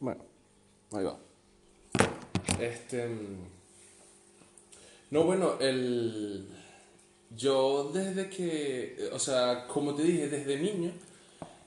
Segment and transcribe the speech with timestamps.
[0.00, 0.24] Bueno,
[0.92, 1.18] ahí va.
[2.58, 3.06] Este.
[5.10, 6.48] No, bueno, el.
[7.36, 9.10] Yo desde que.
[9.12, 10.90] O sea, como te dije, desde niño.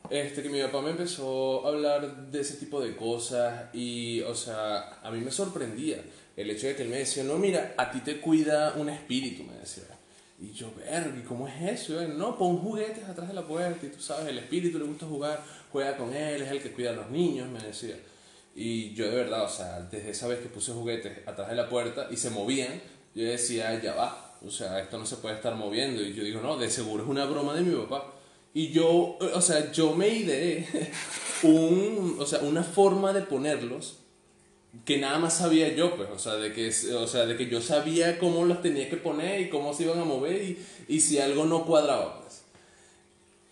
[0.09, 4.35] Este, que mi papá me empezó a hablar de ese tipo de cosas y, o
[4.35, 6.03] sea, a mí me sorprendía
[6.35, 9.43] el hecho de que él me decía, no, mira, a ti te cuida un espíritu,
[9.43, 9.85] me decía.
[10.39, 11.93] Y yo, verga, ¿y cómo es eso?
[11.93, 15.05] Yo, no, pon juguetes atrás de la puerta y tú sabes, el espíritu le gusta
[15.05, 15.41] jugar,
[15.71, 17.95] juega con él, es el que cuida a los niños, me decía.
[18.55, 21.67] Y yo de verdad, o sea, desde esa vez que puse juguetes atrás de la
[21.69, 22.81] puerta y se movían,
[23.15, 26.01] yo decía, ya va, o sea, esto no se puede estar moviendo.
[26.03, 28.13] Y yo digo, no, de seguro es una broma de mi papá.
[28.53, 30.67] Y yo, o sea, yo me ideé
[31.43, 33.97] un, o sea, una forma de ponerlos
[34.85, 37.61] que nada más sabía yo, pues, o sea, de que, o sea, de que yo
[37.61, 41.19] sabía cómo los tenía que poner y cómo se iban a mover y, y si
[41.19, 42.41] algo no cuadraba, pues.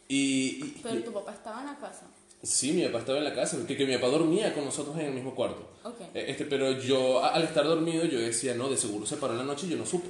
[0.07, 2.07] Y, y- Pero tu papá estaba en la casa.
[2.43, 5.07] Sí, mi papá estaba en la casa, que, que mi papá dormía con nosotros en
[5.07, 5.69] el mismo cuarto.
[5.83, 6.01] Ok.
[6.13, 9.39] Eh, Este, pero yo, al estar dormido, yo decía, no, de seguro se paró en
[9.39, 10.09] la noche y yo no supe.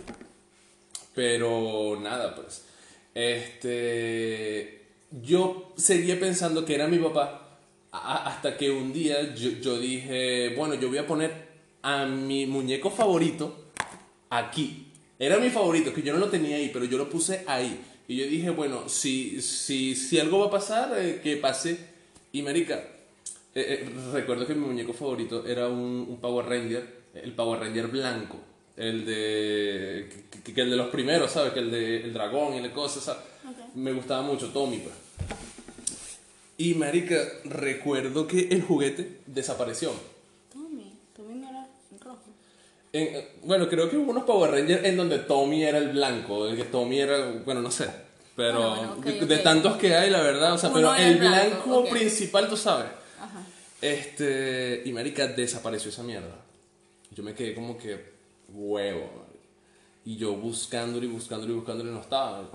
[1.14, 2.64] Pero nada, pues.
[3.14, 4.82] Este.
[5.22, 7.38] Yo seguía pensando que era mi papá.
[7.92, 11.32] hasta que un día yo, yo dije, bueno, yo voy a poner
[11.82, 13.72] a mi muñeco favorito
[14.30, 14.88] aquí.
[15.20, 17.80] Era mi favorito, que yo no lo tenía ahí, pero yo lo puse ahí.
[18.08, 21.91] Y yo dije, bueno, si, si, si algo va a pasar, eh, que pase.
[22.34, 27.34] Y marica, eh, eh, recuerdo que mi muñeco favorito era un, un Power Ranger, el
[27.34, 28.38] Power Ranger blanco.
[28.78, 30.10] El de.
[30.44, 31.52] Que, que el de los primeros, ¿sabes?
[31.54, 33.22] Que el de el dragón y la cosa, ¿sabes?
[33.76, 34.96] Me gustaba mucho, Tommy, pues.
[36.58, 39.92] Y marica, recuerdo que el juguete desapareció.
[40.54, 41.68] Tommy, Tommy no era
[42.00, 42.24] rojo.
[42.94, 46.48] En- eh, bueno, creo que hubo unos Power Rangers en donde Tommy era el blanco,
[46.48, 47.88] el que Tommy era, bueno, no sé,
[48.42, 49.44] pero Bueno, bueno, ok, de, de ok.
[49.44, 51.90] tantos que hay, la verdad, o sea, Uno pero el blanco, blanco ok.
[51.92, 52.88] principal, tú sabes.
[53.20, 53.44] Ajá.
[53.82, 56.36] Este, y marica, desapareció esa mierda.
[57.12, 58.14] Yo me quedé como que,
[58.50, 59.10] huevo,
[60.06, 62.50] y yo buscándolo y buscándolo y buscándolo y no estaba.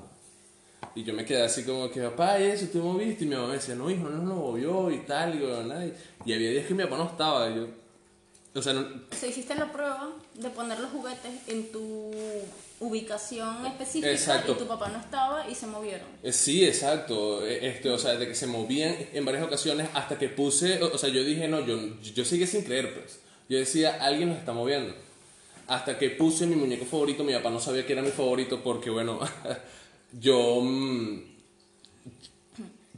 [0.95, 3.25] Y yo me quedé así como que, papá, ¿y eso tú moviste?
[3.25, 5.87] Y mi mamá me decía, no, hijo, no lo movió y tal, y, bueno, nada.
[6.25, 7.67] y había días que mi papá no estaba, y yo,
[8.55, 12.11] o sea, no, O sea, hiciste la prueba de poner los juguetes en tu
[12.81, 14.53] ubicación específica Exacto.
[14.53, 16.07] y tu papá no estaba y se movieron.
[16.23, 17.47] Eh, Sí, exacto.
[17.47, 20.95] Eh, Este, o sea, de que se movían en varias ocasiones hasta que puse, o
[20.95, 23.21] o sea, yo dije, no, yo, yo seguí sin creer, pues.
[23.49, 24.95] Yo decía, alguien nos está moviendo.
[25.69, 28.91] Hasta que puse mi muñeco favorito, mi papá no sabía que era mi favorito porque,
[28.91, 29.19] bueno,
[30.13, 30.61] yo...
[30.63, 31.37] mm,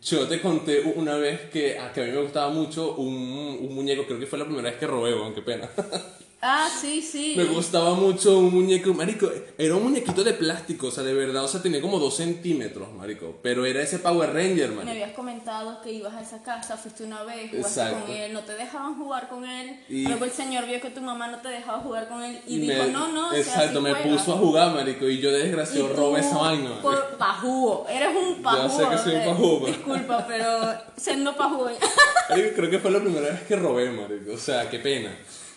[0.02, 3.74] yo te conté una vez que, a que a mí me gustaba mucho un, un
[3.74, 5.68] muñeco, creo que fue la primera vez que robé, aunque pena.
[6.40, 7.34] Ah, sí, sí.
[7.36, 9.28] Me gustaba mucho un muñeco, marico,
[9.58, 12.92] era un muñequito de plástico, o sea, de verdad, o sea, tenía como dos centímetros,
[12.92, 14.90] marico, pero era ese Power Ranger, Me marico.
[14.92, 18.06] habías comentado que ibas a esa casa, fuiste una vez, jugaste Exacto.
[18.06, 19.80] con él, no te dejaban jugar con él.
[19.88, 22.58] Y- Luego el señor vio que tu mamá no te dejaba jugar con él y,
[22.60, 24.16] dijo, me- no, no, o sea, Exacto, me juega".
[24.16, 26.68] puso a jugar, marico, y yo de desgraciado robé esa vaina.
[26.70, 26.82] marico.
[26.82, 28.78] Por pajugo, eres un Ya pajugo.
[28.84, 29.66] sé que soy un eh, pajugo.
[29.66, 30.48] Disculpa, pero
[30.96, 31.34] siendo.
[31.36, 35.10] Marico, creo que fue la primera vez que robé, marico, o sea, qué pena.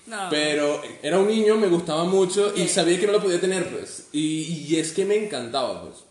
[0.07, 0.28] No.
[0.29, 4.07] Pero era un niño, me gustaba mucho y sabía que no lo podía tener, pues.
[4.12, 6.03] Y, y es que me encantaba, pues.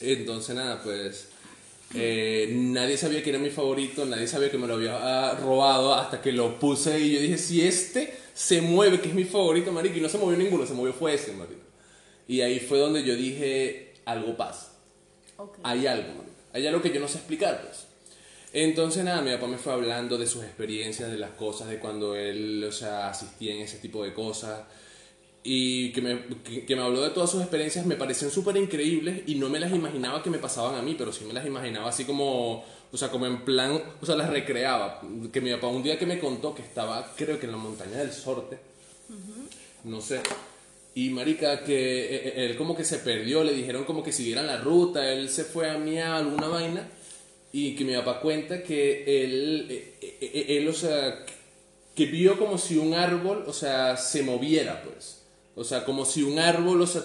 [0.00, 1.28] Entonces, nada, pues.
[1.94, 4.96] eh, nadie sabía que era mi favorito, nadie sabía que me lo había
[5.30, 9.14] ah, robado hasta que lo puse y yo dije, si este se mueve, que es
[9.14, 11.62] mi favorito, marico, y no se movió ninguno, se movió fue ese, marico.
[12.28, 14.72] Y ahí fue donde yo dije, algo pasa
[15.36, 15.58] Ok.
[15.62, 16.32] hay algo, marico.
[16.52, 17.85] hay algo que yo no sé explicar, pues.
[18.52, 22.14] Entonces, nada, mi papá me fue hablando de sus experiencias, de las cosas, de cuando
[22.14, 24.62] él, o sea, asistía en ese tipo de cosas.
[25.42, 29.22] Y que me, que, que me habló de todas sus experiencias, me parecían súper increíbles
[29.26, 31.88] y no me las imaginaba que me pasaban a mí, pero sí me las imaginaba
[31.88, 35.02] así como, o sea, como en plan, o sea, las recreaba.
[35.32, 37.98] Que mi papá un día que me contó que estaba, creo que en la montaña
[37.98, 38.58] del Sorte,
[39.84, 40.20] no sé.
[40.94, 44.46] Y marica, que eh, eh, él como que se perdió, le dijeron como que siguieran
[44.46, 46.88] la ruta, él se fue a mí a alguna vaina
[47.56, 51.24] y que mi papá cuenta que él, eh, eh, eh, él, o sea,
[51.94, 55.22] que vio como si un árbol, o sea, se moviera, pues.
[55.54, 57.02] O sea, como si un árbol, o sea,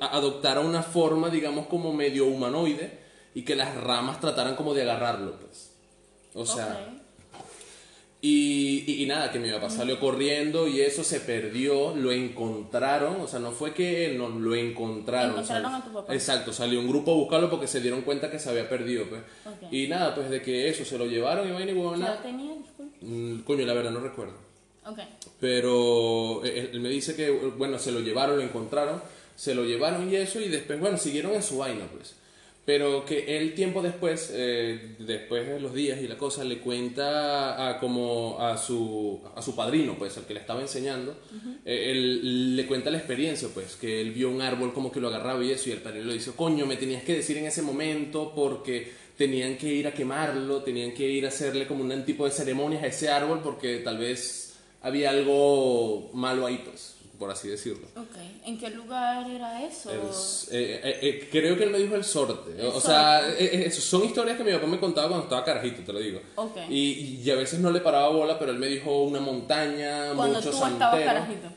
[0.00, 2.98] a- adoptara una forma, digamos, como medio humanoide
[3.34, 5.70] y que las ramas trataran como de agarrarlo, pues.
[6.34, 6.93] O sea.
[8.26, 13.20] Y, y- y nada, que mi papá salió corriendo y eso se perdió, lo encontraron,
[13.20, 15.32] o sea, no fue que él, no, lo encontraron.
[15.32, 16.14] Encontraron o sea, a tu papá.
[16.14, 19.20] Exacto, salió un grupo a buscarlo porque se dieron cuenta que se había perdido, pues.
[19.70, 22.06] Y nada, pues de que eso, se lo llevaron y vaina y ¿Qué huevona.
[22.06, 22.52] edad tenía?
[23.02, 24.34] Mm, Coño, la verdad no recuerdo.
[24.86, 24.98] Ok.
[25.40, 29.02] Pero él, él me dice que, bueno, se lo llevaron, lo encontraron,
[29.36, 32.16] se lo llevaron y eso, y después, bueno, siguieron en su vaina, pues.
[32.64, 37.68] Pero que él tiempo después, eh, después de los días y la cosa, le cuenta
[37.68, 41.14] a, como a su, a su padrino, pues, al que le estaba enseñando,
[41.64, 45.08] eh, él le cuenta la experiencia, pues, que él vio un árbol como que lo
[45.08, 47.60] agarraba y eso, y el padrino le dice, coño, me tenías que decir en ese
[47.60, 52.24] momento porque tenían que ir a quemarlo, tenían que ir a hacerle como un tipo
[52.24, 57.48] de ceremonias a ese árbol porque tal vez había algo malo ahí, pues por así
[57.48, 57.86] decirlo.
[57.96, 59.90] Ok, ¿en qué lugar era eso?
[60.50, 62.60] Eh, eh, eh, creo que él me dijo el sorte.
[62.66, 63.22] o sea,
[63.70, 66.20] son historias que mi papá me contaba cuando estaba carajito, te lo digo.
[66.34, 66.66] Okay.
[66.68, 70.38] Y, y, a veces no le paraba bola, pero él me dijo una montaña, cuando
[70.38, 71.48] muchos tú estabas carajito.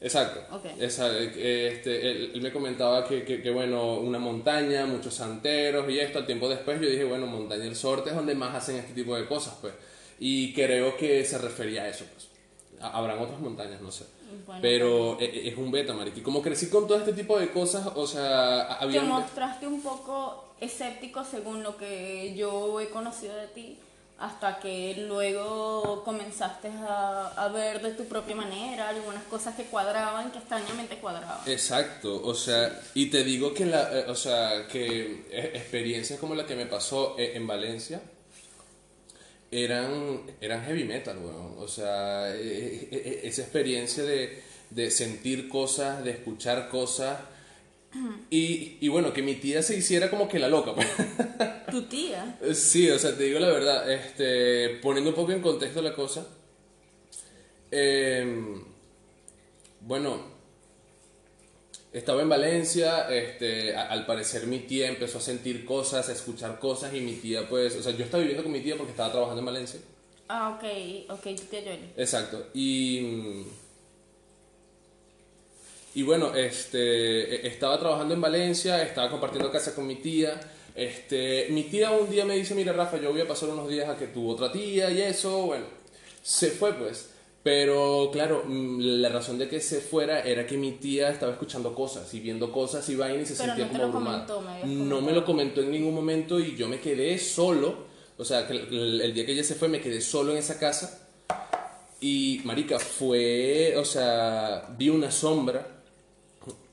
[0.00, 0.56] Exacto.
[0.56, 0.72] Okay.
[0.78, 6.18] este, él, me comentaba que, que, bueno, una montaña, muchos santeros y esto.
[6.18, 9.16] Al tiempo después yo dije, bueno, montaña del sorte es donde más hacen este tipo
[9.16, 9.72] de cosas, pues.
[10.18, 12.33] Y creo que se refería a eso, pues.
[12.88, 14.06] Habrán otras montañas, no sé
[14.60, 16.18] pero e, e, es un beta, marica.
[16.18, 19.00] Y como crecí con todo este tipo de cosas, o sea, había...
[19.00, 23.78] Te mostraste un poco escéptico según lo que yo he conocido de ti,
[24.18, 30.30] hasta que luego comenzaste a, a, ver de tu propia manera algunas cosas que cuadraban,
[30.30, 31.40] que extrañamente cuadraban.
[31.46, 36.34] Exacto, o sea, y te digo que, la, eh, o sea, que e, experiencias como
[36.34, 38.00] la que me pasó eh, en Valencia,
[39.54, 41.54] eran, eran heavy metal, weón.
[41.58, 47.18] O sea, e, e, e, esa experiencia de, de, sentir cosas, de escuchar cosas.
[48.28, 50.74] Y, y, bueno, que mi tía se hiciera como que la loca.
[50.74, 50.88] Pues.
[51.70, 52.38] ¿Tu tía?
[52.52, 56.26] Sí, o sea, te digo la verdad, este, poniendo un poco en contexto la cosa.
[57.70, 58.64] Em,
[59.80, 60.33] bueno,
[61.94, 66.92] estaba en Valencia, este, al parecer mi tía empezó a sentir cosas, a escuchar cosas
[66.92, 69.38] y mi tía pues, o sea, yo estaba viviendo con mi tía porque estaba trabajando
[69.38, 69.80] en Valencia.
[70.28, 71.92] Ah, ok, ok, tu tía Jolie.
[71.96, 73.44] Exacto, y...
[75.96, 80.40] Y bueno, este, estaba trabajando en Valencia, estaba compartiendo casa con mi tía.
[80.74, 83.88] Este, mi tía un día me dice, mira Rafa, yo voy a pasar unos días
[83.88, 85.66] a que tu otra tía y eso, bueno,
[86.20, 87.13] se fue pues.
[87.44, 91.74] Pero claro, mm, la razón de que se fuera era que mi tía estaba escuchando
[91.74, 94.26] cosas y viendo cosas y vaina y se sentía como abrumada.
[94.64, 97.84] No me lo comentó en ningún momento y yo me quedé solo.
[98.16, 101.06] O sea, el, día que ella se fue me quedé solo en esa casa.
[102.00, 105.66] Y marica, fue, o sea, vi una sombra.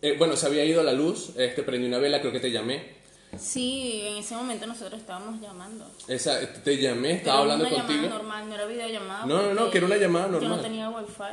[0.01, 3.00] Eh, bueno, se había ido la luz, este, prendí una vela, creo que te llamé.
[3.39, 5.89] Sí, en ese momento nosotros estábamos llamando.
[6.07, 7.83] Esa, te llamé, estaba hablando contigo.
[7.83, 9.25] Era una llamada normal, no era videollamada.
[9.25, 10.49] No, no, no, que era una llamada normal.
[10.49, 11.23] Yo no tenía wifi.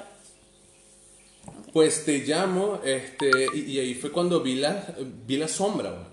[1.72, 4.86] Pues te llamo, este, y, ahí fue cuando vi la,
[5.26, 6.08] vi la sombra,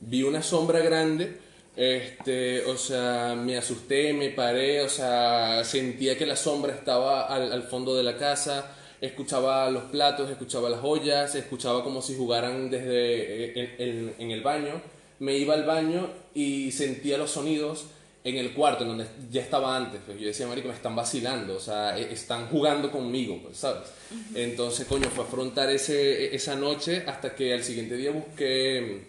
[0.00, 1.38] vi una sombra grande,
[1.76, 7.52] este, o sea, me asusté, me paré, o sea, sentía que la sombra estaba al,
[7.52, 12.70] al fondo de la casa, escuchaba los platos, escuchaba las ollas, escuchaba como si jugaran
[12.70, 14.80] desde eh, en el baño
[15.20, 17.86] me iba al baño y sentía los sonidos
[18.24, 20.00] en el cuarto, en donde ya estaba antes.
[20.04, 23.88] Pues yo decía, marico, me están vacilando, o sea, e-, están jugando conmigo, pues, ¿sabes?
[24.34, 29.04] Entonces, coño, fue afrontar ese, e-, esa noche hasta que al siguiente día busqué,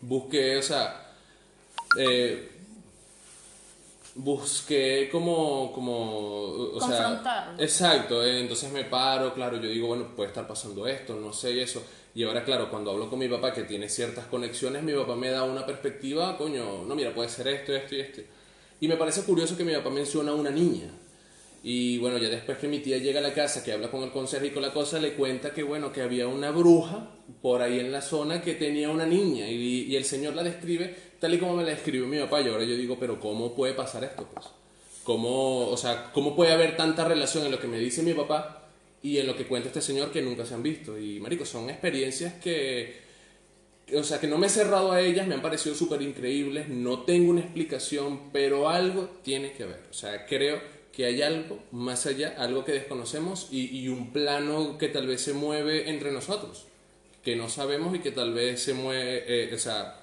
[0.00, 1.14] busqué, o sea,
[1.98, 2.48] eh,
[4.14, 10.28] busqué como, como, o sea, exacto, eh, entonces me paro, claro, yo digo, bueno, puede
[10.28, 11.82] estar pasando esto, no sé, y eso.
[12.14, 15.30] Y ahora, claro, cuando hablo con mi papá, que tiene ciertas conexiones, mi papá me
[15.30, 18.22] da una perspectiva, coño, no, mira, puede ser esto, esto y esto.
[18.80, 20.90] Y me parece curioso que mi papá menciona a una niña.
[21.62, 24.10] Y bueno, ya después que mi tía llega a la casa, que habla con el
[24.10, 27.10] conserje y con la cosa, le cuenta que bueno, que había una bruja
[27.42, 31.34] por ahí en la zona que tenía una niña y, el señor la describe tal
[31.34, 32.40] y como me la describió mi papá.
[32.40, 34.26] Y ahora yo digo, pero ¿cómo puede pasar esto?
[34.32, 34.46] Pues?
[35.04, 38.59] ¿Cómo, o sea, ¿cómo puede haber tanta relación en lo que me dice mi papá
[39.02, 40.98] y en lo que cuenta este señor que nunca se han visto.
[40.98, 43.00] Y, marico, son experiencias que,
[43.94, 47.00] o sea, que no me he cerrado a ellas, me han parecido súper increíbles, no
[47.02, 49.82] tengo una explicación, pero algo tiene que ver.
[49.90, 50.60] O sea, creo
[50.92, 55.22] que hay algo más allá, algo que desconocemos y, y un plano que tal vez
[55.22, 56.66] se mueve entre nosotros,
[57.24, 60.02] que no sabemos y que tal vez se mueve, eh, o sea,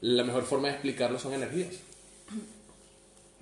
[0.00, 1.76] la mejor forma de explicarlo son energías.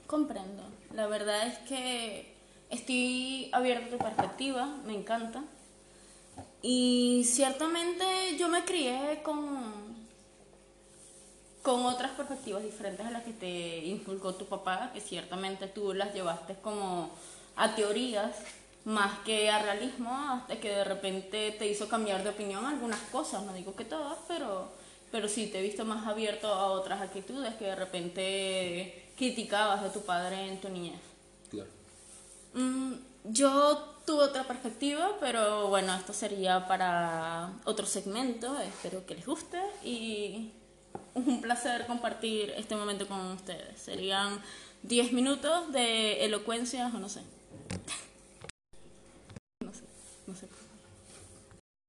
[0.07, 0.63] Comprendo.
[0.95, 2.32] La verdad es que
[2.73, 5.45] Estoy abierta a tu perspectiva, me encanta.
[6.63, 8.05] Y ciertamente
[8.39, 9.75] yo me crié con,
[11.63, 16.15] con otras perspectivas diferentes a las que te inculcó tu papá, que ciertamente tú las
[16.15, 17.11] llevaste como
[17.57, 18.39] a teorías
[18.87, 23.43] más que a realismo, hasta que de repente te hizo cambiar de opinión algunas cosas,
[23.43, 24.73] no digo que todas, pero,
[25.11, 29.91] pero sí te he visto más abierto a otras actitudes que de repente criticabas de
[29.91, 31.12] tu padre en tu niñez.
[32.55, 32.95] Mm,
[33.25, 38.59] yo tuve otra perspectiva, pero bueno, esto sería para otro segmento.
[38.61, 40.51] Espero que les guste y
[41.15, 43.81] un placer compartir este momento con ustedes.
[43.81, 44.41] Serían
[44.83, 47.21] 10 minutos de elocuencia o no sé.
[49.61, 49.85] No sé,
[50.27, 50.49] no sé.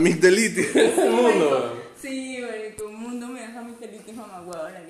[0.02, 1.82] Migdelitis, el mundo.
[2.00, 4.82] Sí, marico, un mundo me deja mi feliz mamá huevo, la.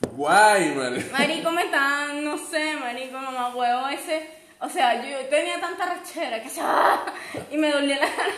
[0.00, 1.04] Guay, man.
[1.12, 4.28] Marico, me están, no sé, marico, mamá huevo ese.
[4.60, 6.60] O sea, yo tenía tanta rachera que se.
[7.50, 8.32] Y me dolía la cara.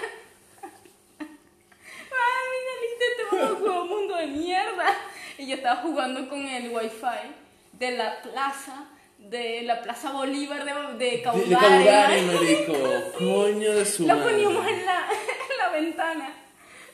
[1.20, 4.94] Ay, Miguelito, este mamá huevo mundo de mierda.
[5.38, 7.06] Y yo estaba jugando con el wifi
[7.72, 8.84] de la plaza,
[9.18, 11.50] de la Plaza Bolívar de, de De, de Caudare.
[11.56, 12.72] Caudare, marico.
[12.72, 13.12] marico.
[13.18, 14.30] Coño de su Lo madre.
[14.32, 15.06] poníamos en la,
[15.50, 16.34] en la ventana.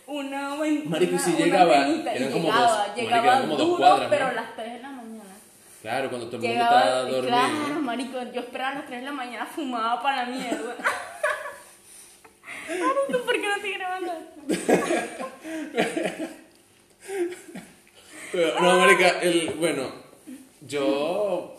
[0.07, 0.91] Una ventana.
[0.91, 4.11] Marico, si una llegaba, eran como llegaba, dos- llegaba como dos cuadras, ¿no?
[4.11, 5.25] pero a las 3 de la mañana.
[5.83, 7.23] Claro, cuando todo el mundo y dormido.
[7.27, 10.75] claro, marico, yo esperaba a las 3 de la mañana, fumaba para la mierda.
[12.69, 15.37] Marico, ¿por qué no estoy grabando esto?
[18.61, 19.85] No, marica, el, bueno,
[20.67, 21.53] yo...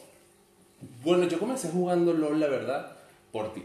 [1.04, 2.92] Bueno, yo comencé jugando LOL, la verdad,
[3.32, 3.64] por ti.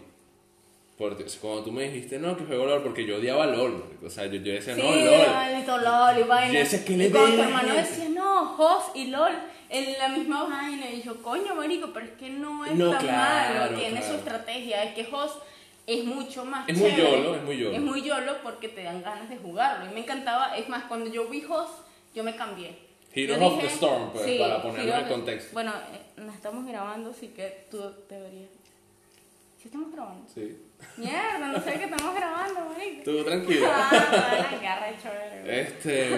[1.03, 1.25] Por ti.
[1.25, 4.07] O sea, cuando tú me dijiste, no, que juego LOL, porque yo odiaba LOL, marico.
[4.07, 5.83] O sea, yo, yo decía, Sí, no, LOL.
[5.83, 6.53] LOL y vaina.
[6.53, 9.33] Yo decía, ¿qué y le cuando tu hermano decía, no, host y LOL,
[9.69, 10.89] en la misma vaina.
[10.93, 14.07] Y yo, coño, marico, pero es que no es No, tan claro, malo, tiene claro.
[14.07, 14.85] su estrategia.
[14.85, 15.43] Es que host
[15.89, 17.11] es mucho más Es muy chévere.
[17.11, 17.77] YOLO, es muy YOLO.
[17.77, 19.91] Es muy YOLO porque te dan ganas de jugarlo.
[19.91, 21.81] Y me encantaba, es más, cuando yo vi host,
[22.15, 22.79] yo me cambié.
[23.13, 25.51] Heroes Yo of the Storm, pues, para ponerlo en contexto.
[25.53, 27.79] Bueno, eh, nos estamos grabando, así que tú
[28.09, 28.51] deberías...
[29.61, 30.29] ¿Sí estamos grabando?
[30.33, 30.57] Sí.
[30.97, 33.03] Mierda, no sé que estamos grabando, marico.
[33.05, 33.67] Tú tranquilo.
[33.71, 35.61] Ah, qué.
[35.61, 36.11] Este,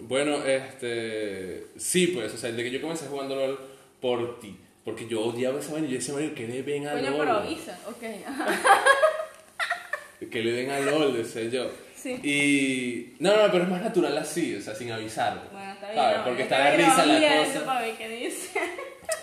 [0.00, 3.58] bueno, este, sí, pues, o sea, de que yo comencé jugando LOL
[4.00, 6.94] por ti, porque yo odiaba esa vaina y yo decía, Mario, que le ven a
[6.94, 8.02] LOL, pero avisa, ok.
[10.30, 11.70] que le den a LOL, decía yo.
[11.94, 12.10] Sí.
[12.22, 15.48] Y, no, no, pero es más natural así, o sea, sin avisar.
[15.52, 16.02] Bueno, está bien.
[16.02, 16.18] ¿sabes?
[16.18, 18.60] no, Porque está la risa la cosa, para ver qué dice.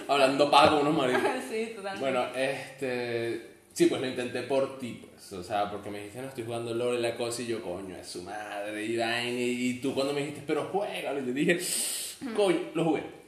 [0.07, 1.21] hablando pago unos maridos.
[1.49, 1.99] sí, totalmente.
[1.99, 3.51] Bueno, este.
[3.73, 5.31] Sí, pues lo intenté por ti, pues.
[5.33, 7.95] O sea, porque me dijiste, no estoy jugando LOL y la cosa, y yo, coño,
[7.95, 11.33] es su madre, y vaina, y, y tú cuando me dijiste, pero juega, y te
[11.33, 11.59] dije,
[12.35, 13.21] coño, lo jugué.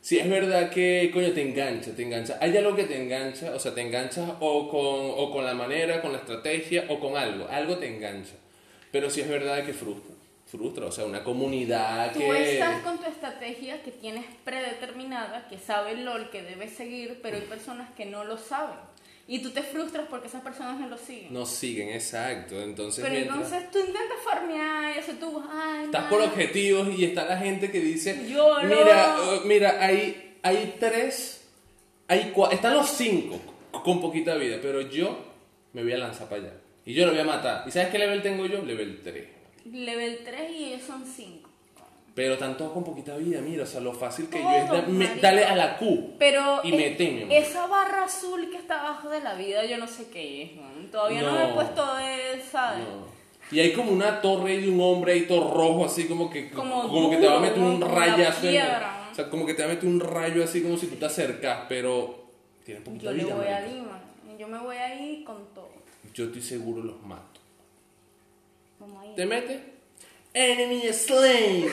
[0.00, 2.38] Sí, es verdad que, coño, te engancha, te engancha.
[2.40, 6.00] Hay algo que te engancha, o sea, te enganchas o con, o con la manera,
[6.00, 7.48] con la estrategia, o con algo.
[7.48, 8.34] Algo te engancha.
[8.90, 10.14] Pero sí es verdad que frustra.
[10.50, 12.54] Frustra, o sea, una comunidad Tú que.
[12.54, 17.36] estás con tu estrategia que tienes predeterminada, que sabe el LOL que debes seguir, pero
[17.36, 18.76] hay personas que no lo saben.
[19.26, 21.34] Y tú te frustras porque esas personas no lo siguen.
[21.34, 22.58] No siguen, exacto.
[22.62, 27.04] Entonces, pero mientras- entonces tú intentas farmear y eso tú, ay, Estás por objetivos y
[27.04, 28.68] está la gente que dice, Yo no.
[28.68, 31.46] mira, eh, mira, hay, hay tres,
[32.08, 33.38] hay cua- están los cinco
[33.70, 35.18] con poquita vida, pero yo
[35.74, 36.52] me voy a lanzar para allá.
[36.86, 37.64] Y yo lo voy a matar.
[37.68, 38.62] ¿Y sabes qué level tengo yo?
[38.64, 39.36] Level 3.
[39.72, 41.48] Level 3 y ellos son 5.
[42.14, 44.82] Pero todos con poquita vida, mira, o sea, lo fácil que yo Todos, es da-
[44.88, 46.14] me- darle a la Q.
[46.18, 47.30] Pero Y man.
[47.30, 50.88] esa barra azul que está abajo de la vida, yo no sé qué es, man.
[50.90, 51.54] Todavía no, me he No.
[51.54, 52.80] puesto de, ¿sabes?
[52.88, 53.06] No.
[53.52, 57.08] Y hay como una torre de un hombre ahí todo rojo, así como que, Como
[57.10, 58.48] que te va a duro, meter un como rayazo.
[58.48, 58.56] en-
[59.12, 61.06] o sea, como que te va a meter un rayo así como si tú te
[61.06, 62.24] acercas, pero
[62.64, 63.34] tiene poquita Yo le vida.
[63.36, 63.70] voy marico.
[63.70, 64.38] ahí, man.
[64.38, 65.70] Yo me voy ahí con todo.
[66.12, 67.22] Yo estoy seguro los mato.
[69.00, 69.12] Ahí.
[69.16, 69.60] ¿Te metes?
[70.34, 71.66] Enemy slain.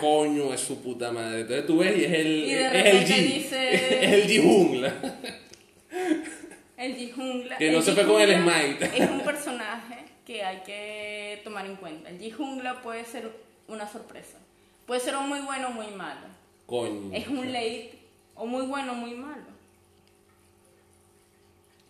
[0.00, 1.42] Coño, es su puta madre.
[1.42, 3.34] Entonces tú ves y es el, Y de es el G.
[3.34, 4.94] dice- Es el G jungla.
[6.76, 7.58] El G-Jungla.
[7.58, 8.84] Que no el se fue con el smite.
[9.02, 12.08] Es un personaje que hay que tomar en cuenta.
[12.08, 13.30] El G-Jungla puede ser
[13.66, 14.38] una sorpresa.
[14.86, 16.26] Puede ser o muy bueno o muy malo.
[16.66, 17.10] Coño.
[17.14, 17.90] Es un late
[18.36, 19.42] o muy bueno o muy malo.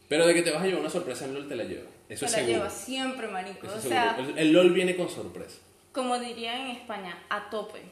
[0.08, 1.88] Pero de que te vas a llevar una sorpresa LOL te la lleva.
[2.08, 2.52] Eso Se es la seguro.
[2.58, 3.66] lleva siempre, marico.
[3.66, 4.32] Eso O es sea, seguro.
[4.32, 5.58] El, el LOL viene con sorpresa.
[5.92, 7.82] como diría en España, a tope.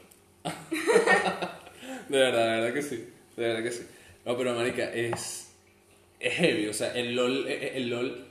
[2.09, 2.95] De verdad, de verdad que sí.
[3.35, 3.85] De verdad que sí.
[4.25, 5.51] No, pero marica, es,
[6.19, 6.67] es heavy.
[6.67, 8.27] O sea, el LOL, el, el LOL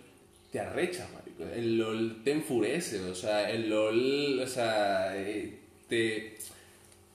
[0.52, 1.44] te arrecha, marico.
[1.54, 3.00] El LOL te enfurece.
[3.04, 6.36] O sea, el LOL, o sea, eh, te,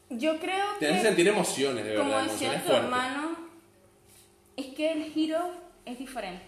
[0.09, 0.93] Yo creo te que...
[0.93, 2.23] hace sentir emociones, de Como verdad.
[2.31, 3.37] decía emociones tu hermano,
[4.55, 5.51] es que el hero
[5.85, 6.45] es diferente.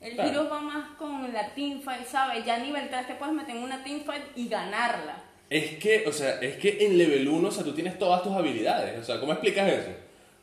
[0.00, 0.48] El Claro.
[0.48, 2.44] va más con la teamfight, ¿sabes?
[2.44, 5.16] Ya a nivel 3 te puedes meter en una teamfight y ganarla.
[5.50, 8.32] Es que, o sea, es que en level 1, o sea, tú tienes todas tus
[8.32, 8.98] habilidades.
[9.00, 9.90] O sea, ¿cómo explicas eso?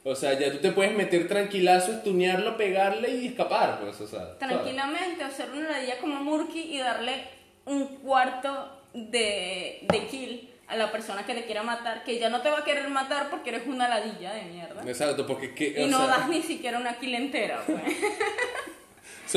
[0.03, 4.19] O sea, ya tú te puedes meter tranquilazo, estunearlo, pegarle y escapar, pues, o sea.
[4.19, 4.39] ¿sabes?
[4.39, 7.23] Tranquilamente, hacer una ladilla como Murky y darle
[7.65, 12.41] un cuarto de, de kill a la persona que te quiera matar, que ya no
[12.41, 14.81] te va a querer matar porque eres una ladilla de mierda.
[14.85, 17.81] Exacto, porque que, Y no sea, das ni siquiera una kill entera, pues.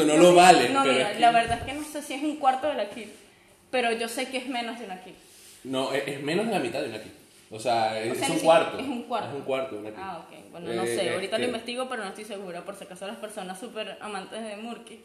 [0.03, 0.69] eso no lo vale.
[0.71, 2.67] No, pero mira, es que- la verdad es que no sé si es un cuarto
[2.69, 3.11] de la kill,
[3.71, 5.15] pero yo sé que es menos de una kill.
[5.65, 7.13] No, es, es menos de la mitad de una kill.
[7.51, 8.79] O sea, es, O sea, es un siquiera- cuarto.
[8.79, 9.29] es un cuarto.
[9.31, 10.01] Es un cuarto de una kill.
[10.03, 10.51] Ah, ok.
[10.53, 11.11] Bueno, no Eh, sé.
[11.11, 12.65] Ahorita este- lo investigo, pero no estoy segura.
[12.65, 15.01] Por si acaso las personas súper amantes de Murky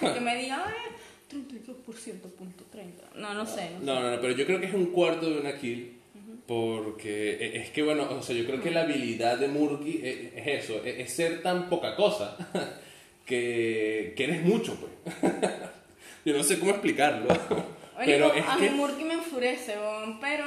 [0.00, 0.92] que me digan, "Ay,
[1.28, 3.04] 32% punto 30.
[3.16, 3.70] No, no sé.
[3.74, 3.84] No, sé.
[3.84, 5.98] No, no, no, pero yo creo que es un cuarto de una kill.
[6.46, 10.32] Porque e- es que, bueno, o sea, yo creo que la habilidad de Murky es,
[10.46, 12.36] es eso, es, es ser tan poca cosa
[13.26, 15.32] que, que eres mucho, pues.
[16.24, 17.28] yo no sé cómo explicarlo.
[17.28, 17.36] Oye,
[18.06, 18.70] pero es a que...
[18.70, 20.44] Murky me enfurece, weón, pero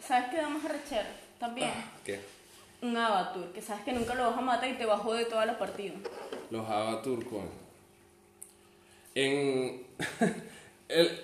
[0.00, 1.08] ¿sabes qué da más arrechera?
[1.38, 1.70] También
[2.04, 2.20] ¿Qué?
[2.82, 5.46] un Avatur, que sabes que nunca lo vas a matar y te bajó de todas
[5.46, 5.96] las partidas.
[6.50, 7.48] Los Avatur con...
[9.14, 9.82] En...
[10.88, 11.20] el-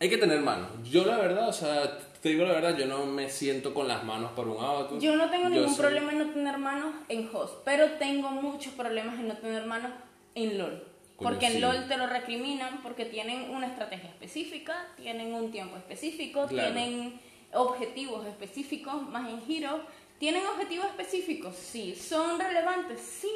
[0.00, 0.68] Hay que tener manos.
[0.84, 4.04] Yo la verdad, o sea, te digo la verdad, yo no me siento con las
[4.04, 4.98] manos por un Avatur.
[5.00, 8.30] Yo no tengo Yo ningún soy- problema en no tener manos en host, pero tengo
[8.30, 9.92] muchos problemas en no tener manos
[10.36, 10.84] en LOL.
[11.18, 11.60] Porque en.
[11.60, 16.72] LOL te lo recriminan porque tienen una estrategia específica, tienen un tiempo específico, Claro.
[16.72, 17.20] tienen
[17.52, 19.80] objetivos específicos, más en Hero.
[20.20, 21.56] ¿Tienen objetivos específicos?
[21.56, 21.94] Sí.
[21.94, 23.00] ¿Son relevantes?
[23.00, 23.28] Sí.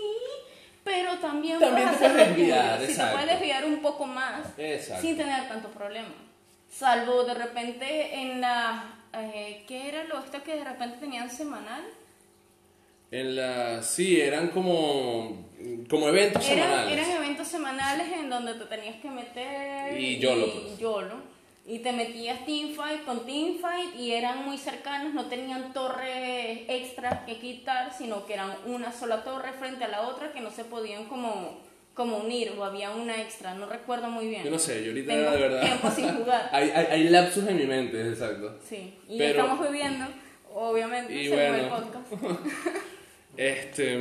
[0.85, 2.80] Pero también, También puedes hacerlo desviar.
[2.80, 5.02] Sí, te puedes desviar un poco más Exacto.
[5.02, 6.12] sin tener tantos problemas.
[6.71, 8.95] Salvo de repente en la...
[9.12, 11.83] Eh, ¿Qué era lo esto que de repente tenían semanal?
[13.11, 13.83] En la...
[13.83, 15.50] Sí, eran como...
[15.88, 16.92] Como eventos Eran, semanales.
[16.98, 20.78] eran eventos semanales en donde te tenías que meter Y YOLO, pues.
[20.78, 21.14] YOLO.
[21.66, 27.38] Y te metías teamfight con teamfight y eran muy cercanos, no tenían torres extras que
[27.38, 31.04] quitar, sino que eran una sola torre frente a la otra que no se podían
[31.04, 31.60] como,
[31.94, 34.42] como unir o había una extra, no recuerdo muy bien.
[34.44, 35.60] Yo no sé, yo ahorita Tengo de verdad...
[35.62, 36.48] tiempo sin jugar.
[36.50, 38.58] hay, hay, hay lapsus en mi mente, exacto.
[38.68, 40.06] Sí, y Pero- estamos bebiendo,
[40.54, 41.76] obviamente, Y según el bueno.
[41.92, 42.12] podcast.
[43.36, 43.96] Este.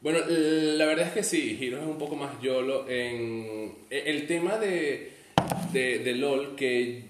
[0.00, 3.72] Bueno, la verdad es que sí, Heroes es un poco más YOLO en.
[3.90, 5.12] e- El tema de,
[5.72, 7.02] de, de LOL que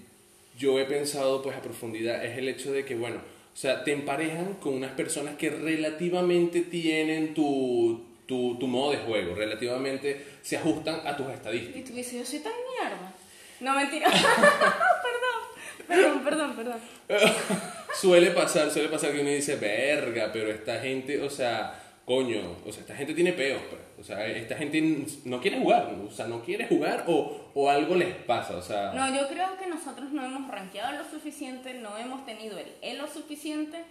[0.57, 3.91] yo he pensado pues a profundidad es el hecho de que, bueno, o sea, te
[3.93, 10.57] emparejan con unas personas que relativamente tienen tu, tu, tu modo de juego, relativamente se
[10.57, 11.77] ajustan a tus estadísticas.
[11.81, 13.13] Y tú dices, yo soy tan mierda.
[13.59, 14.09] No, mentira.
[15.87, 16.79] perdón, perdón, perdón, perdón.
[17.99, 22.71] Suele pasar, suele pasar que uno dice, verga, pero esta gente, o sea, coño, o
[22.71, 23.81] sea, esta gente tiene peos, pues.
[23.99, 24.81] O sea, esta gente
[25.25, 28.93] no quiere jugar, o sea, no quiere jugar o, o algo les pasa, o sea...
[28.93, 33.05] No, yo creo que nosotros no hemos rankeado lo suficiente, no hemos tenido el elo
[33.07, 33.83] suficiente,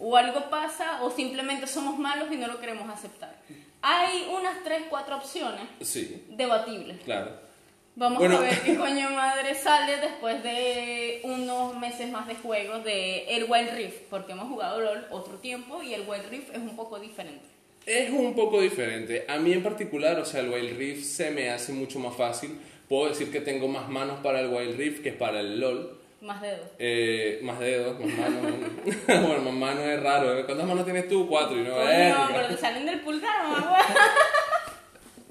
[0.00, 3.36] o algo pasa, o simplemente somos malos y no lo queremos aceptar.
[3.82, 6.98] Hay unas 3, 4 opciones Sí, debatibles.
[7.04, 7.48] claro.
[7.96, 8.38] Vamos Bueno.
[8.38, 13.44] a ver qué coño madre sale después de unos meses más de juego de el
[13.44, 16.98] Wild Rift, porque hemos jugado LOL otro tiempo y el Wild Rift es un poco
[16.98, 17.44] diferente.
[17.92, 19.24] Es un poco diferente.
[19.28, 22.56] A mí en particular, o sea, el Wild Rift se me hace mucho más fácil.
[22.88, 25.98] Puedo decir que tengo más manos para el Wild Rift que para el LOL.
[26.20, 26.68] Más dedos.
[26.78, 28.52] Eh, más dedos, más manos.
[29.06, 30.38] bueno, más manos es raro.
[30.38, 30.44] ¿eh?
[30.44, 31.26] ¿Cuántas manos tienes tú?
[31.28, 32.28] Cuatro y no, Coño, verga.
[32.32, 33.78] pero te salen del pulgar, mamá.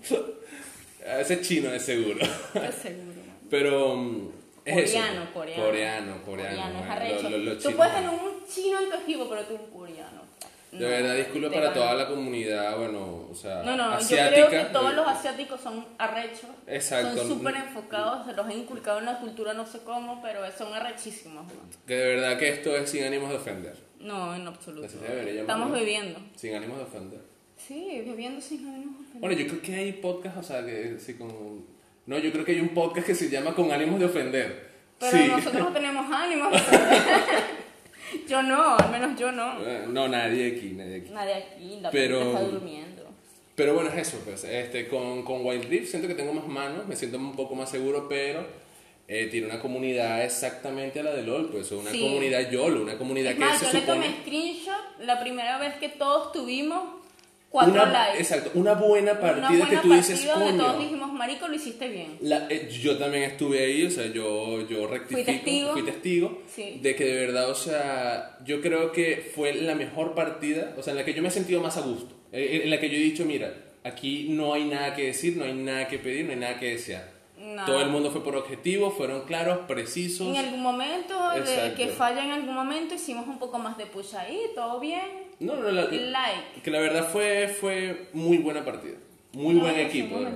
[1.20, 2.20] Ese es chino, de seguro.
[2.22, 3.20] Estoy seguro.
[3.50, 4.30] Pero mm,
[4.66, 5.34] es Coreano, eso.
[5.34, 5.64] coreano.
[5.64, 6.26] Coreano, coreano.
[6.26, 7.30] Coreano, es bueno, arrecho.
[7.30, 10.19] lo- lo- lo Tú puedes tener un chino en tu equipo, pero tú un coreano.
[10.72, 14.40] De verdad, disculpe te para toda la comunidad, bueno, o sea, No, no, asiática.
[14.40, 16.50] yo creo que todos los asiáticos son arrechos.
[16.68, 17.18] Exacto.
[17.18, 20.72] Son súper enfocados, se los han inculcado en la cultura, no sé cómo, pero son
[20.74, 21.46] arrechísimos.
[21.46, 21.52] ¿no?
[21.88, 23.76] Que de verdad que esto es sin ánimos de ofender.
[24.00, 24.86] No, en absoluto.
[24.88, 26.20] Estamos bebiendo.
[26.36, 27.20] Sin ánimos de ofender.
[27.58, 29.22] Sí, bebiendo sin ánimos de ofender.
[29.22, 31.66] Bueno, yo creo que hay podcast, o sea, que sí con...
[32.06, 34.70] No, yo creo que hay un podcast que se llama Con ánimos de ofender.
[35.00, 35.28] Pero sí.
[35.28, 37.59] nosotros no tenemos ánimos de ofender.
[38.28, 39.54] yo no, al menos yo no.
[39.66, 41.10] Eh, No, nadie aquí, nadie aquí.
[41.12, 43.04] Nadie aquí, la Pero- está durmiendo.
[43.56, 44.44] Pero bueno, es eso, pues.
[44.46, 47.70] Este, con, con Wild Rift siento que tengo más manos, me siento un poco más
[47.70, 48.46] seguro, pero
[49.08, 51.70] eh, tiene una comunidad exactamente a la de LOL, pues.
[51.72, 52.00] Una Sí.
[52.00, 54.06] comunidad YOLO, una comunidad Es que más, se yo le supone...
[54.06, 56.99] tomé screenshot la primera vez que todos tuvimos
[57.50, 58.20] cuatro una, likes.
[58.20, 60.84] Exacto, una buena partida Una buena que tú dices, partida donde todos coño.
[60.86, 62.18] dijimos, marico, lo hiciste bien.
[62.22, 65.72] La- eh, yo también estuve ahí, o sea, yo, yo rectifico, testigo.
[65.74, 66.80] fui testigo Sí.
[66.82, 70.92] de que de verdad, o sea, yo creo que fue la mejor partida, o sea,
[70.92, 72.96] en la que yo me he sentido más a gusto, eh, en la que yo
[72.96, 76.32] he dicho, mira, aquí no hay nada que decir, no hay nada que pedir, no
[76.32, 77.18] hay nada que desear.
[77.40, 77.66] Nada.
[77.66, 80.28] Todo el mundo fue por objetivo, fueron claros, precisos.
[80.28, 84.14] En algún momento, de que falla en algún momento, hicimos un poco más de push
[84.16, 85.29] ahí, todo bien.
[85.40, 86.62] No, no, la, Like.
[86.64, 88.96] que la verdad fue, fue muy buena partida,
[89.34, 90.20] muy No, buen equipo.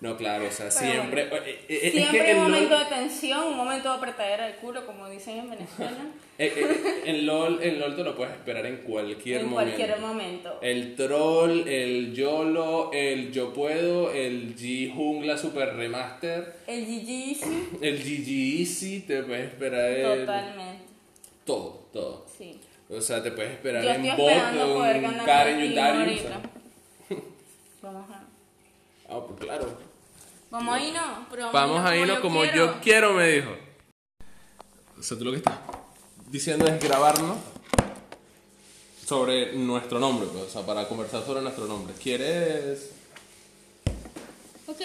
[0.00, 1.22] No, claro, o sea, Pero siempre.
[1.22, 4.46] eh, eh, es Siempre hay un en momento LOL, de tensión, un momento de apretadera
[4.46, 5.96] del culo, como dicen en Venezuela.
[6.38, 9.74] eh, en LOL, en LOL te lo puedes esperar en cualquier en momento.
[9.76, 10.58] cualquier momento.
[10.62, 17.68] El troll, el YOLO, el yo puedo, el G Jungla Super Remaster, El GG, sí,
[17.82, 20.84] el GG Easy, te puedes esperar el- totalmente.
[21.44, 22.24] todo, todo.
[22.38, 22.60] Sí.
[22.90, 25.68] O sea, te puedes esperar Yo en estoy bot, esperando poder un ganar Karen y
[25.68, 26.20] un Darius.
[26.24, 26.40] ahorita.
[27.82, 28.22] Vamos a...
[29.10, 29.78] Ah, pues claro.
[30.50, 31.26] Vamos ahí, no.
[31.30, 33.50] Pero Vamos a a irnos como yo quiero, me dijo.
[34.98, 35.58] O sea, tú lo que estás
[36.30, 37.36] diciendo es grabarnos
[39.04, 41.94] sobre nuestro nombre, pues, o sea, para conversar sobre nuestro nombre.
[42.02, 42.90] ¿Quieres...?
[44.66, 44.80] Ok.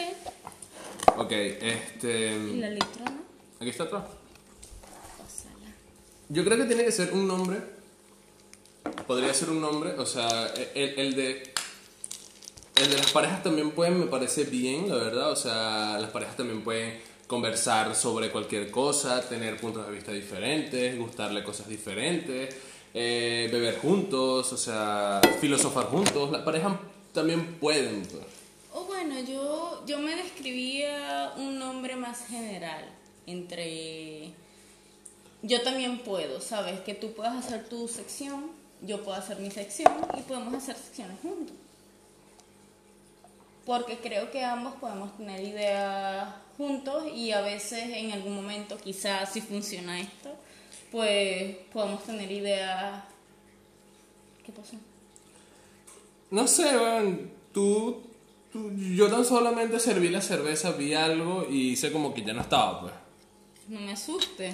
[1.18, 2.36] Ok, este...
[2.36, 3.22] ¿Y la letra, no?
[3.60, 4.04] Aquí está atrás.
[5.18, 5.74] Pásala.
[6.30, 7.83] Yo creo que tiene que ser un nombre.
[9.08, 11.54] Podría ser un nombre, o sea, el, el de.
[12.76, 15.32] El de las parejas también pueden, me parece bien, la verdad.
[15.32, 20.98] O sea, las parejas también pueden conversar sobre cualquier cosa, tener puntos de vista diferentes,
[20.98, 22.56] gustarle cosas diferentes,
[22.94, 26.32] eh, beber juntos, o sea, filosofar juntos.
[26.32, 26.74] Las parejas
[27.14, 28.24] también pueden, pues.
[28.74, 32.86] O bueno, yo, yo me describía un nombre más general
[33.28, 34.34] entre...
[35.44, 36.80] Yo también puedo, ¿sabes?
[36.82, 38.52] Que tú puedas hacer tu sección,
[38.86, 41.56] yo puedo hacer mi sección y podemos hacer secciones juntos.
[43.66, 49.32] Porque creo que ambos podemos tener ideas juntos y a veces en algún momento, quizás
[49.32, 50.30] si funciona esto,
[50.92, 53.04] pues podemos tener ideas...
[54.46, 54.76] ¿Qué pasó?
[56.30, 58.02] No sé, weón, tú,
[58.52, 62.42] tú- Yo tan solamente serví la cerveza, vi algo y hice como que ya no
[62.42, 62.94] estaba, pues.
[63.70, 64.54] No me asuste.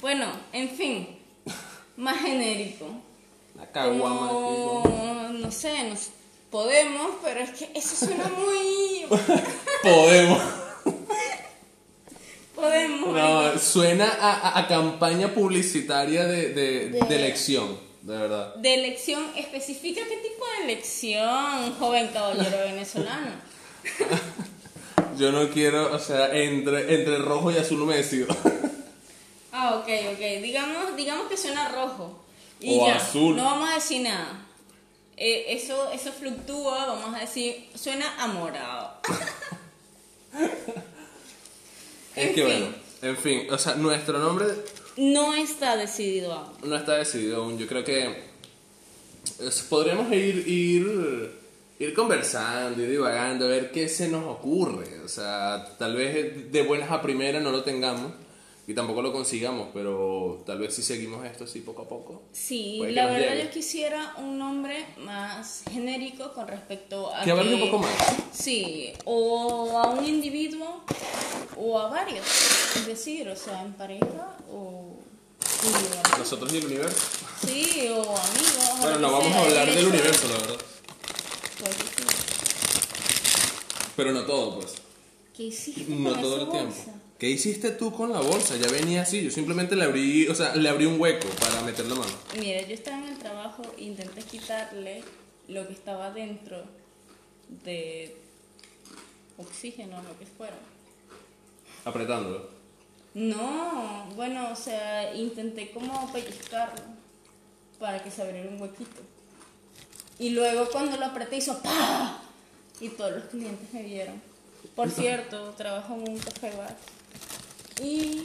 [0.00, 1.16] Bueno, en fin,
[1.96, 2.86] más genérico.
[3.56, 4.28] La caguama.
[4.28, 6.08] Como, no sé, nos
[6.50, 9.06] podemos, pero es que eso suena muy...
[9.82, 10.42] Podemos.
[12.54, 13.14] podemos.
[13.14, 18.54] No, suena a, a- a campaña publicitaria de, de, de elección, de verdad.
[18.56, 23.30] De elección, especifica qué tipo de elección, joven caballero venezolano.
[25.18, 28.26] Yo no quiero, o sea, entre, entre rojo y azul no me decido.
[29.50, 30.42] Ah, ok, ok.
[30.42, 32.22] Digamos, digamos que suena rojo.
[32.60, 33.36] Y O ya, azul.
[33.36, 34.42] no vamos a decir nada.
[35.16, 39.00] Eh, eso, eso fluctúa, vamos a decir, suena a morado.
[42.14, 42.60] Es En que fin.
[42.60, 42.66] bueno,
[43.02, 44.46] en fin, o sea, nuestro nombre
[44.96, 46.52] No está decidido aún.
[46.64, 47.58] no está decidido aún.
[47.58, 48.24] Yo creo que
[49.38, 51.30] es- podríamos ir, ir,
[51.78, 55.00] ir conversando, ir divagando, a ver qué se nos ocurre.
[55.04, 58.12] O sea, tal vez de buenas a primeras no lo tengamos
[58.68, 62.22] y tampoco lo consigamos, pero tal vez si seguimos esto así poco a poco.
[62.32, 63.44] Sí, la verdad llegue.
[63.44, 67.92] yo quisiera un nombre más genérico con respecto a Que abarque un poco más.
[68.32, 70.82] Sí, o a un individuo
[71.56, 72.26] o a varios.
[72.74, 74.96] Es decir, o sea, en pareja o
[75.64, 76.02] individual.
[76.18, 77.00] Nosotros y el universo.
[77.46, 78.80] Sí, o amigos.
[78.80, 80.56] Bueno, no vamos a hablar El del universo, la verdad.
[81.60, 82.04] Pues, sí.
[83.94, 84.74] Pero no todo, pues.
[85.36, 86.74] ¿Qué hiciste No todo el tiempo.
[87.18, 88.56] ¿Qué hiciste tú con la bolsa?
[88.56, 91.86] Ya venía así, yo simplemente le abrí, o sea, le abrí un hueco para meter
[91.86, 92.12] la mano.
[92.38, 95.02] Mira, yo estaba en el trabajo e intenté quitarle
[95.48, 96.62] lo que estaba dentro
[97.64, 98.16] de
[99.38, 100.58] oxígeno, lo que fuera.
[101.86, 102.50] Apretándolo.
[103.14, 106.82] No, bueno, o sea, intenté como pellizcarlo
[107.78, 109.00] para que se abriera un huequito.
[110.18, 112.20] Y luego cuando lo apreté hizo ¡pah!
[112.78, 114.20] Y todos los clientes me vieron.
[114.74, 116.76] Por cierto, trabajo en un café bar.
[117.82, 118.24] Y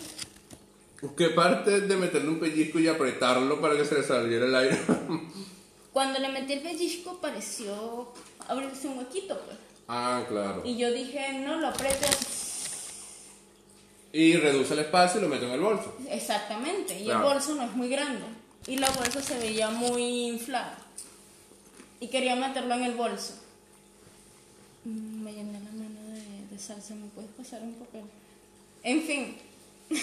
[1.18, 4.80] ¿Qué parte de meterle un pellizco y apretarlo para que se le saliera el aire?
[5.94, 8.14] cuando le metí el pellizco pareció
[8.48, 9.58] abrirse un huequito, pues.
[9.88, 10.62] ah, claro.
[10.66, 12.08] Y yo dije, no, lo apreté
[14.14, 15.96] Y reduce el espacio y lo meto en el bolso.
[16.10, 17.00] exactamente.
[17.00, 17.28] Y Claro.
[17.28, 18.24] el bolso no es muy grande.
[18.68, 20.78] Y la bolsa se veía muy inflada.
[22.00, 23.34] Y quería meterlo en el bolso.
[24.86, 28.04] Mm, Me llené la mano de, de salsa, ¿me puedes pasar un papel?
[28.84, 29.38] En fin.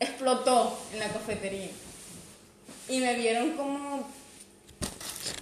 [0.00, 1.70] Explotó en la cafetería.
[2.88, 4.08] Y me vieron como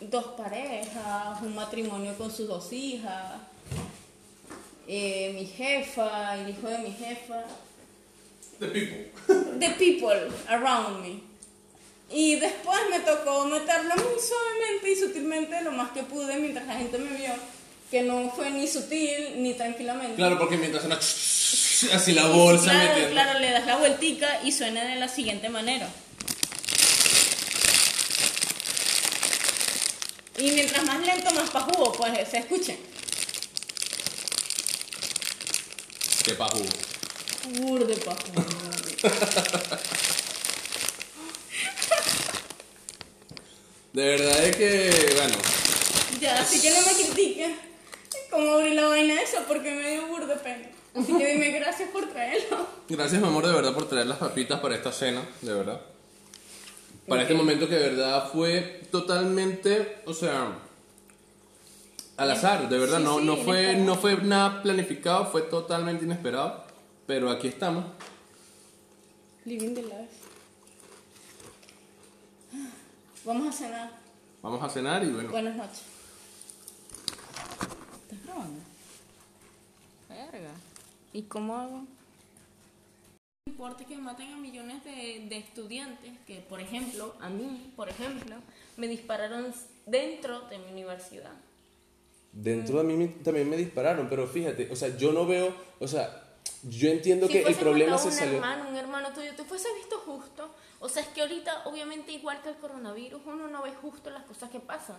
[0.01, 3.35] dos parejas, un matrimonio con sus dos hijas,
[4.89, 7.45] eh, mi jefa, el hijo de mi jefa,
[8.59, 9.35] The people.
[9.61, 11.21] the people around me.
[12.11, 16.75] Y después me tocó meterlo muy suavemente y sutilmente lo más que pude mientras la
[16.77, 17.33] gente me vio,
[17.91, 20.17] que no fue ni sutil ni tranquilamente.
[20.17, 20.99] Claro, porque mientras suena
[21.97, 23.11] así la bolsa claro, metiendo.
[23.13, 25.89] claro, le das la vueltica y suena de la siguiente manera.
[30.39, 32.79] Y mientras más lento, más pajudo, pues se escuche.
[36.25, 36.63] Qué pajú.
[37.61, 38.45] Burde pajudo.
[43.93, 45.37] De verdad es que, bueno,
[46.21, 47.51] Ya, así que no me critiques.
[48.31, 49.45] ¿Cómo abrí la vaina esa?
[49.47, 50.69] Porque me dio burde pena.
[50.95, 52.67] Así que dime gracias por traerlo.
[52.89, 55.81] gracias mi amor de verdad por traer las papitas para esta cena, de verdad.
[57.07, 60.59] Para este momento que de verdad fue totalmente, o sea,
[62.17, 63.85] al azar, de verdad, Sí, no, sí, no, fue, inesperado.
[63.85, 66.65] no fue nada planificado, fue totalmente inesperado,
[67.07, 67.85] pero aquí estamos.
[69.45, 70.17] Living the life.
[73.25, 73.91] Vamos a cenar.
[74.43, 75.83] Vamos a cenar y bueno, Buenas noches.
[81.13, 81.85] ¿Y cómo hago?
[83.47, 87.89] No importa que maten a millones de, de estudiantes que, por ejemplo, a mí, por
[87.89, 88.37] ejemplo,
[88.77, 89.53] me dispararon
[89.87, 91.33] dentro de mi universidad.
[92.33, 96.23] dentro de mí también me dispararon, pero fíjate, o sea, yo no veo, o sea,
[96.65, 98.35] yo entiendo Si que el problema se un salió...
[98.35, 100.51] hermano, un hermano tuyo, te fuese visto justo.
[100.81, 104.25] O sea, es que ahorita, obviamente, igual que el coronavirus, uno no ve justo las
[104.25, 104.97] cosas que pasan.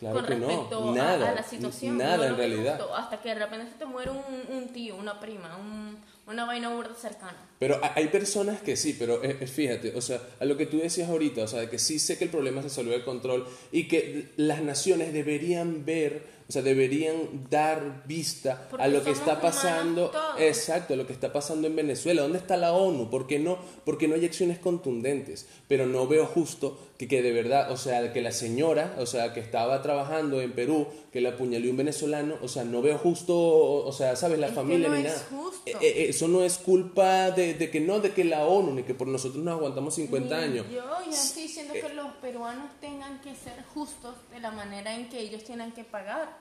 [0.00, 1.98] Claro con que no, respecto a- nada, a, la situación.
[1.98, 2.78] nada no en realidad.
[2.78, 6.44] justo, hasta que de repente se te muere un, un tío, una prima, un- una
[6.46, 7.36] vaina burda cercana.
[7.58, 10.64] Pero ha- hay personas que sí, pero eh, eh, fíjate, o sea, a lo que
[10.66, 13.04] tú decías ahorita, o sea, de que sí sé que el problema se salió de
[13.04, 19.04] control y que las naciones deberían ver, o sea, deberían dar vista Porque a lo
[19.04, 22.22] que está pasando, exacto, a lo que está pasando en Venezuela.
[22.22, 23.08] ¿Dónde está la ONU?
[23.08, 23.56] ¿Por qué no?
[23.84, 25.46] Porque no hay acciones contundentes.
[25.68, 29.32] Pero no veo justo que, que de verdad, o sea, que la señora, o sea,
[29.32, 33.38] que estaba trabajando en Perú, que la apuñaló un venezolano, o sea, no veo justo,
[33.38, 35.26] o, o sea, sabes, la Es familia no ni es nada.
[35.30, 35.60] justo.
[35.66, 38.82] Eh, eh, eso no es culpa de, de que no, de que la ONU, ni
[38.82, 40.66] que por nosotros nos aguantamos 50 Ni años.
[40.68, 45.08] Yo ya estoy diciendo que los peruanos tengan que ser justos de la manera en
[45.08, 46.39] que ellos tienen que pagar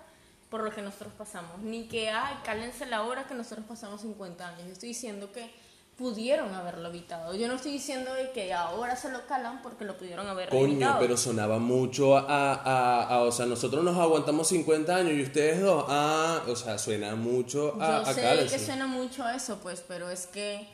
[0.49, 1.59] por lo que nosotros pasamos.
[1.59, 4.63] Ni que, ay, cálense la hora que nosotros pasamos 50 años.
[4.65, 5.49] Yo estoy diciendo que
[5.97, 7.35] pudieron haberlo evitado.
[7.35, 10.63] Yo no estoy diciendo de que ahora se lo calan porque lo pudieron haber Coño,
[10.71, 10.99] evitado.
[10.99, 15.59] pero sonaba mucho a, a- a- o sea, nosotros nos aguantamos 50 años y ustedes
[15.61, 18.57] dos, ah, o sea, suena mucho a, Yo a sé cálense.
[18.57, 20.65] que suena mucho a eso, pues, pero es que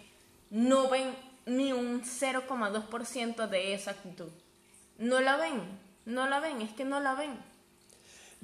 [0.51, 1.15] no ven
[1.47, 4.29] ni un 0,2% de esa actitud.
[4.99, 5.61] No la ven,
[6.05, 7.37] no la ven, es que no la ven.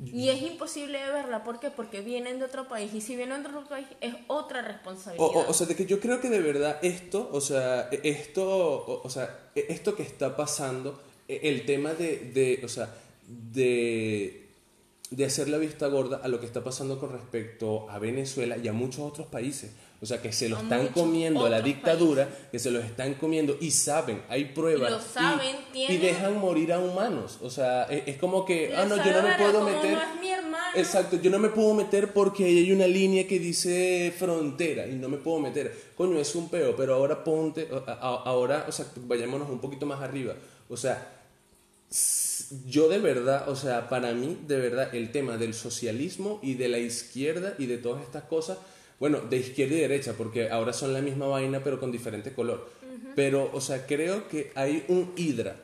[0.04, 1.70] Y es imposible verla, ¿por qué?
[1.70, 5.28] Porque vienen de otro país, y si vienen de otro país es otra responsabilidad.
[5.28, 8.44] o- o sea, de que yo creo que de verdad esto, o sea, e- esto,
[8.50, 12.94] o, o sea, e- esto que está pasando, e- el tema de, de o sea,
[13.28, 14.48] de,
[15.12, 18.68] de hacer la vista gorda a lo que está pasando con respecto a Venezuela y
[18.68, 19.72] a muchos otros países.
[20.02, 23.14] O sea, que se lo están muchos comiendo a la dictadura, que se los están
[23.14, 24.90] comiendo y saben, hay pruebas.
[24.92, 27.38] Lo saben, y, tienen- y dejan morir a humanos.
[27.42, 29.94] O sea, es, es como que, ah, no, yo no me puedo meter.
[29.94, 30.66] no es mi hermano.
[30.76, 34.94] Exacto, yo no me puedo meter porque ahí hay una línea que dice frontera y
[34.96, 35.72] no me puedo meter.
[35.96, 37.68] Coño, es un peo, pero ahora ponte,
[38.00, 40.34] ahora, o sea, vayámonos un poquito más arriba.
[40.68, 41.10] O sea,
[42.66, 46.70] yo de verdad, o sea, para mí, de verdad, el tema del socialismo y de
[46.70, 48.58] la izquierda y de todas estas cosas,
[49.02, 52.70] bueno, de izquierda y derecha, porque ahora son la misma vaina, pero con diferente color.
[53.16, 55.56] Pero, o sea, creo que hay un hidra.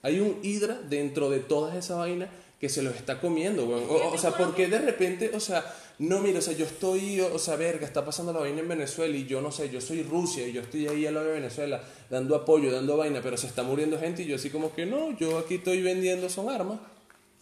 [0.00, 3.84] Hay un hidra dentro de todas esa vaina que se los está comiendo, weón.
[3.90, 5.62] O, o sea, ¿por qué de repente, o sea,
[5.98, 9.14] no, mira, o sea, yo estoy, o sea, verga, está pasando la vaina en Venezuela
[9.14, 11.82] y yo no sé, yo soy Rusia y yo estoy ahí al lado de Venezuela
[12.08, 15.14] dando apoyo, dando vaina, pero se está muriendo gente y yo así como que no,
[15.18, 16.80] yo aquí estoy vendiendo son armas.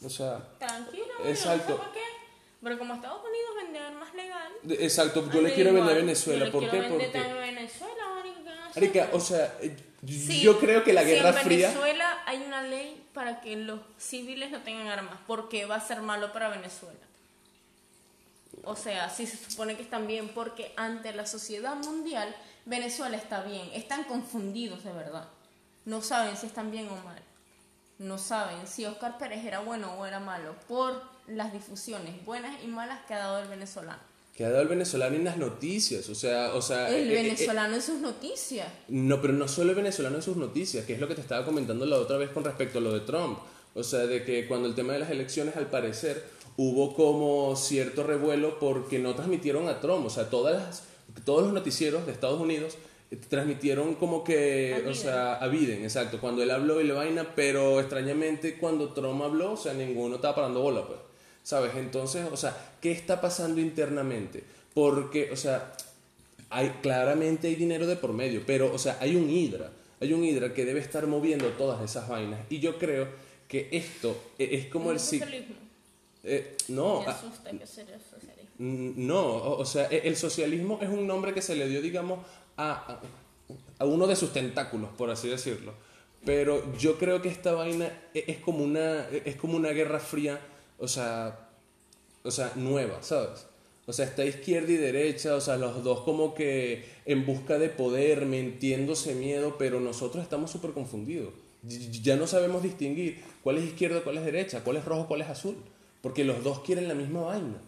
[0.03, 1.81] O sea, Tranquilo, Exacto.
[2.63, 4.53] Pero como Estados Unidos vende armas legal.
[4.55, 6.83] de- exacto, yo le quiero vender a Venezuela, ¿por qué?
[6.83, 7.95] Porque, Venezuela.
[8.75, 9.75] Arica, o sea, eh,
[10.07, 11.69] Sí, yo creo que la si Guerra en Fría...
[11.69, 16.03] Venezuela hay una ley para que los civiles no tengan armas, porque va a ser
[16.03, 16.99] malo para Venezuela.
[18.63, 22.35] O sea, sí se supone que están bien, porque ante la sociedad mundial,
[22.67, 23.69] Venezuela está bien.
[23.75, 25.29] Están confundidos de verdad.
[25.85, 27.23] No saben si están bien o mal.
[27.99, 32.67] No saben si Oscar Pérez era bueno o era malo, por las difusiones buenas y
[32.69, 34.03] malas que ha dado el venezolano.
[34.37, 36.89] Que ha dado el venezolano en las noticias, o sea, o sea...
[36.91, 38.69] El eh, eh, eh, venezolano en sus noticias.
[38.89, 41.45] No, pero no solo el venezolano en sus noticias, que es lo que te estaba
[41.47, 43.39] comentando la otra vez con respecto a lo de Trump.
[43.75, 46.23] O sea, de que cuando el tema de las elecciones, al parecer,
[46.59, 50.05] hubo como cierto revuelo porque no transmitieron a Trump.
[50.07, 50.83] O sea, todas las-
[51.25, 52.75] todos los noticieros de Estados Unidos
[53.11, 54.95] eh, transmitieron como que, A o Biden.
[54.95, 59.53] sea, a Biden, exacto, cuando él habló y la vaina, pero extrañamente cuando Trump habló,
[59.53, 60.99] o sea, ninguno estaba parando bola, pues.
[61.47, 61.77] ¿Sabes?
[61.77, 64.43] Entonces, o sea, ¿qué está pasando internamente?
[64.75, 65.77] Porque, o sea,
[66.51, 70.25] hay, claramente hay dinero de por medio, pero, o sea, hay un hidra, hay un
[70.25, 72.41] hidra que debe estar moviendo todas esas vainas.
[72.51, 73.07] Y yo creo
[73.47, 75.55] que esto e- es como el socialismo.
[76.25, 78.51] Eh, no, Me ah, asusta que sea el socialismo.
[78.59, 82.27] No, o, o sea, e- el socialismo es un nombre que se le dio, digamos,
[82.57, 83.01] a, a-
[83.79, 85.75] a uno de sus tentáculos, por así decirlo.
[86.25, 90.41] Pero yo creo que esta vaina e- es como una, es como una guerra fría,
[90.79, 91.49] o sea,
[92.23, 93.47] o sea, nueva, ¿sabes?
[93.87, 97.69] O sea, está izquierda y derecha, o sea, los dos como que en busca de
[97.69, 101.33] poder, mintiéndose miedo, pero nosotros estamos súper confundidos.
[102.03, 105.29] Ya no sabemos distinguir cuál es izquierda, cuál es derecha, cuál es rojo, cuál es
[105.29, 105.57] azul,
[106.03, 107.61] porque los dos quieren la misma vaina.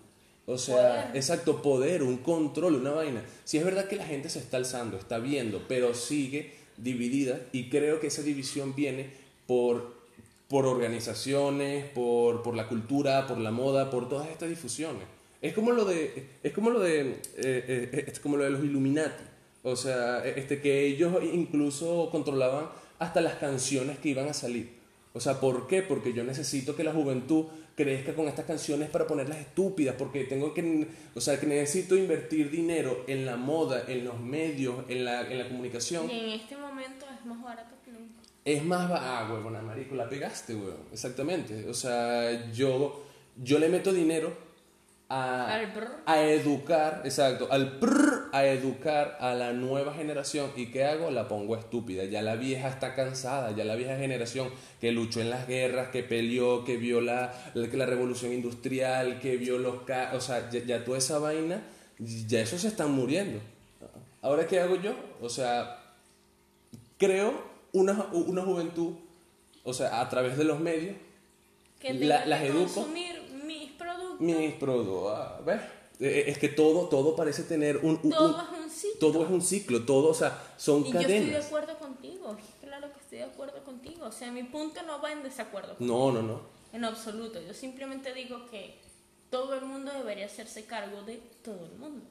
[0.47, 1.17] O sea, Poder.
[1.17, 3.23] exacto, poder, un control, una vaina.
[3.45, 7.69] Sí es verdad que la gente se está alzando, está viendo, pero sigue dividida y
[7.69, 9.11] creo que esa división viene
[9.47, 9.98] por,
[10.49, 15.05] por organizaciones, por, por la cultura, por la moda, por todas estas difusiones.
[15.41, 18.65] Es como lo de, es como lo de, eh, eh, es como lo de los
[18.65, 19.25] Illuminati.
[19.63, 24.79] O sea, este, que ellos incluso controlaban hasta las canciones que iban a salir.
[25.13, 25.83] O sea, ¿por qué?
[25.83, 30.55] Porque yo necesito que la juventud crezca con estas canciones para ponerlas estúpidas, porque tengo
[30.55, 35.31] que, o sea, que necesito invertir dinero en la moda, en los medios, en la,
[35.31, 36.11] en la comunicación.
[36.11, 38.28] Y en este momento es más barato que nunca.
[38.49, 41.69] Es más, ah, huevona, marico, la pegaste, huevón, exactamente.
[41.69, 43.05] O sea, yo,
[43.37, 44.33] yo le meto dinero
[45.11, 45.61] a,
[46.07, 50.51] a educar, exacto, al prr, a educar a la nueva generación.
[50.57, 51.11] ¿Y qué hago?
[51.11, 52.05] La pongo estúpida.
[52.05, 54.49] Ya la vieja está cansada, ya la vieja generación
[54.81, 59.59] que luchó en las guerras, que peleó, que vio la, la, revolución industrial, que vio
[59.59, 59.81] los...
[60.15, 61.61] O sea, ya, ya toda esa vaina,
[61.99, 63.41] ya esos se están muriendo.
[64.23, 64.95] Ahora, ¿qué hago yo?
[65.21, 65.83] O sea,
[66.97, 68.93] creo una, una juventud,
[69.65, 70.97] o sea, a través de los medios,
[71.81, 72.75] Que La- las que educo.
[72.75, 74.21] consumir mis productos.
[74.21, 75.61] mis productos, ah, ¿ves?
[76.01, 78.01] Eh, Es que todo, todo parece tener un...
[78.03, 78.99] un- Todo un- es un ciclo.
[79.01, 81.47] todo es un ciclo, todo, o sea, son Y yo estoy de cadenas.
[81.47, 82.37] acuerdo contigo.
[82.61, 84.07] Claro que estoy de acuerdo contigo.
[84.07, 85.77] O sea, mi punto no va en desacuerdo.
[85.79, 86.41] No, no, no.
[86.73, 87.41] En absoluto.
[87.41, 88.75] Yo simplemente digo que
[89.31, 92.05] todo el mundo debería hacerse cargo de todo el mundo.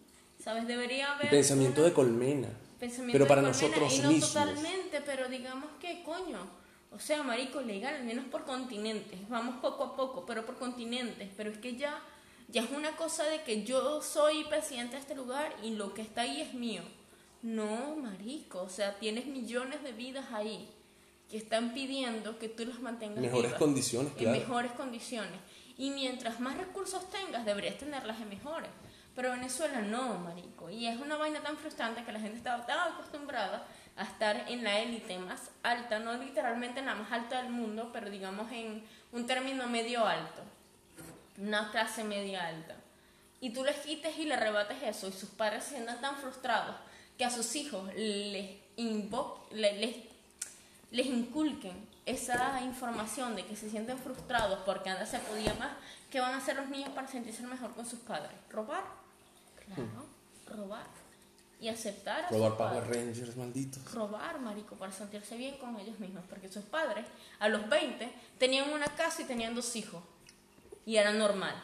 [0.43, 0.65] ¿Sabes?
[0.67, 1.29] Debería haber.
[1.29, 2.49] Pensamiento una- de colmena.
[2.79, 4.33] Pensamiento pero de para colmena, nosotros y no mismos.
[4.33, 6.47] totalmente, pero digamos que coño.
[6.91, 9.27] O sea, marico, legal, al menos por continentes.
[9.29, 11.29] Vamos poco a poco, pero por continentes.
[11.35, 12.01] Pero es que ya,
[12.47, 16.01] ya es una cosa de que yo soy presidente de este lugar y lo que
[16.01, 16.81] está ahí es mío.
[17.41, 20.69] No, marico, o sea, tienes millones de vidas ahí
[21.29, 25.39] que están pidiendo que tú las mantengas Mejores vivas condiciones, en mejores condiciones.
[25.77, 28.69] Y mientras más recursos tengas, deberías tenerlas en mejores.
[29.17, 30.69] Pero Venezuela no, marico.
[30.69, 34.63] Y es una vaina tan frustrante que la gente estaba tan acostumbrada a estar en
[34.63, 38.85] la élite más alta, no literalmente en la más alta del mundo, pero digamos en
[39.11, 40.43] un término medio alto,
[41.39, 42.75] una clase media alta.
[43.41, 46.75] Y tú les quites y le rebates eso, y sus padres se sientan tan frustrados
[47.17, 48.51] que a sus hijos les,
[49.51, 49.95] les
[50.91, 55.71] les inculquen esa información de que se sienten frustrados porque antes se podía más,
[56.09, 58.31] ¿qué van a hacer los niños para sentirse mejor con sus padres?
[58.49, 59.06] ¿Robar?
[59.73, 60.05] Claro,
[60.47, 60.87] robar.
[61.59, 62.97] Y aceptar a Robar sus Power padres.
[62.97, 63.93] Rangers, malditos.
[63.93, 66.23] Robar, marico, para sentirse bien con ellos mismos.
[66.29, 67.05] Porque sus padres,
[67.39, 70.03] a los 20, tenían una casa y tenían dos hijos.
[70.85, 71.55] Y era normal.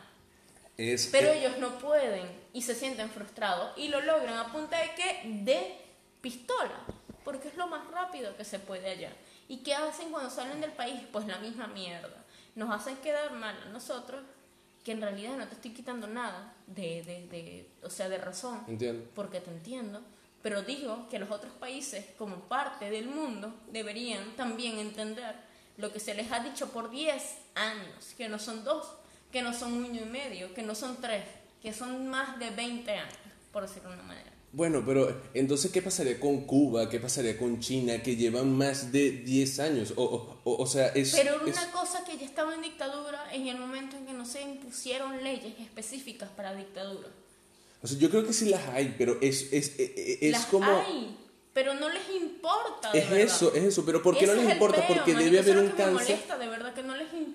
[0.77, 4.91] Es, Pero ellos no pueden y se sienten frustrados y lo logran a punta de
[4.95, 5.21] qué?
[5.43, 5.77] De
[6.21, 6.79] pistola,
[7.23, 9.11] porque es lo más rápido que se puede allá.
[9.47, 11.01] ¿Y qué hacen cuando salen del país?
[11.11, 12.23] Pues la misma mierda.
[12.55, 14.23] Nos hacen quedar mal a nosotros,
[14.83, 18.63] que en realidad no te estoy quitando nada de, de, de o sea, de razón,
[18.67, 19.09] Entiendo.
[19.15, 20.01] porque te entiendo.
[20.41, 25.35] Pero digo que los otros países, como parte del mundo, deberían también entender
[25.77, 27.23] lo que se les ha dicho por 10
[27.55, 28.85] años, que no son dos,
[29.31, 31.23] que no son un año y medio, que no son tres,
[31.61, 33.13] que son más de 20 años,
[33.53, 34.32] por decirlo de una manera.
[34.55, 36.87] Bueno, pero entonces, ¿qué pasaría con Cuba?
[36.87, 38.03] ¿Qué pasaría con China?
[38.03, 39.93] Que llevan más de 10 años.
[39.95, 41.15] O, o, o- o sea, es...
[41.15, 44.13] Pero era es- una cosa que ya estaba en dictadura en el momento en que
[44.13, 47.07] no se impusieron leyes específicas para dictadura.
[47.81, 50.69] o sea, yo creo que sí las hay, pero es, es, es, es Las como...
[50.71, 51.17] hay,
[51.55, 52.91] pero no les importa.
[52.91, 53.25] de Es verdad.
[53.25, 53.83] eso, es eso.
[53.85, 54.85] Pero ¿por qué Ese no es les importa?
[54.87, 56.19] peo, Porque debe haber un cáncer.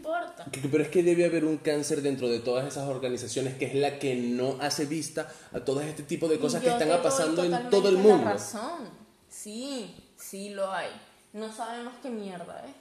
[0.09, 0.47] Importa.
[0.71, 3.99] Pero es que debe haber un cáncer dentro de todas esas organizaciones que es la
[3.99, 7.89] que no hace vista a todo este tipo de cosas que están pasando en todo
[7.89, 8.25] el la mundo.
[8.25, 8.89] razón.
[9.29, 10.89] Sí, sí lo hay.
[11.33, 12.73] No sabemos qué mierda, ¿eh?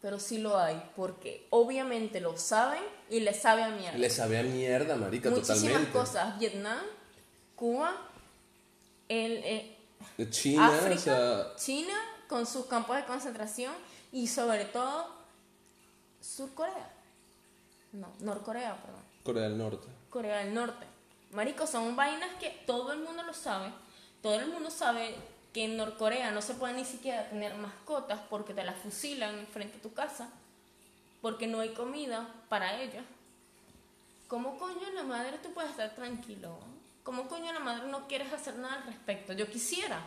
[0.00, 3.98] Pero sí lo hay, porque obviamente lo saben y les sabe a mierda.
[3.98, 5.92] Le sabe a mierda, marica, Muchísimas totalmente.
[5.92, 6.38] cosas.
[6.38, 6.78] Vietnam,
[7.56, 7.96] Cuba,
[9.08, 9.76] el, eh,
[10.30, 11.94] China, África, o sea, China
[12.28, 13.72] con sus campos de concentración
[14.12, 15.15] y sobre todo
[16.26, 16.90] Sur Corea.
[17.92, 19.00] No, Norcorea, perdón.
[19.22, 19.86] Corea del Norte.
[20.10, 20.84] Corea del Norte.
[21.30, 23.72] Marico, son vainas que todo el mundo lo sabe.
[24.22, 25.14] Todo el mundo sabe
[25.52, 29.78] que en Norcorea no se puede ni siquiera tener mascotas porque te las fusilan frente
[29.78, 30.28] a tu casa,
[31.22, 33.04] porque no hay comida para ellas.
[34.26, 36.58] ¿Cómo coño la madre tú puedes estar tranquilo?
[37.04, 39.32] ¿Cómo coño la madre no quieres hacer nada al respecto?
[39.32, 40.00] Yo quisiera,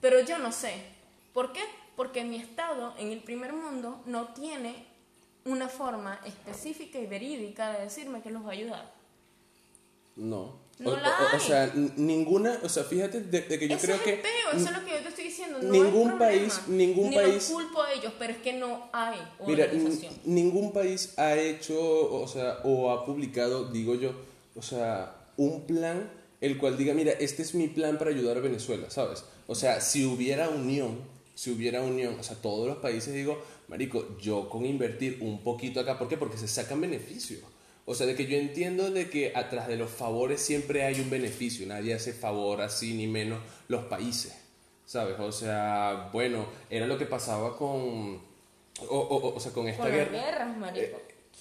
[0.00, 0.80] pero yo no sé.
[1.34, 1.64] ¿Por qué?
[1.96, 4.95] Porque mi estado en el primer mundo no tiene
[5.46, 8.92] una forma específica y verídica de decirme que los va a ayudar.
[10.16, 10.64] No.
[10.78, 13.96] No o, la o- sea, ninguna, o sea, fíjate de, de que yo Eso creo
[13.96, 15.58] es que peo, eso es lo que yo te estoy diciendo.
[15.62, 19.18] No ningún hay país- ningún Ni país- culpo a ellos, pero es que no hay
[19.46, 20.12] Mira, organización.
[20.12, 21.78] n- ningún país ha hecho,
[22.14, 24.12] o sea, o ha publicado, digo yo,
[24.54, 26.10] o sea, un plan
[26.42, 29.24] el cual diga, mira, este es mi plan para ayudar a Venezuela, ¿sabes?
[29.46, 30.98] O sea, si hubiera unión,
[31.34, 35.80] si hubiera unión, o sea, todos los países digo, marico, yo con invertir un poquito
[35.80, 36.16] acá, ¿por qué?
[36.16, 37.40] Porque se sacan beneficios.
[37.84, 41.08] O sea, de que yo entiendo de que atrás de los favores siempre hay un
[41.08, 43.38] beneficio, nadie hace favor así ni menos
[43.68, 44.36] los países.
[44.84, 45.18] ¿Sabes?
[45.18, 48.20] O sea, bueno, era lo que pasaba con.
[48.88, 50.10] O, o- o sea, con esta Con guerra.
[50.12, 50.98] guerras, marico.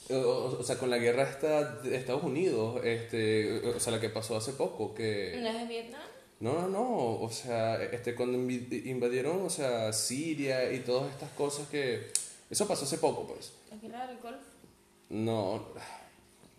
[0.10, 4.00] O, o- o sea, con la guerra esta de Estados Unidos, este, o sea, la
[4.00, 5.38] que pasó hace poco, que...
[5.42, 6.02] ¿No es de Vietnam?
[6.40, 11.68] No, no, no, o sea, este, cuando invadieron, o sea, Siria y todas estas cosas
[11.70, 12.12] que...
[12.50, 13.54] Eso pasó hace poco, pues.
[13.76, 14.38] Aquí del golf.
[15.10, 15.68] No,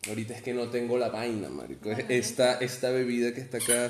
[0.08, 1.90] ahorita es que no tengo la vaina, marico.
[1.90, 3.88] Bueno, Esta, esta bebida que está acá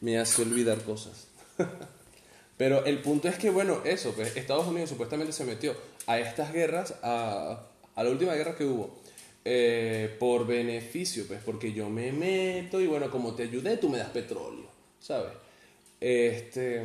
[0.00, 1.28] me hace olvidar cosas.
[2.56, 5.74] Pero el punto es que, bueno, eso, pues Estados Unidos supuestamente se metió
[6.06, 9.02] a estas guerras, a, a la última guerra que hubo,
[9.44, 13.98] eh, por beneficio, pues porque yo me meto y bueno, como te ayudé, tú me
[13.98, 14.66] das petróleo,
[15.02, 15.32] ¿sabes?
[16.00, 16.82] Este,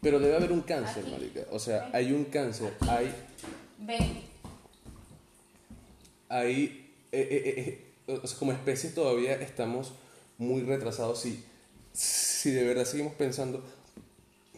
[0.00, 1.10] pero debe haber un cáncer, Aquí.
[1.12, 1.40] marica.
[1.50, 3.12] O sea, hay un cáncer, hay
[3.78, 4.22] Ven.
[6.28, 9.92] ahí, eh, eh, eh, eh, o sea, como especie todavía estamos
[10.38, 11.20] muy retrasados.
[11.20, 11.42] Si,
[11.92, 13.62] si de verdad seguimos pensando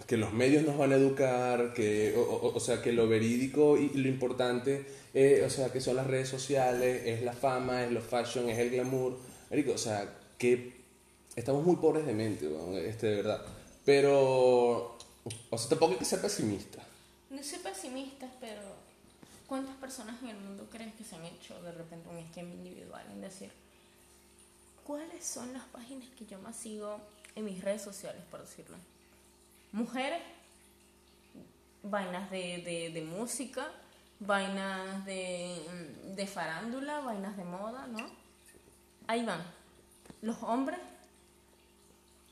[0.06, 3.78] que los medios nos van a educar, que, o, o- o sea, que lo verídico
[3.78, 7.92] y lo importante, eh, o sea, que son las redes sociales, es la fama, es
[7.92, 9.16] lo fashion, es el glamour.
[9.50, 10.79] Marico, o sea, que
[11.40, 12.48] estamos muy pobres de mente,
[12.88, 13.44] este, de verdad.
[13.84, 14.96] Pero,
[15.50, 16.82] o sea, tampoco hay que ser pesimista.
[17.30, 18.60] No soy pesimista, pero
[19.46, 23.04] ¿cuántas personas en el mundo crees que se han hecho de repente un esquema individual?
[23.12, 23.50] En decir,
[24.86, 27.00] ¿cuáles son las páginas que yo más sigo
[27.34, 28.76] en mis redes sociales, por decirlo?
[29.72, 30.22] Mujeres,
[31.82, 33.66] vainas de, de, de música,
[34.18, 35.56] vainas de,
[36.14, 38.06] de farándula, vainas de moda, ¿no?
[39.06, 39.42] Ahí van.
[40.20, 40.78] Los hombres,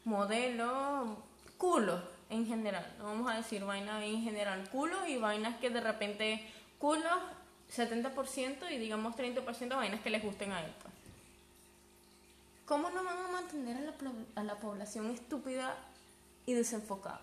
[0.09, 1.19] modelos,
[1.57, 2.95] culos en general.
[2.99, 6.45] No vamos a decir vainas en general, culos y vainas que de repente,
[6.79, 7.19] culos
[7.75, 10.73] 70% y digamos 30% vainas que les gusten a él.
[10.83, 10.95] pues.
[12.67, 13.95] ¿Cómo no van a mantener a la,
[14.35, 15.77] a la población estúpida
[16.45, 17.23] y desenfocada?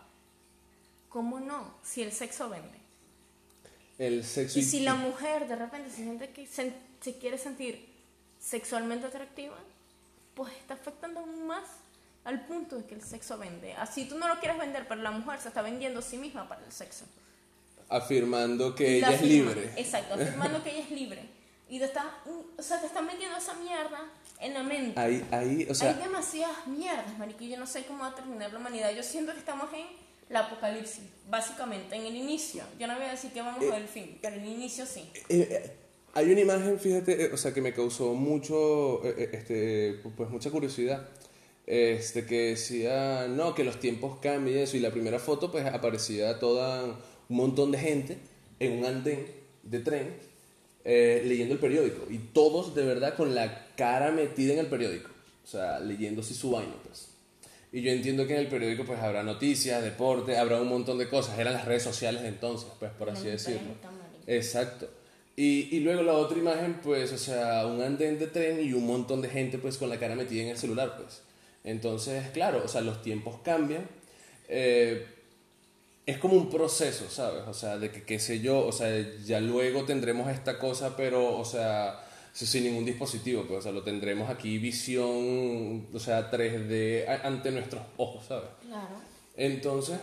[1.09, 1.75] ¿Cómo no?
[1.83, 2.79] Si el sexo vende.
[3.97, 7.87] El sexo Y si la mujer de repente se siente que se, se quiere sentir
[8.39, 9.55] sexualmente atractiva,
[10.33, 11.63] pues está afectando aún más
[12.25, 13.73] al punto de que el sexo vende.
[13.73, 16.47] Así tú no lo quieres vender, pero la mujer se está vendiendo a sí misma
[16.49, 17.05] para el sexo.
[17.89, 19.51] afirmando que ella es afirma.
[19.53, 19.71] libre.
[19.77, 21.29] Exacto, afirmando que ella es libre.
[21.69, 22.13] Y te está,
[22.57, 24.05] o sea, te están metiendo esa mierda
[24.39, 24.99] en la mente.
[24.99, 28.51] Ahí, ahí, o sea, Hay demasiadas mierdas, marico, yo no sé cómo va a terminar
[28.53, 28.91] la humanidad.
[28.91, 29.85] Yo siento que estamos en
[30.29, 32.63] la apocalipsis, básicamente, en el inicio.
[32.79, 34.85] Yo no voy a decir que vamos a ver el fin, pero en el inicio
[34.85, 35.09] sí.
[35.29, 35.75] eh, eh,
[36.13, 40.29] hay una imagen, fíjate, eh, o sea, que me causó mucho, eh, eh, este, pues
[40.29, 41.09] mucha curiosidad.
[41.67, 44.77] Este, que decía, no, que los tiempos cambian y eso.
[44.77, 46.83] Y la primera foto, pues aparecía toda
[47.29, 48.17] un montón de gente
[48.59, 49.25] en un andén
[49.63, 50.13] de tren
[50.83, 52.05] eh, leyendo el periódico.
[52.09, 55.09] Y todos de verdad con la cara metida en el periódico.
[55.43, 57.09] O sea, leyendo así su vaina, pues.
[57.71, 61.09] Y yo entiendo que en el periódico pues habrá noticias, deporte, habrá un montón de
[61.09, 61.37] cosas.
[61.37, 63.73] Eran las redes sociales de entonces, pues por así decirlo.
[64.27, 64.87] Exacto.
[65.35, 68.87] Y, y luego la otra imagen, pues, o sea, un andén de tren y un
[68.87, 71.21] montón de gente, pues, con la cara metida en el celular, pues.
[71.65, 73.85] Entonces, claro, o sea, los tiempos cambian.
[74.47, 75.05] Eh,
[76.05, 77.43] es como un proceso, ¿sabes?
[77.47, 78.89] O sea, de que, qué sé yo, o sea,
[79.25, 81.99] ya luego tendremos esta cosa, pero, o sea,
[82.31, 87.25] si- sin ningún dispositivo, pues, o sea, lo tendremos aquí visión, o sea, 3D a-
[87.27, 88.49] ante nuestros ojos, ¿sabes?
[88.67, 88.95] Claro.
[89.35, 89.97] Entonces,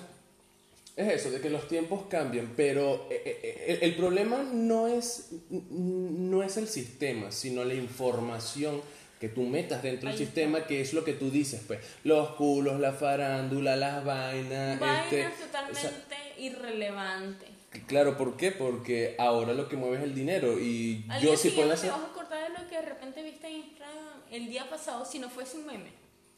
[0.97, 3.23] es eso, de que los tiempos cambian, pero eh,
[3.69, 8.81] eh, el problema no es, no es el sistema, sino la información
[9.23, 12.81] que tú metas dentro del sistema, que es lo que tú dices, pues, los culos,
[12.81, 17.49] la farándula, las vainas, Vainas este, totalmente o sea, irrelevantes.
[17.87, 18.51] claro, ¿por qué?
[18.51, 21.91] Porque ahora lo que mueve es el dinero y Al yo sí puedo hacer...
[21.91, 23.97] te vas a acordar de lo que de repente viste en Instagram
[24.33, 25.93] el día pasado si no fuese un meme.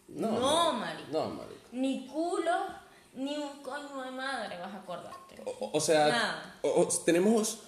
[0.08, 1.08] No, no marico.
[1.10, 1.60] No, marico.
[1.72, 2.66] Ni culo,
[3.14, 5.36] ni un coño de madre vas a acordarte.
[5.46, 6.58] O, o sea, Nada.
[6.60, 7.60] o- tenemos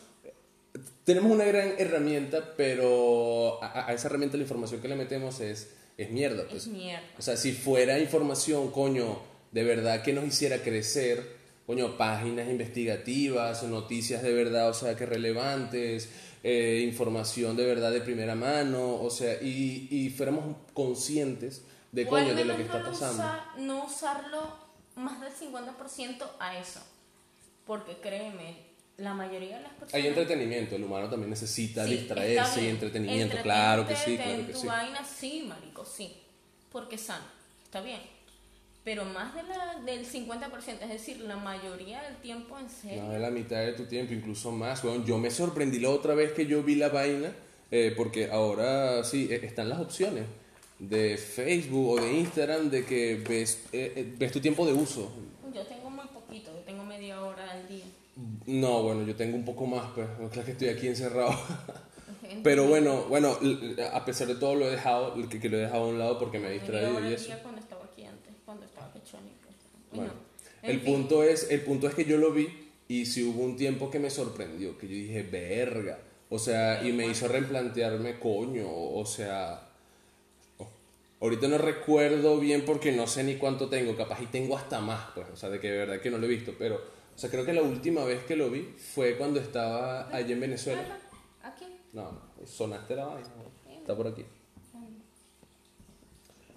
[1.06, 5.70] tenemos una gran herramienta, pero a, a esa herramienta la información que le metemos es,
[5.96, 6.44] es mierda.
[6.50, 6.64] Pues.
[6.64, 7.06] Es mierda.
[7.18, 9.18] O sea, si fuera información, coño,
[9.52, 11.36] de verdad que nos hiciera crecer,
[11.66, 16.10] coño, páginas investigativas, noticias de verdad, o sea, que relevantes,
[16.42, 22.08] eh, información de verdad de primera mano, o sea, y, y fuéramos conscientes de, O
[22.08, 23.22] coño, de lo que está no pasando.
[23.22, 26.80] usa- no usarlo más del 50% a eso.
[27.66, 28.65] Porque créeme,
[28.98, 29.94] la mayoría de las personas...
[29.94, 34.46] Hay entretenimiento, el humano también necesita Sí, distraerse y entretenimiento, claro que sí, claro en
[34.46, 34.66] que tu sí.
[34.66, 36.16] vaina, sí, marico, sí.
[36.70, 37.24] Porque es sano,
[37.64, 38.00] está bien.
[38.84, 43.02] Pero más de la, del 50%, es decir, la mayoría del tiempo en serio.
[43.02, 44.82] Más de la mitad de tu tiempo, incluso más.
[45.04, 47.32] Yo me sorprendí la otra vez que yo vi la vaina,
[47.72, 50.24] eh, porque ahora sí, eh, están las opciones
[50.78, 55.10] de Facebook o de Instagram de que ves, eh, eh, ves tu tiempo de uso.
[55.52, 57.84] Yo tengo muy poquito, yo tengo media hora al día.
[58.46, 61.34] No, bueno, yo tengo un poco más, pues, claro que estoy aquí encerrado.
[62.42, 63.38] Pero bueno, bueno,
[63.92, 66.18] a pesar de todo lo he dejado, que, que lo he dejado a un lado
[66.18, 67.32] porque me media distraído y eso.
[67.42, 69.04] cuando estaba aquí antes, cuando estaba pues.
[69.12, 70.26] Y Bueno, no.
[70.62, 72.48] En el fin, punto es, el punto es que yo lo vi
[72.88, 75.98] y sí hubo un tiempo que me sorprendió, que yo dije, verga.
[76.28, 79.66] O sea, y me hizo replantearme, coño, o sea,
[81.20, 85.10] ahorita no recuerdo bien porque no sé ni cuánto tengo, capaz y tengo hasta más,
[85.14, 86.80] pues, o sea, de que de verdad que no lo he visto, pero,
[87.16, 88.62] o sea, creo que la última vez que lo vi
[88.94, 90.82] fue cuando estaba allá en Venezuela.
[91.42, 91.64] Aquí.
[91.94, 93.28] No, no, sonaste la vaina,
[93.80, 94.24] está por aquí.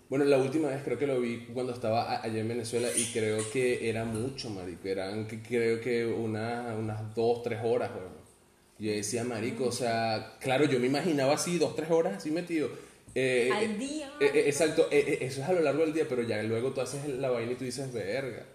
[0.10, 3.38] Bueno, la última vez creo que lo vi cuando estaba allá en Venezuela y creo
[3.52, 4.88] que era mucho, marico.
[4.88, 8.18] Eran creo que una- unas dos, tres horas, weón.
[8.80, 12.70] Yo decía, marico, o sea, claro, yo me imaginaba así, dos, tres horas así metido.
[13.14, 15.94] Eh, Al eh, día, eh, eh, exacto, eh, eh, eso es a lo largo del
[15.94, 18.46] día, pero ya luego tú haces la vaina y tú dices, verga.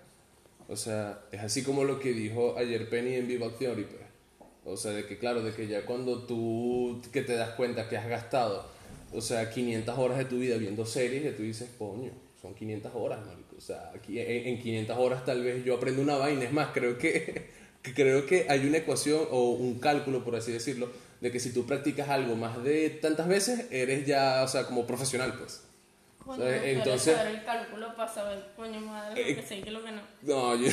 [0.68, 4.02] O sea, es así como lo que dijo ayer Penny en Viva Theory, pues.
[4.64, 7.98] O sea, de que claro, de que ya cuando tú que te das cuenta que
[7.98, 8.66] has gastado,
[9.12, 12.92] o sea, 500 horas de tu vida viendo series, y tú dices, coño, son 500
[12.94, 13.56] horas, marico.
[13.56, 16.44] O sea, aquí en, en 500 horas tal vez yo aprendo una vaina.
[16.44, 17.50] Es más, creo que,
[17.82, 20.90] que creo que hay una ecuación o un cálculo, por así decirlo,
[21.20, 24.86] de que si tú practicas algo más de tantas veces, eres ya, o sea, como
[24.86, 25.62] profesional, pues.
[26.24, 27.14] Coño, entonces...
[27.16, 29.92] saber el cálculo para saber, coño madre, Eh, lo que sé y que lo que
[29.92, 30.00] no.
[30.22, 30.68] No, yo,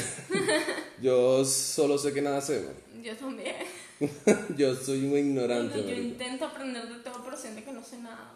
[1.01, 3.03] yo solo sé que nada sé, man.
[3.03, 3.55] Yo también.
[4.57, 6.07] Yo soy un ignorante, Coño, yo marico.
[6.07, 8.31] intento aprender de todo, pero siento que no sé nada.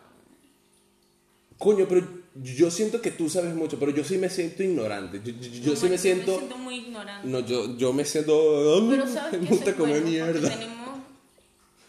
[1.57, 2.05] Coño, pero
[2.35, 5.21] yo siento que tú sabes mucho, pero yo sí me siento ignorante.
[5.23, 6.31] Yo, yo- yo No, sí me siento...
[6.33, 7.27] Me siento muy ignorante.
[7.27, 8.85] No, yo, yo me siento...
[8.89, 10.49] Pero sabes me que gusta comer bueno, mierda.
[10.49, 10.99] tenemos,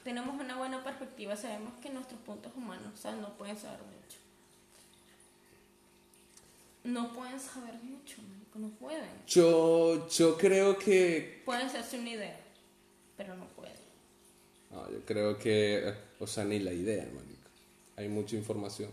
[0.05, 4.19] tenemos una buena perspectiva, sabemos que nuestros puntos humanos, o sea, no pueden saber mucho.
[6.87, 8.17] No pueden saber mucho,
[8.55, 9.09] no pueden.
[9.27, 11.43] Yo, yo creo que...
[11.45, 12.41] Pueden hacerse una idea,
[13.17, 13.75] pero no pueden.
[14.71, 15.93] No, yo creo que...
[16.19, 17.51] O sea, ni la idea, marico.
[17.97, 18.91] Hay mucha información.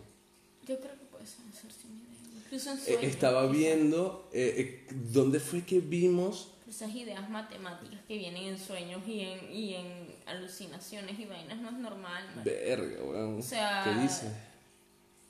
[0.68, 2.44] Yo creo que pueden hacerse una idea.
[2.46, 4.30] Incluso en Eh, sueños, estaba viendo...
[4.34, 6.50] eh, eh, ¿Dónde fue que vimos?
[6.70, 11.70] Esas ideas matemáticas que vienen en sueños y en, y en alucinaciones y vainas no
[11.70, 12.44] es normal, marico.
[12.58, 13.40] Verga, weón.
[13.40, 14.32] O sea, ¿Qué dice?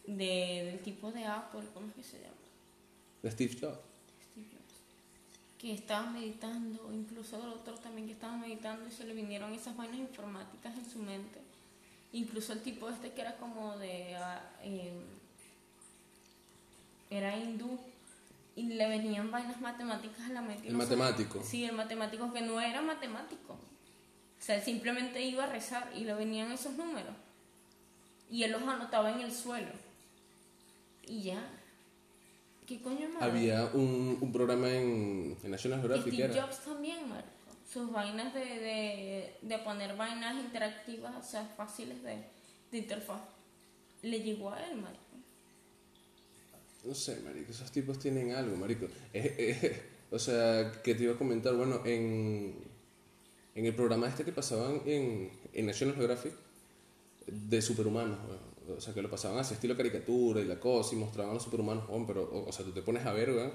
[0.08, 2.34] De, del tipo de Apple, ¿cómo es que se llama?
[3.24, 3.80] De Steve Jobs.
[4.32, 4.76] Steve Jobs,
[5.58, 9.76] que estaba meditando, incluso el otro también que estaba meditando y se le vinieron esas
[9.76, 11.40] vainas informáticas en su mente.
[12.12, 14.16] Incluso el tipo este que era como de...
[14.62, 14.94] eh,
[17.10, 17.80] era hindú
[18.56, 20.68] y le venían vainas matemáticas a la mente.
[20.68, 21.44] El no sabía- matemático.
[21.44, 23.54] Sí, el matemático que no era matemático.
[23.54, 27.16] O sea, él simplemente iba a rezar y le venían esos números.
[28.30, 29.72] Y él los anotaba en el suelo.
[31.08, 31.50] Y ya.
[32.66, 33.26] ¿Qué coño madre?
[33.26, 36.42] Había un, un programa en, en National Y Geographic, Steve.
[36.42, 37.28] Jobs también, Marco.
[37.72, 42.24] Sus vainas de, de, de poner vainas interactivas, o sea, fáciles de,
[42.72, 43.22] de interfaz.
[44.02, 45.00] Le llegó a él, Marco.
[46.84, 48.86] No sé, marico, esos tipos tienen algo, marico.
[49.14, 52.56] Eh, eh, o sea, que te iba a comentar, bueno, en,
[53.56, 56.34] en el programa este que pasaban en, en National Geographic
[57.26, 58.53] de superhumanos, weón.
[58.70, 61.44] O sea, que lo pasaban así, estilo caricatura y la cosa, y mostraban a los
[61.44, 63.52] superhumanos, weón, pero, o, o sea, tú te pones a ver, weón,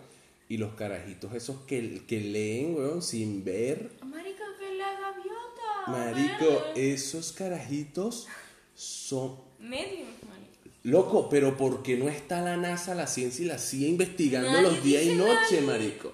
[0.48, 5.86] y los carajitos esos que, que leen, weón, sin ver, Marico, que la gaviota.
[5.88, 6.92] marico, verde.
[6.92, 8.26] esos carajitos
[8.74, 10.48] son Medio, marico.
[10.84, 14.62] Loco, pero ¿por qué no está la NASA, la ciencia y la CIA investigando Nadie
[14.62, 15.60] los días y noche, nadie.
[15.62, 16.12] marico?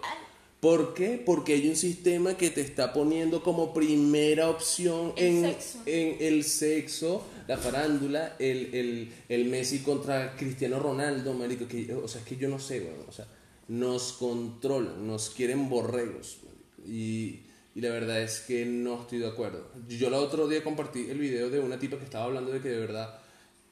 [0.60, 1.22] ¿Por qué?
[1.24, 6.42] Porque hay un sistema que te está poniendo como primera opción El en, en el
[6.42, 11.66] sexo, la farándula, el, el, el Messi contra Cristiano Ronaldo, marico.
[11.68, 13.08] Que, o sea, es que yo no sé, weón.
[13.08, 13.26] O sea,
[13.68, 16.38] nos controlan, nos quieren borregos.
[16.44, 16.88] marico.
[16.88, 17.40] Y,
[17.74, 19.68] Y la verdad es que no estoy de acuerdo.
[19.88, 22.68] Yo el otro día compartí el video de una tipa que estaba hablando de que
[22.68, 23.18] de verdad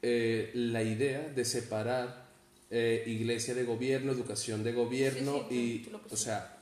[0.01, 2.27] eh, la idea de separar
[2.69, 6.57] eh, iglesia de gobierno, educación de gobierno Sí, sí, y, lo o sea,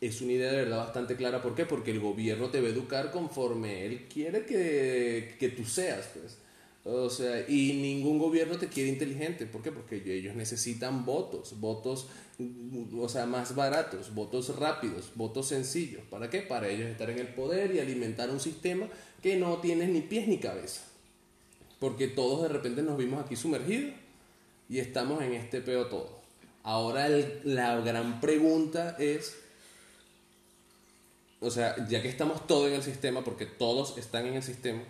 [0.00, 1.42] es una idea de verdad bastante clara.
[1.42, 1.66] ¿Por qué?
[1.66, 6.38] Porque el gobierno te va a educar conforme él quiere que, que tú seas, pues.
[6.88, 9.44] O sea, y ningún gobierno te quiere inteligente.
[9.46, 9.72] ¿Por qué?
[9.72, 12.06] Porque ellos necesitan votos, votos,
[12.38, 16.02] mm, o sea, más baratos, votos rápidos, votos sencillos.
[16.08, 16.42] ¿Para qué?
[16.42, 18.88] Para ellos estar en el poder y alimentar un sistema
[19.20, 20.82] que no tiene ni pies ni cabeza.
[21.80, 23.92] Porque todos de repente nos vimos aquí sumergidos
[24.68, 26.20] y estamos en este peo todo.
[26.62, 27.08] Ahora
[27.42, 29.36] la gran pregunta es,
[31.40, 34.82] o sea, ya que estamos todos en el sistema, porque todos están en el sistema,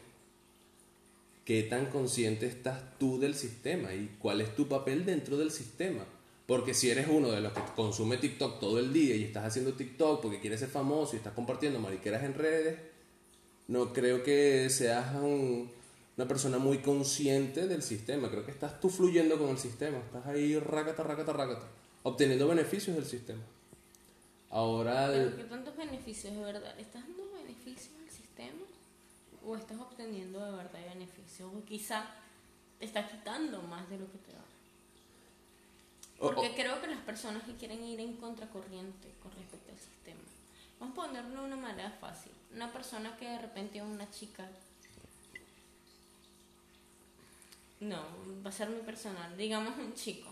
[1.46, 6.04] ¿qué tan consciente estás tú del sistema y cuál es tu papel dentro del sistema?
[6.46, 9.72] Porque si eres uno de los que consume TikTok todo el día y estás haciendo
[9.72, 12.78] TikTok porque quieres ser famoso y estás compartiendo mariqueras en redes,
[13.68, 15.70] no creo que seas un-
[16.16, 18.30] una persona muy consciente del sistema.
[18.30, 19.98] Creo que estás tú fluyendo con el sistema.
[19.98, 21.66] Estás ahí racata, racata, racata,
[22.04, 23.42] obteniendo beneficios del sistema.
[24.50, 26.74] Ahora, ¿qué tantos beneficios de verdad?
[26.76, 28.62] ¿Le ¿Estás dando beneficios al sistema?
[29.46, 31.52] ¿O estás obteniendo de verdad beneficios?
[31.54, 32.04] O quizá
[32.78, 34.44] te está quitando más de lo que te da.
[36.18, 40.20] Porque creo que las personas que quieren ir en contracorriente con respecto al sistema,
[40.80, 42.32] vamos a ponerlo de una manera fácil.
[42.54, 44.48] Una persona que de repente es una chica,
[47.80, 48.02] no,
[48.44, 50.30] va a ser muy personal, digamos un chico,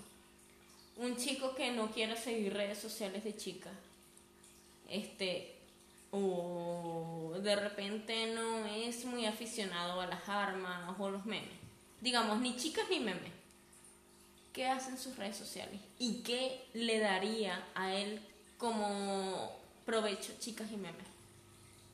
[0.97, 3.75] un chico que no quiere seguir redes sociales de chicas,
[4.89, 5.54] este,
[6.15, 11.59] o de repente no es muy aficionado a las armas o los memes,
[12.01, 13.33] digamos, ni chicas ni memes.
[14.53, 18.21] Qué hacen sus redes sociales y qué le daría a él
[18.57, 19.51] como
[19.85, 21.07] provecho chicas y memes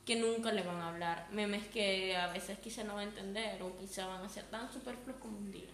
[0.05, 1.27] que nunca le van a hablar.
[1.31, 4.71] Memes que a veces quizá no va a entender o quizá van a ser tan
[4.71, 5.69] superfluos como un día.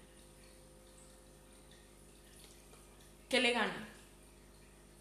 [3.29, 3.86] ¿qué le gana?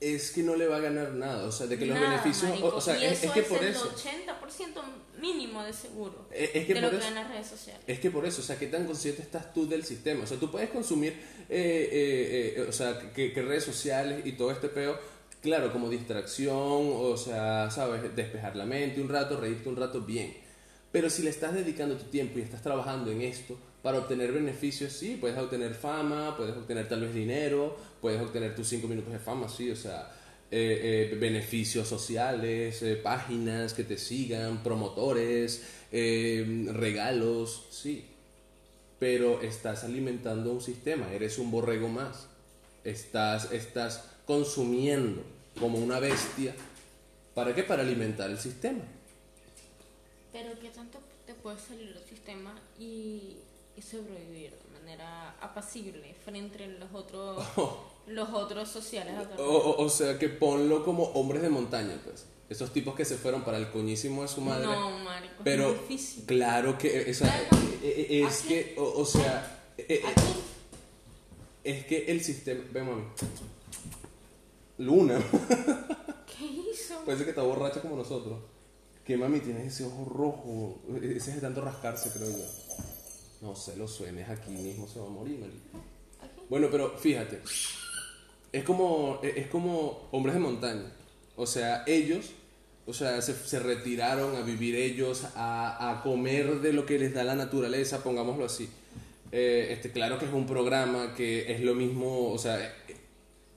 [0.00, 1.46] Es que no le va a ganar nada.
[1.46, 2.50] O sea, de que los beneficios.
[2.50, 2.68] marico.
[2.68, 3.90] O, o sea, y es, eso es que es por el eso.
[3.90, 4.82] 80%
[5.20, 7.06] mínimo de seguro Es, es que de por lo que eso.
[7.06, 9.66] ganan las redes sociales Es que por eso, o sea, ¿qué tan consciente estás tú
[9.66, 10.24] del sistema?
[10.24, 11.12] O sea, tú puedes consumir,
[11.48, 14.98] eh, eh, eh, o sea, que, que redes sociales y todo este peo,
[15.40, 18.14] claro, como distracción, o sea, ¿sabes?
[18.14, 20.36] Despejar la mente un rato, reírte un rato, bien.
[20.92, 24.92] Pero si le estás dedicando tu tiempo y estás trabajando en esto para obtener beneficios,
[24.92, 29.18] sí, puedes obtener fama, puedes obtener tal vez dinero, puedes obtener tus cinco minutos de
[29.18, 30.12] fama, sí, o sea,
[30.48, 38.04] eh, eh, beneficios sociales, eh, páginas que te sigan, promotores, regalos, sí.
[39.00, 42.28] Pero estás alimentando un sistema, eres un borrego más.
[42.84, 45.22] Estás, estás consumiendo
[45.58, 46.54] como una bestia.
[47.34, 47.64] ¿Para qué?
[47.64, 48.84] Para alimentar el sistema.
[50.32, 53.38] Pero ¿qué tanto te puede salir del sistema y,
[53.76, 57.44] y sobrevivir de manera apacible frente a los otros,
[58.06, 59.14] los otros sociales?
[59.38, 62.26] O, o- o sea, que ponlo como hombres de montaña, pues.
[62.48, 64.64] Esos tipos que se fueron para el coñísimo de su madre.
[64.66, 66.24] No, marico, es pero muy difícil.
[66.26, 67.64] claro que, o sea, Claro.
[67.82, 68.48] eh, eh, es Aquí.
[68.48, 70.02] que, o, o sea, eh, eh,
[71.64, 73.02] es que el sistema, ven mami,
[74.78, 75.18] Luna,
[76.38, 77.00] ¿qué hizo?
[77.04, 78.38] parece que está borracha como nosotros.
[79.04, 82.44] Que mami tienes ese ojo rojo, ese es de tanto rascarse, creo yo.
[83.40, 85.78] No sé, lo suenes aquí mismo, se va a morir, marico.
[86.48, 87.40] Bueno, pero fíjate,
[88.52, 90.92] es como, es como hombres de montaña.
[91.36, 92.30] O sea, ellos,
[92.86, 97.12] o sea, se, se retiraron a vivir ellos, a, a comer de lo que les
[97.12, 98.68] da la naturaleza, pongámoslo así.
[99.32, 102.74] Eh, este, claro que es un programa que es lo mismo, o sea,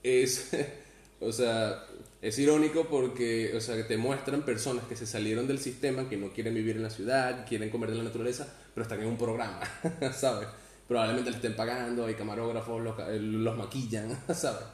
[0.03, 0.49] es,
[1.21, 1.85] o sea,
[2.21, 6.17] es irónico porque, o sea, que te muestran personas que se salieron del sistema, que
[6.17, 9.17] no quieren vivir en la ciudad, quieren comer de la naturaleza, pero están en un
[9.17, 9.59] programa,
[10.13, 10.47] ¿sabes?
[10.87, 14.65] Probablemente le estén pagando, hay camarógrafos, los, ca- los maquillan, ¿sabes?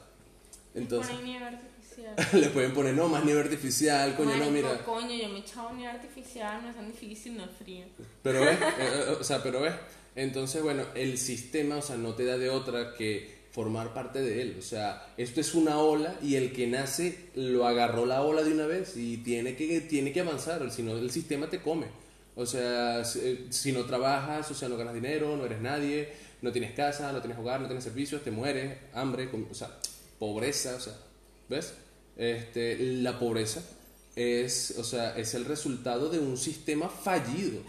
[0.74, 2.16] Entonces, Ponen nieve artificial.
[2.40, 4.84] le pueden poner, no, más nieve artificial, coño, no, Marico, mira.
[4.84, 7.84] coño, yo me he echado nieve artificial, no es tan difícil, no es frío.
[8.22, 9.74] Pero ves, eh, eh, o sea, pero ves,
[10.14, 14.42] entonces, bueno, el sistema, o sea, no te da de otra que formar parte de
[14.42, 14.56] él.
[14.58, 18.52] O sea, esto es una ola y el que nace lo agarró la ola de
[18.52, 21.86] una vez y tiene que, tiene que avanzar, si no el sistema te come.
[22.34, 23.18] O sea, si,
[23.70, 27.20] eh, no trabajas, o sea, no ganas dinero, no eres nadie, no tienes casa, no
[27.20, 29.70] tienes hogar, no tienes servicios, te mueres, hambre, o sea,
[30.18, 30.92] pobreza, o sea,
[31.48, 31.72] ¿ves?
[32.18, 33.62] Este, la pobreza
[34.16, 37.62] es, o sea, es el resultado de un sistema fallido.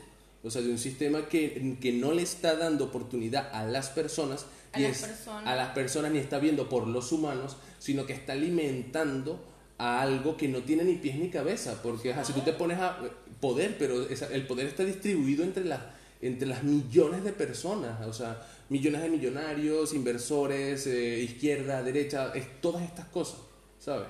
[0.43, 4.45] O sea, de un sistema que, que no le está dando oportunidad a las personas,
[4.73, 5.47] A y las es- personas.
[5.47, 9.43] a las personas ni está viendo por los humanos, sino que está alimentando
[9.77, 12.99] a algo que no tiene ni pies ni cabeza, porque así tú te pones a
[13.39, 15.81] poder, pero esa- el poder está distribuido entre las,
[16.21, 22.59] entre las millones de personas, o sea, millones de millonarios, inversores, eh, izquierda, derecha, es
[22.59, 23.39] todas estas cosas,
[23.79, 24.07] ¿sabes?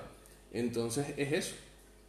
[0.52, 1.54] Entonces es eso,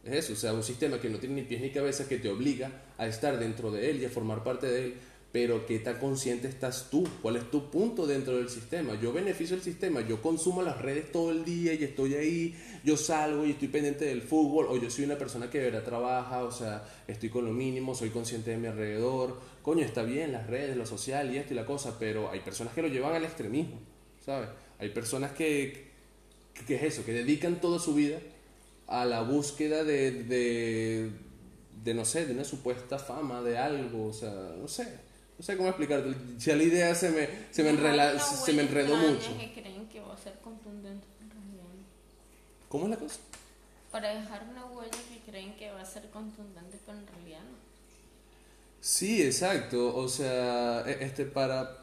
[0.04, 2.30] es eso, o sea, un sistema que no tiene ni pies ni cabeza, que te
[2.30, 4.94] obliga a estar dentro de él y a formar parte de él,
[5.32, 8.98] pero qué tan consciente estás tú, cuál es tu punto dentro del sistema.
[9.00, 12.54] Yo beneficio el sistema, yo consumo las redes todo el día y estoy ahí,
[12.84, 15.84] yo salgo y estoy pendiente del fútbol, o yo soy una persona que de verdad
[15.84, 19.40] trabaja, o sea, estoy con lo mínimo, soy consciente de mi alrededor.
[19.62, 22.74] Coño, está bien las redes, lo social y esto y la cosa, pero hay personas
[22.74, 23.78] que lo llevan al extremismo,
[24.24, 24.48] ¿sabes?
[24.80, 25.90] Hay personas que,
[26.66, 28.18] que es eso, que dedican toda su vida
[28.88, 31.10] a la búsqueda de,
[31.84, 35.09] de, no sé, de una supuesta fama, de algo, o sea, no sé,
[35.40, 36.14] no sé cómo explicarte.
[36.38, 39.38] Ya la idea se me, se me, enrela- Una se me huella enredó mucho.
[39.38, 41.64] que creen que va a ser contundente en realidad.
[42.68, 43.20] ¿Cómo es la cosa?
[43.90, 47.56] Para dejar una huella que creen que va a ser contundente, pero en realidad no.
[48.82, 49.96] Sí, exacto.
[49.96, 51.78] O sea, e- este para.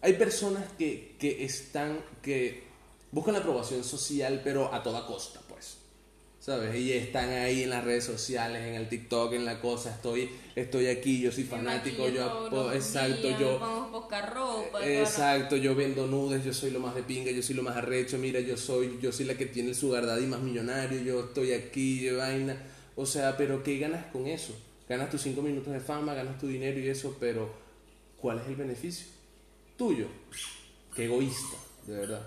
[0.00, 2.00] Hay personas que, que están.
[2.22, 2.64] que
[3.10, 5.41] buscan la aprobación social, pero a toda costa.
[6.42, 6.74] ¿Sabes?
[6.74, 9.90] Y están ahí en las redes sociales, en el TikTok, en la cosa.
[9.94, 12.24] Estoy, estoy aquí, yo soy fanático, yo.
[12.50, 13.58] apo- Exacto, días, yo.
[13.60, 14.84] ropa.
[14.84, 18.18] Exacto, yo vendo nudes, yo soy lo más de pinga, yo soy lo más arrecho,
[18.18, 21.52] mira, yo soy, yo soy la que tiene el sugar daddy más millonario, yo estoy
[21.52, 22.56] aquí, yo vaina.
[22.96, 24.52] O sea, pero ¿qué ganas con eso?
[24.88, 27.54] Ganas tus cinco minutos de fama, ganas tu dinero y eso, pero
[28.20, 29.06] ¿cuál es el beneficio?
[29.76, 30.06] Tuyo.
[30.96, 32.26] Qué egoísta, de verdad.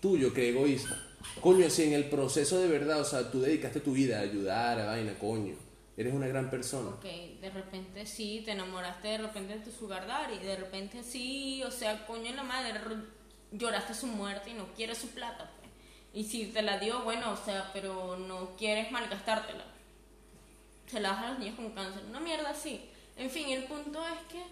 [0.00, 1.00] Tuyo, qué egoísta.
[1.40, 4.80] Coño, si en el proceso de verdad, o sea, tú dedicaste tu vida a ayudar,
[4.80, 5.54] a vaina, coño.
[5.96, 6.88] Eres una gran persona.
[6.88, 11.62] Ok, de repente sí, te enamoraste de repente de tu sugar daddy, de repente sí,
[11.64, 12.80] o sea, coño en la madre,
[13.50, 15.70] lloraste su muerte y no quieres su plata, pues.
[16.14, 19.64] Y si te la dio, bueno, o sea, pero no quieres malgastártela.
[20.86, 22.80] Se la das a los niños con cáncer, una mierda así.
[23.16, 24.42] En fin, el punto es que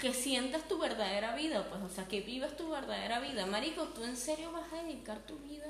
[0.00, 3.46] que sientas tu verdadera vida, pues, o sea, que vivas tu verdadera vida.
[3.46, 5.66] Marico, ¿tú en serio vas a dedicar tu vida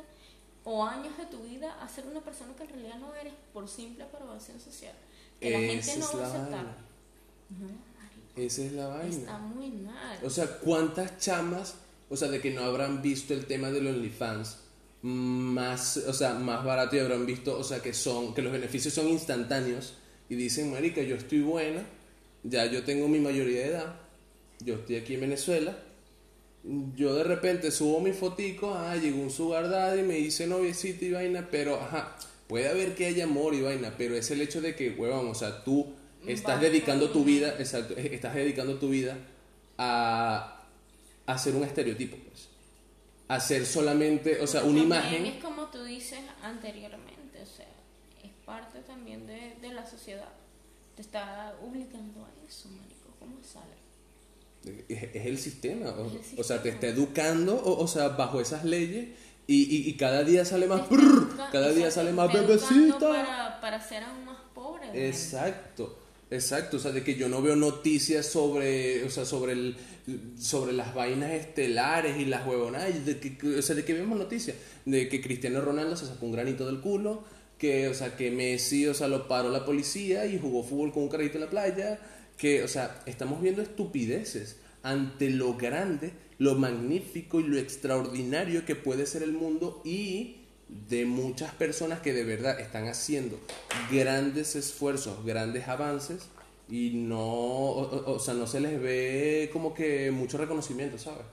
[0.65, 3.69] o años de tu vida a ser una persona que en realidad no eres por
[3.69, 4.95] simple aprobación social?
[5.41, 6.65] Que la gente no va a aceptar.
[7.51, 9.17] No, marico, Esa es la vaina.
[9.17, 10.19] está muy mal.
[10.25, 11.77] O sea, ¿cuántas chamas,
[12.11, 14.59] o sea, de que no habrán visto el tema del OnlyFans
[15.03, 18.93] más, o sea, más barato y habrán visto, o sea, que son, que los beneficios
[18.95, 19.95] son instantáneos
[20.29, 21.85] y dicen, marica, yo estoy buena,
[22.43, 24.01] ya yo tengo mi mayoría de edad,
[24.61, 25.77] yo estoy aquí en Venezuela,
[26.97, 31.13] yo de repente subo mi fotico, ah, llegó un sugar daddy, me dice noviecita y
[31.13, 34.75] vaina, pero, ajá, puede haber que haya amor y vaina, pero es el hecho de
[34.75, 35.95] que, huevón, o sea, tú
[36.27, 39.17] estás dedicando tu vida, exacto, es- estás dedicando tu vida
[39.79, 40.67] a,
[41.27, 42.49] a ser un estereotipo, pues.
[43.29, 45.27] A ser solamente, o sea, una imagen.
[45.27, 47.69] Es como tú dices anteriormente, o sea,
[48.25, 50.33] es parte también de, de la sociedad.
[50.97, 53.15] Te está obligando a eso, marico.
[53.19, 53.77] ¿Cómo sale?
[54.89, 59.09] Es, el sistema, o, o sea, te está educando, o, o sea, bajo esas leyes,
[59.47, 62.99] y, y, y cada día sale más, brrr, cada día sale más bebecita.
[62.99, 64.89] Para, para ser aún más pobre.
[64.89, 65.05] marico.
[65.07, 65.99] Exacto,
[66.31, 69.77] exacto, o sea, de que yo no veo noticias sobre, o sea, sobre el,
[70.39, 74.19] sobre las vainas estelares y las huevonadas, de que, que- o sea, de que vemos
[74.19, 77.25] noticias, de que Cristiano Ronaldo se sacó un granito del culo,
[77.57, 81.05] que, o sea, que Messi, o sea, lo paró la policía y jugó fútbol con
[81.05, 81.99] un carrito en la playa,
[82.39, 88.77] que, o sea, estamos viendo estupideces ante lo grande, lo magnífico y lo extraordinario que
[88.77, 90.37] puede ser el mundo y
[90.69, 93.39] de muchas personas que de verdad están haciendo
[93.91, 96.29] grandes esfuerzos, grandes avances
[96.69, 101.25] y no, o, sea, no se les ve como que mucho reconocimiento, ¿sabes?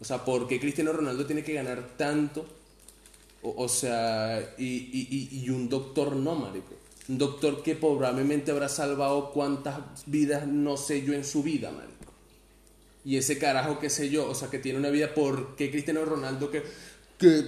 [0.00, 2.46] O sea, ¿por qué Cristiano Ronaldo tiene que ganar tanto?
[3.42, 6.81] O, sea, y, y, y, y un doctor no, marico.
[7.08, 11.92] Un doctor que probablemente habrá salvado cuántas vidas, no sé yo, en su vida, marico.
[13.04, 16.04] Y ese carajo, qué sé yo, o sea, que tiene una vida, ¿por qué Cristiano
[16.04, 16.62] Ronaldo que,
[17.18, 17.44] que,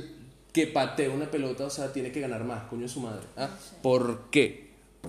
[0.52, 3.26] que patea una pelota, o sea, tiene que ganar más, coño de su madre?
[3.36, 3.48] ¿ah?
[3.48, 3.76] No sé.
[3.80, 4.63] ¿Por qué?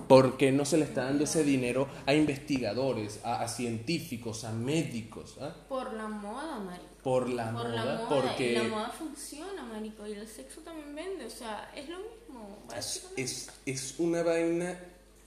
[0.08, 4.52] ¿Por qué no se le está dando ese dinero a investigadores, a, a científicos, a
[4.52, 5.36] médicos?
[5.40, 5.54] ¿ah?
[5.68, 6.84] Por la moda, marico.
[7.02, 8.08] Por la Por moda, la moda.
[8.08, 10.06] porque Y la moda funciona, marico.
[10.06, 11.26] Y el sexo también vende.
[11.26, 12.58] O sea, es lo mismo.
[12.76, 14.78] es, es, es una vaina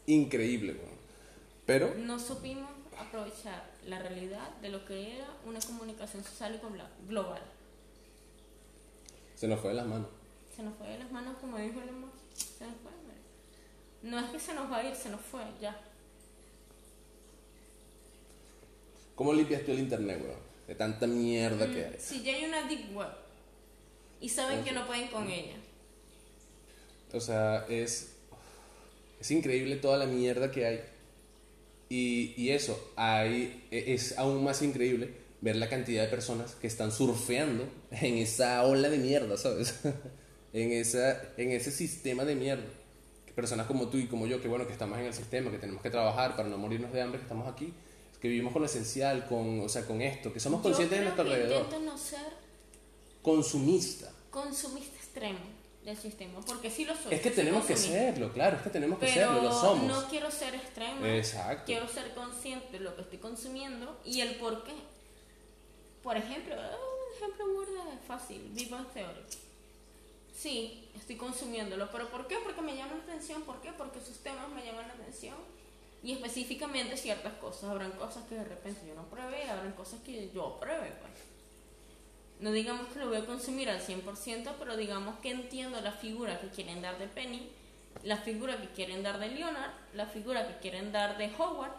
[0.08, 1.00] increíble, weón.
[1.66, 7.42] Pero, no supimos aprovechar la realidad de lo que era una comunicación social y global.
[9.36, 10.08] se nos fue de las manos.
[10.56, 12.14] Se nos fue de las manos, como dijo el Musk.
[12.36, 12.89] Se nos fue.
[14.02, 15.80] No es que se nos va a ir, se nos fue, ya.
[19.16, 20.40] ¿Cómo limpias tú el internet, weón?
[20.68, 21.96] De tanta mierda que hay.
[22.00, 23.10] Si ya hay una deep web,
[24.22, 25.56] y saben que no pueden con ella.
[27.12, 28.12] O sea, es,
[29.20, 30.82] es increíble toda la mierda que hay.
[31.90, 36.68] Y, y eso, hay, e, es aún más increíble ver la cantidad de personas que
[36.68, 39.80] están surfeando en esa ola de mierda, ¿sabes?
[40.54, 42.68] en, esa, en ese sistema de mierda.
[43.40, 45.82] Personas como tú y como yo, que bueno, que estamos en el sistema, que tenemos
[45.82, 47.74] que trabajar para no morirnos de hambre, que estamos aquí,
[48.20, 51.24] que vivimos con lo esencial, con, o sea, con esto, que somos conscientes de nuestro
[51.24, 51.64] alrededor.
[51.64, 52.34] Intento no ser
[53.22, 54.12] consumista.
[54.30, 55.40] Consumista extremo
[55.86, 57.14] del sistema, porque sí lo soy.
[57.14, 59.88] Es que tenemos que serlo, claro, es que tenemos que Pero serlo, lo somos.
[59.88, 61.06] no quiero ser extremo.
[61.06, 61.64] Exacto.
[61.66, 64.74] Quiero ser consciente de lo que estoy consumiendo y el por qué.
[66.04, 67.66] Por ejemplo, un ejemplo muy
[68.06, 69.22] fácil, Big Bang Theory.
[70.40, 72.38] Sí, estoy consumiéndolo, pero ¿por qué?
[72.42, 73.74] Porque me llama la atención, ¿por qué?
[73.74, 75.36] Porque sus temas me llaman la atención
[76.02, 77.66] y específicamente ciertas cosas.
[77.66, 81.12] Habrán cosas que de repente yo no pruebe, habrán cosas que yo pruebe, pues.
[82.40, 86.40] No digamos que lo voy a consumir al 100%, pero digamos que entiendo la figura
[86.40, 87.52] que quieren dar de Penny,
[88.04, 91.74] la figura que quieren dar de Leonard, la figura que quieren dar de Howard,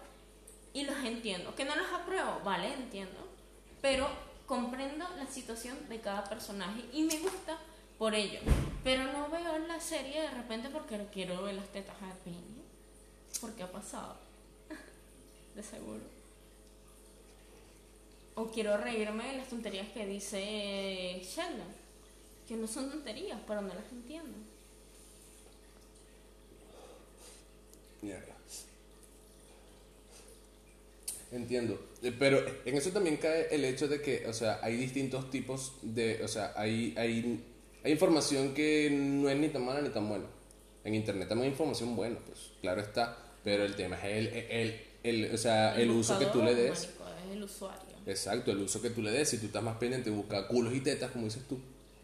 [0.74, 1.54] y los entiendo.
[1.54, 3.26] Que no los apruebo, vale, entiendo,
[3.80, 4.06] pero
[4.44, 7.56] comprendo la situación de cada personaje y me gusta
[8.00, 8.40] por ello.
[8.82, 12.64] Pero no veo la serie de repente porque quiero ver las tetas de Penny.
[13.40, 14.16] Porque ha pasado.
[15.54, 16.20] de seguro
[18.40, 21.74] o quiero reírme de las tonterías que dice Sheldon,
[22.48, 24.38] que no son tonterías, pero no las entiendo.
[31.32, 35.30] Entiendo, eh, pero en eso también cae el hecho de que, o sea, hay distintos
[35.30, 37.44] tipos de, o sea, hay, hay,
[37.82, 40.26] hay información que no es ni tan mala ni tan buena.
[40.84, 44.80] En internet también hay información buena, pues claro está, pero el tema es el, el,
[45.02, 46.80] el, o sea, el, uso que tú le des.
[46.80, 46.88] es
[47.32, 47.90] el usuario.
[48.06, 49.28] Exacto, el uso que tú le des.
[49.28, 51.58] Si tú estás más pendiente de buscar culos y tetas, como dices tú.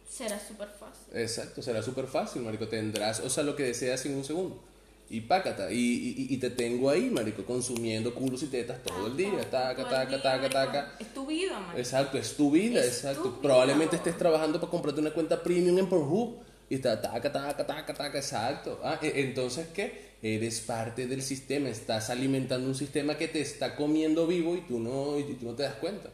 [0.09, 1.17] Será súper fácil.
[1.17, 2.69] Exacto, será súper fácil, marico.
[2.69, 4.63] Tendrás, o sea, lo que deseas en un segundo.
[5.09, 5.71] Y pácata.
[5.71, 9.49] Y, y, y te tengo ahí, marico, consumiendo culos y tetas todo el día.
[9.51, 10.97] Taca, taca, taca, taca.
[10.99, 11.79] Es tu vida, marico.
[11.79, 13.39] Exacto, es tu vida, exacto.
[13.41, 16.39] Probablemente estés trabajando para comprarte una cuenta premium en Pornhub.
[16.69, 18.81] Y está taca, taca, taca, taca, exacto.
[18.83, 20.17] Ah, e, entonces, ¿qué?
[20.21, 24.81] Eres parte del sistema, estás alimentando un sistema que te está comiendo vivo y tú
[24.81, 26.11] no, y tú no te das cuenta.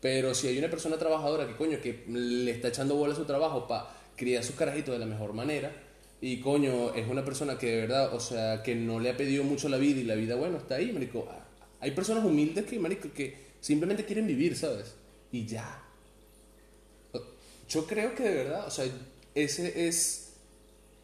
[0.00, 3.24] Pero si hay una persona trabajadora que, coño, que le está echando bola a su
[3.24, 5.70] trabajo para criar sus carajitos de la mejor manera,
[6.26, 9.44] y coño, es una persona que de verdad, o sea, que no le ha pedido
[9.44, 11.28] mucho la vida y la vida, bueno, está ahí, marico.
[11.78, 14.96] Hay personas humildes que, marico, que simplemente quieren vivir, ¿sabes?
[15.30, 15.84] Y ya.
[17.68, 18.86] Yo creo que de verdad, o sea,
[19.36, 20.32] ese es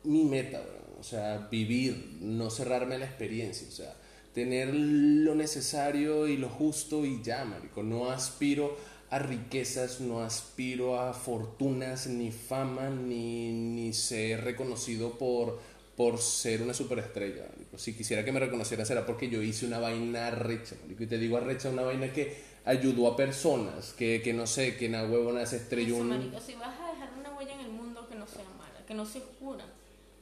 [0.03, 0.61] mi meta,
[0.99, 3.95] O sea, vivir, no cerrarme a la experiencia, o sea,
[4.35, 7.85] tener lo necesario y lo justo y ya, marico.
[7.85, 8.77] No aspiro
[9.13, 15.61] a riquezas, no aspiro a fortunas, ni fama, ni, ni ser reconocido por,
[15.95, 17.47] por ser una superestrella.
[17.51, 17.77] Marico.
[17.77, 21.03] Si quisiera que me reconocieran será porque yo hice una vaina recha, marico.
[21.03, 24.87] Y te digo arrecha, una vaina que ayudó a personas, que, que no sé, que
[24.87, 26.09] en la huevona se estrelló un...
[26.09, 28.95] Marico, si vas a dejar una huella en el mundo que no sea mala, que
[28.95, 29.67] no sea oscura,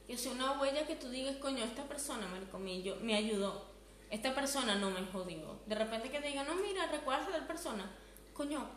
[0.05, 3.67] que sea una huella que tú digas, coño, esta persona, marico, me, yo, me ayudó,
[4.09, 5.61] esta persona no me jodió.
[5.65, 7.89] De repente que te digan, no, mira, recuerdas a tal persona,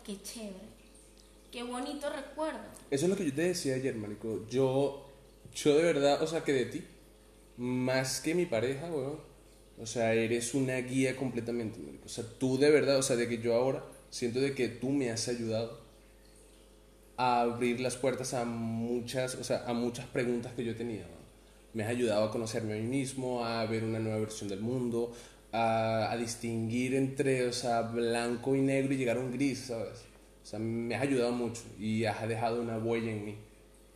[0.04, 0.68] qué chévere,
[1.50, 2.60] qué bonito recuerdo.
[2.90, 5.06] Eso es lo que yo te decía ayer, marico, yo,
[5.54, 6.84] yo de verdad, o sea, que de ti,
[7.56, 9.18] más que mi pareja, weón,
[9.80, 12.04] o sea, eres una guía completamente, marico.
[12.06, 14.90] O sea, tú de verdad, o sea, de que yo ahora siento de que tú
[14.90, 15.80] me has ayudado
[17.16, 21.06] a abrir las puertas a muchas, o sea, a muchas preguntas que yo tenía.
[21.72, 25.12] Me has ayudado a conocerme a mí mismo, a ver una nueva versión del mundo,
[25.54, 30.00] a, a, distinguir entre, o sea, blanco y negro y llegar a un gris, ¿sabes?
[30.42, 33.36] O sea, me has ayudado mucho y has dejado una huella en mí.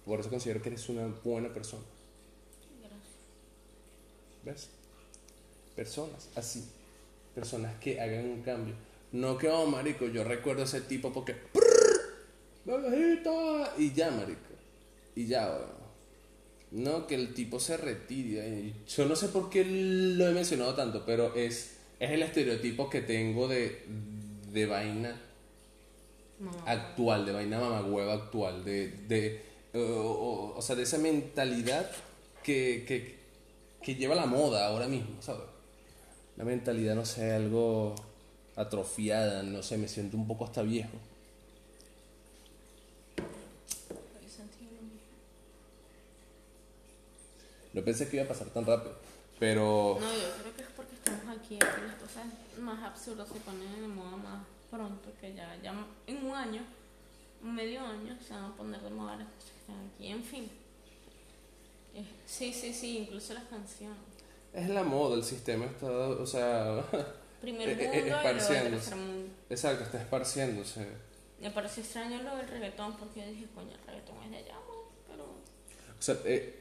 [0.07, 1.85] Por eso considero que eres una buena persona.
[2.81, 3.11] Gracias.
[4.45, 4.79] ¿Ves?
[5.79, 6.65] personas así,
[7.37, 8.75] personas que hagan un cambio.
[9.13, 11.37] No que, oh, marico, yo recuerdo a ese tipo porque,
[13.79, 14.41] y ya, marico,
[15.15, 15.57] y ya,
[16.71, 18.73] no, que el tipo se retire.
[18.87, 23.01] Yo no sé por qué lo he mencionado tanto, pero es, es el estereotipo que
[23.01, 23.85] tengo de,
[24.53, 25.21] de vaina
[26.67, 29.43] actual, de vaina mamagüeva actual, de, de
[29.75, 31.91] o, o, sea, de esa mentalidad
[32.43, 33.19] que, que,
[33.83, 35.43] que lleva la moda ahora mismo, ¿sabes?
[36.39, 37.97] la mentalidad, no sé, algo
[38.55, 40.97] atrofiada, no sé, me siento un poco hasta viejo.
[47.73, 48.97] No pensé que iba a pasar tan rápido,
[49.39, 49.99] pero...
[50.01, 52.25] No, yo creo que es porque estamos aquí, aquí las cosas
[52.61, 55.75] más absurdas se ponen de moda más pronto, que ya, ya
[56.07, 56.63] en un año
[57.43, 60.51] medio año se van a poner de moda las cosas que están aquí, en fin.
[61.95, 63.97] Eh, sí, sí, sí, incluso las canciones.
[64.53, 66.85] Es la moda, el sistema está, o sea,
[67.41, 68.91] Primer Eh, mundo eh, y luego esparciéndose.
[68.91, 69.31] tercer mundo.
[69.51, 70.87] exacto, está esparciéndose.
[71.41, 74.57] Me pareció extraño lo del reggaetón porque yo dije, coño, el reggaetón es de allá,
[75.09, 75.25] pero...
[75.25, 76.58] O sea, eh,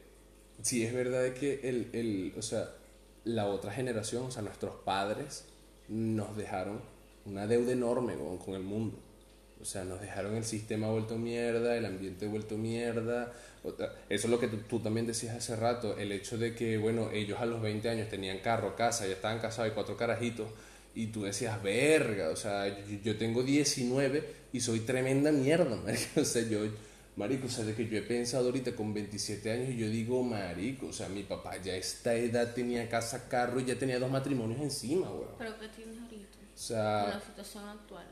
[0.61, 2.69] sí es verdad que el, el, o sea,
[3.23, 5.45] la otra generación, o sea, nuestros padres
[5.87, 6.81] nos dejaron
[7.25, 8.97] una deuda enorme con, con el mundo.
[9.59, 13.33] O sea, nos dejaron el sistema vuelto mierda, el ambiente vuelto mierda.
[13.63, 17.09] Eso es lo que tú, tú también decías hace rato, el hecho de que, bueno,
[17.11, 20.47] ellos a los 20 años tenían carro, casa, ya estaban casados y cuatro carajitos,
[20.95, 25.77] y tú decías, verga, o sea, yo, yo tengo 19 y soy tremenda mierda.
[26.15, 26.59] O sea, yo,
[27.17, 30.23] marico, o sea, de que yo he pensado ahorita con 27 años y yo digo,
[30.23, 33.99] marico, o sea, mi papá ya a esta edad tenía casa, carro y ya tenía
[33.99, 35.35] dos matrimonios encima, weón.
[35.37, 36.37] ¿Pero qué tienes ahorita?
[36.55, 38.05] O sea, la situación actual.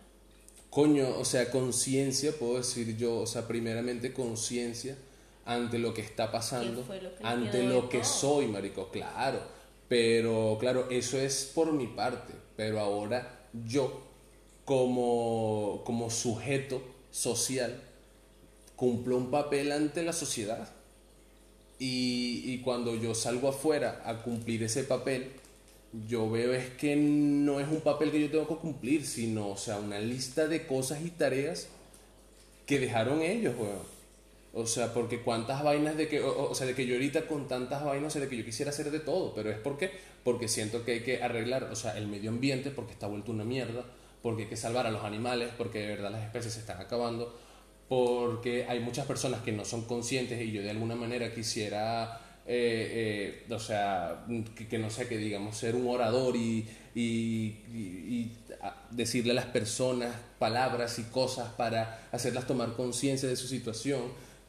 [0.70, 4.98] coño, o sea, conciencia, puedo decir yo, o sea, primeramente conciencia
[5.46, 8.90] ante lo que está pasando, ¿Qué fue lo que le ante lo que soy, marico,
[8.90, 9.40] claro.
[9.88, 12.34] Pero, claro, eso es por mi parte.
[12.56, 14.02] Pero ahora yo,
[14.66, 16.82] como, como sujeto
[17.12, 17.80] social,
[18.76, 20.70] cumplo un papel ante la sociedad.
[21.78, 25.32] Y, y cuando yo salgo afuera a cumplir ese papel,
[26.08, 29.58] yo veo es que no es un papel que yo tengo que cumplir, sino, o
[29.58, 31.68] sea, una lista de cosas y tareas
[32.66, 33.96] que dejaron ellos, weón.
[34.54, 37.48] O sea, porque cuántas vainas de que, o, o sea, de que yo ahorita con
[37.48, 39.92] tantas vainas, o sea, de que yo quisiera hacer de todo, pero es porque,
[40.24, 43.44] porque siento que hay que arreglar, o sea, el medio ambiente, porque está vuelto una
[43.44, 43.84] mierda,
[44.22, 47.38] porque hay que salvar a los animales, porque de verdad las especies se están acabando,
[47.88, 53.44] porque hay muchas personas que no son conscientes y yo de alguna manera quisiera, eh,
[53.48, 54.26] eh, o sea,
[54.70, 57.02] que, no sé, que digamos, ser un orador y, y,
[57.74, 58.32] y-
[58.92, 64.02] decirle a las personas palabras y cosas para hacerlas tomar conciencia de su situación.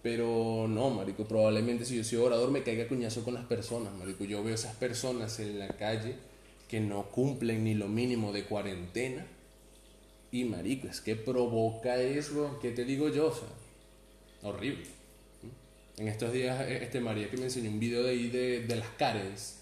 [0.02, 4.24] Pero no, marico, probablemente si yo soy orador me caiga cuñazo con las personas, marico.
[4.24, 6.14] Yo veo esas personas en la calle
[6.68, 9.26] que no cumplen ni lo mínimo de cuarentena
[10.40, 13.28] y marico, es que provoca eso, ¿qué te digo yo?
[13.28, 13.48] O sea,
[14.42, 14.84] horrible.
[15.96, 18.76] En estos días, eh, este María que me enseñó un video de ahí de, de
[18.76, 19.60] las Karens.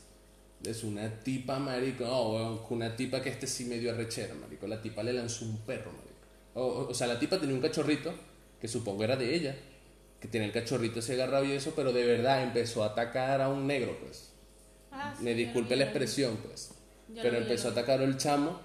[0.65, 2.05] Es una tipa, marico.
[2.05, 4.67] No, weón, una tipa que este sí medio arrechera, marico.
[4.67, 6.15] La tipa le lanzó un perro, marico.
[6.55, 8.13] O, o- sea, la tipa tenía un cachorrito,
[8.61, 9.55] que supongo era de ella,
[10.21, 13.49] que tenía el cachorrito ese agarrado y eso, pero de verdad empezó a atacar a
[13.49, 14.31] un negro, pues.
[14.91, 16.71] Ah, sí, Me disculpe la expresión, pues.
[17.23, 18.59] Pero empezó a atacar al chamo.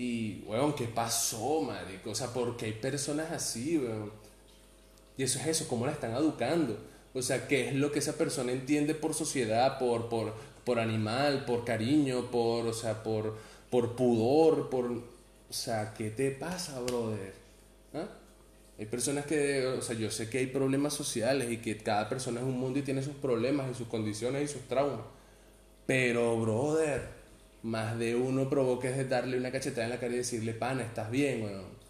[0.00, 2.12] Y, weón, ¿qué pasó, marico?
[2.12, 4.10] O sea, ¿por qué hay personas así, weón?
[5.18, 6.78] Y eso es eso, ¿cómo la están educando?
[7.12, 10.32] O sea, ¿qué es lo que esa persona entiende por sociedad, por, por,
[10.64, 13.36] por animal, por cariño, por, o sea, por,
[13.68, 14.86] por pudor, por...
[14.90, 17.34] O sea, ¿qué te pasa, brother?
[17.92, 18.08] ¿Ah?
[18.78, 22.40] Hay personas que, o sea, yo sé que hay problemas sociales y que cada persona
[22.40, 25.04] es un mundo y tiene sus problemas y sus condiciones y sus traumas.
[25.84, 27.19] Pero, brother,
[27.62, 30.82] más de uno provoca es de darle una cachetada en la cara y decirle, pana,
[30.82, 31.80] estás bien, weón.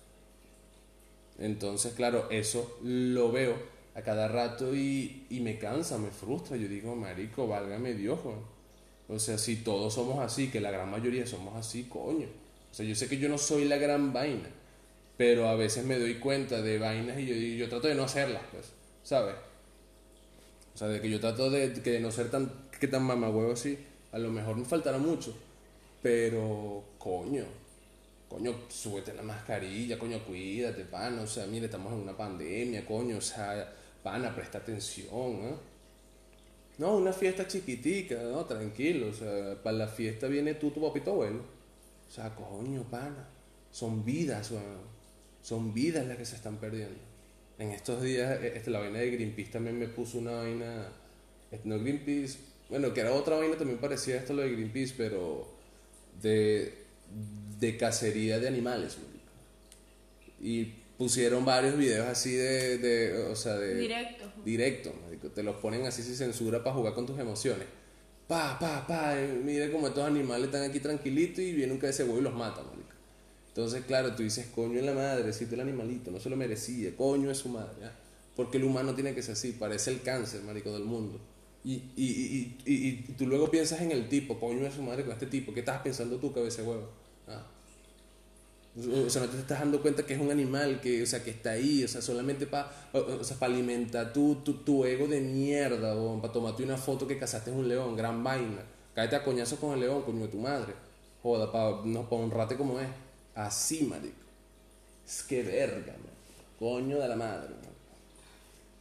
[1.38, 3.56] Entonces, claro, eso lo veo
[3.94, 6.56] a cada rato y, y me cansa, me frustra.
[6.56, 8.18] Yo digo, marico, válgame Dios.
[9.08, 12.26] O sea, si todos somos así, que la gran mayoría somos así, coño.
[12.70, 14.48] O sea, yo sé que yo no soy la gran vaina,
[15.16, 18.42] pero a veces me doy cuenta de vainas y yo, yo trato de no hacerlas,
[18.52, 18.66] pues,
[19.02, 19.34] ¿sabes?
[20.74, 23.52] O sea, de que yo trato de, que de no ser tan, que tan mamagüevo
[23.52, 23.78] así.
[24.12, 25.36] A lo mejor me faltará mucho,
[26.02, 27.44] pero, coño,
[28.28, 31.22] coño, súbete la mascarilla, coño, cuídate, pana.
[31.22, 33.72] O sea, mire, estamos en una pandemia, coño, o sea,
[34.02, 35.54] pana, presta atención, ¿eh?
[36.78, 41.10] No, una fiesta chiquitica, no, tranquilo, o sea, para la fiesta viene tú, tu papito
[41.10, 41.42] abuelo.
[42.08, 43.28] O sea, coño, pana,
[43.70, 44.88] son vidas, weón.
[45.42, 46.98] Son vidas las que se están perdiendo.
[47.58, 50.88] En estos días, eh, este, la vaina de Greenpeace también me puso una vaina,
[51.50, 52.38] este, no Greenpeace,
[52.70, 55.59] bueno, que era otra vaina también parecía esto lo de Greenpeace, pero
[56.20, 56.74] de,
[57.58, 58.98] de cacería de animales.
[60.40, 60.64] Y
[60.96, 63.74] pusieron varios videos así de, de o sea, de...
[63.74, 64.30] Directo.
[64.44, 64.92] Directo.
[65.34, 67.66] Te los ponen así sin censura para jugar con tus emociones.
[68.26, 69.20] Pa, pa, pa.
[69.20, 72.62] y mira como estos animales están aquí tranquilitos y viene un huevo y los mata,
[72.62, 72.90] marico.
[73.48, 76.96] Entonces, claro, tú dices, coño en la madre, si el animalito, no se lo merecía,
[76.96, 77.92] coño es su madre, ¿ya?
[78.36, 81.20] Porque el humano tiene que ser así, parece el cáncer, marico, del mundo.
[81.62, 85.12] Y, y, y, y, tú luego piensas en el tipo, coño es su madre con
[85.12, 86.88] este tipo, ¿qué estás pensando tú, cabeza de huevo?
[87.28, 87.46] ¿Ah?
[89.06, 91.30] O sea, no te estás dando cuenta que es un animal que, o sea, que
[91.30, 95.20] está ahí, o sea, solamente para o sea, pa alimentar tu, tu, tu ego de
[95.20, 98.62] mierda, o para tomarte una foto que cazaste un león, gran vaina.
[98.94, 100.72] Cállate a coñazo con el león, coño de tu madre.
[101.22, 102.88] Joda, para no, pa honrarte como es.
[103.34, 104.14] Así, marico.
[105.06, 106.12] Es que verga, man.
[106.58, 107.48] Coño de la madre.
[107.48, 107.74] marico.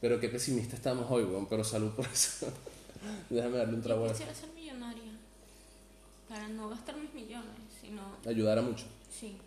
[0.01, 1.47] Pero qué pesimista estamos hoy, weón.
[1.47, 2.47] Pero salud por eso.
[3.29, 5.11] Déjame darle un trago a Yo quisiera ser millonaria.
[6.27, 8.01] Para no gastar mis millones, sino.
[8.25, 8.85] Ayudara mucho.
[9.09, 9.37] Sí.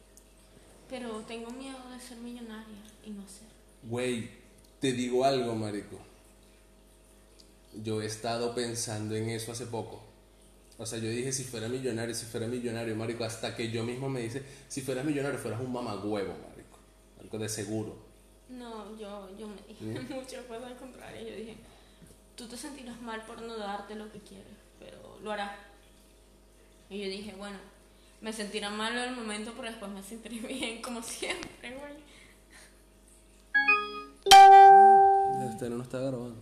[0.88, 3.48] Pero tengo miedo de ser millonaria y no ser.
[3.84, 4.28] Güey,
[4.80, 5.98] te digo algo, marico.
[7.82, 10.02] Yo he estado pensando en eso hace poco.
[10.78, 14.08] O sea, yo dije, si fuera millonario, si fuera millonario, marico, hasta que yo mismo
[14.08, 16.78] me dice, si fueras millonario, fueras un mamagüevo, marico.
[17.20, 17.96] Algo de seguro.
[18.48, 21.28] No, yo, yo me dije muchas cosas al contrario.
[21.28, 21.56] Yo dije,
[22.36, 25.52] tú te sentirás mal por no darte lo que quieres, pero lo harás.
[26.88, 27.58] Y yo dije, bueno,
[28.20, 32.12] me sentirá mal en el momento, pero después me sentiré bien, como siempre, güey.
[35.50, 36.40] Este no está grabando.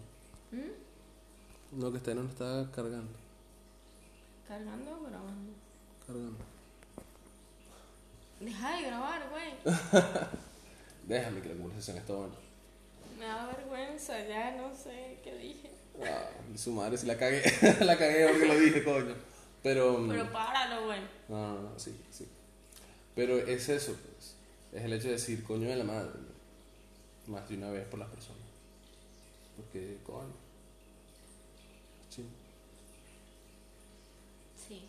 [0.51, 1.81] ¿Mm?
[1.81, 3.13] No, que este no está cargando.
[4.47, 5.53] ¿Cargando o grabando?
[6.07, 6.39] Cargando.
[8.41, 9.55] Deja de grabar, güey.
[11.07, 12.35] Déjame que la conversación está buena.
[13.19, 15.80] Me da vergüenza, ya no sé qué dije.
[16.03, 17.43] Ah, su madre, si la cagué.
[17.81, 19.15] la cagué porque lo dije, coño.
[19.63, 19.99] Pero.
[19.99, 21.01] mm, Pero páralo, güey.
[21.29, 22.27] No, no, no, sí, sí.
[23.15, 24.35] Pero es eso, pues.
[24.73, 26.13] Es el hecho de decir coño de la madre.
[27.27, 27.33] ¿no?
[27.35, 28.41] Más de una vez por las personas.
[29.57, 30.33] Porque, coño.
[32.09, 32.25] Sí.
[34.69, 34.89] Sí.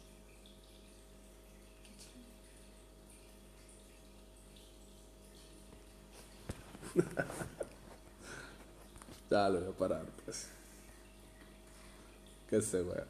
[9.31, 10.05] Ya lo voy a parar,
[12.51, 13.07] Que se vea.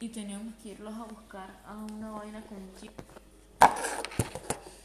[0.00, 2.90] Y teníamos que irlos a buscar a una vaina con jeep.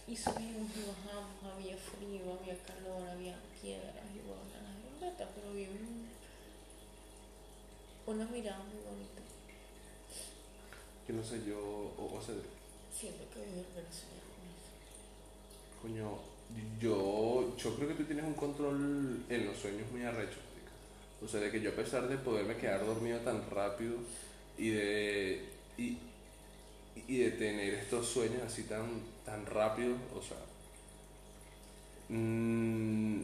[0.08, 5.54] Y subimos y bajamos, había frío, había calor, había piedras y bueno, era beta, pero
[5.54, 6.08] bien.
[8.06, 9.22] Una mirada muy bonita.
[11.08, 11.58] Que no sé, yo.
[11.58, 12.36] O, o sea,
[12.94, 14.72] Siento que vivo en Venezuela con eso.
[15.82, 16.38] coño.
[16.80, 20.38] Yo, yo creo que tú tienes un control en los sueños muy arrecho.
[21.24, 23.96] O sea, de que yo a pesar de poderme quedar dormido tan rápido
[24.58, 25.46] y de.
[25.78, 25.98] Y,
[27.08, 30.38] y de tener estos sueños así tan, tan rápidos, o sea.
[32.10, 33.22] mm,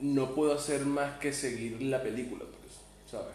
[0.00, 2.74] no puedo hacer más que seguir la película, pues,
[3.10, 3.34] ¿sabes?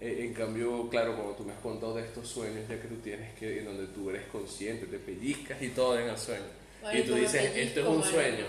[0.00, 2.96] Eh, En cambio, claro, cuando tú me has contado de estos sueños, ya que tú
[2.96, 6.44] tienes que, en donde tú eres consciente, te pellizcas y todo en el sueño.
[6.92, 8.10] y tú dices, pellizco, esto es un marico.
[8.10, 8.44] sueño.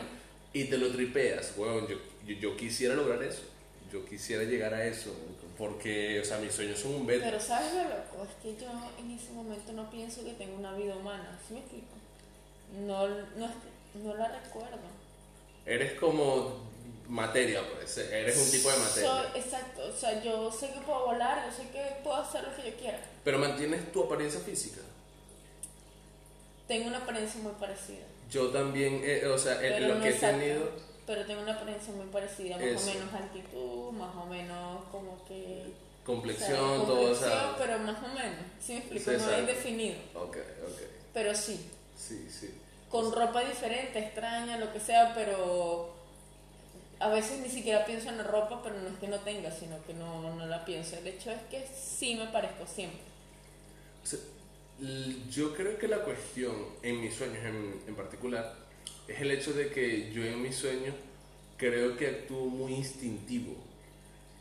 [0.53, 1.55] Y te lo tripeas.
[1.55, 3.41] Bueno, yo, yo, yo quisiera lograr eso.
[3.91, 5.15] Yo quisiera llegar a eso.
[5.57, 7.25] Porque, o sea, mis sueños son un beta.
[7.25, 8.27] Pero ¿sabes lo loco?
[8.27, 8.69] Es que yo
[8.99, 11.37] en ese momento no pienso que tengo una vida humana.
[11.47, 11.93] ¿Sí me explico?
[12.85, 13.53] No, no,
[14.03, 14.79] no la recuerdo.
[15.65, 16.71] Eres como
[17.07, 17.97] materia, pues.
[17.99, 19.31] Eres un tipo de materia.
[19.35, 19.85] Exacto.
[19.85, 22.77] O sea, yo sé que puedo volar, yo sé que puedo hacer lo que yo
[22.77, 22.99] quiera.
[23.23, 24.81] Pero mantienes tu apariencia física.
[26.67, 28.05] Tengo una apariencia muy parecida.
[28.31, 30.92] Yo también, eh, o sea, lo no que he tenido.
[31.05, 32.89] Pero tengo una apariencia muy parecida, más Eso.
[32.89, 35.73] o menos altitud, más o menos como que...
[36.05, 37.55] Complexión, o sea, todo, o complexión, sea.
[37.57, 38.39] pero más o menos.
[38.61, 39.11] ¿Sí me explico?
[39.11, 39.95] No es definido.
[40.15, 40.81] Ok, ok.
[41.13, 41.69] Pero sí.
[41.97, 42.53] Sí, sí.
[42.89, 45.93] con ropa diferente, extraña, lo que sea, pero
[46.99, 49.83] a veces ni siquiera pienso en la ropa, pero no es que no tenga, sino
[49.85, 50.97] que no, no la pienso.
[50.97, 52.99] El hecho es que sí me parezco siempre.
[54.03, 54.19] O sea,
[55.29, 58.62] yo creo que la cuestión en mis sueños en, en particular
[59.07, 60.95] es el hecho de que yo en mis sueños
[61.57, 63.55] creo que actúo muy instintivo.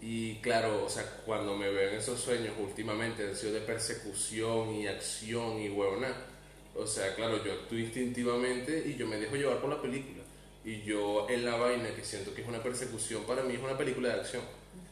[0.01, 4.75] Y claro, o sea, cuando me veo en esos sueños últimamente han sido de persecución
[4.75, 6.13] y acción y huevona.
[6.75, 10.23] O sea, claro, yo actúo instintivamente y yo me dejo llevar por la película.
[10.65, 13.77] Y yo en la vaina que siento que es una persecución, para mí es una
[13.77, 14.43] película de acción.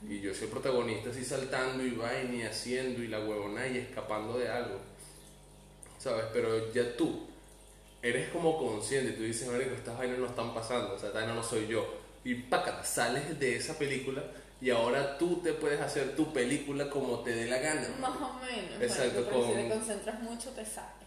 [0.09, 3.79] Y yo soy el protagonista así saltando y vaina y haciendo y la huevona y
[3.79, 4.79] escapando de algo.
[5.99, 6.27] ¿Sabes?
[6.33, 7.30] Pero ya tú
[8.03, 11.35] eres como consciente, tú dices, marico, estas vainas no están pasando, o sea, esta vaina
[11.35, 11.87] no soy yo.
[12.25, 14.23] Y pácata, sales de esa película
[14.61, 17.89] y ahora tú te puedes hacer tu película como te dé la gana.
[17.99, 18.81] Más o menos.
[18.81, 21.01] Exacto, marico, pero si con- te concentras mucho te sale.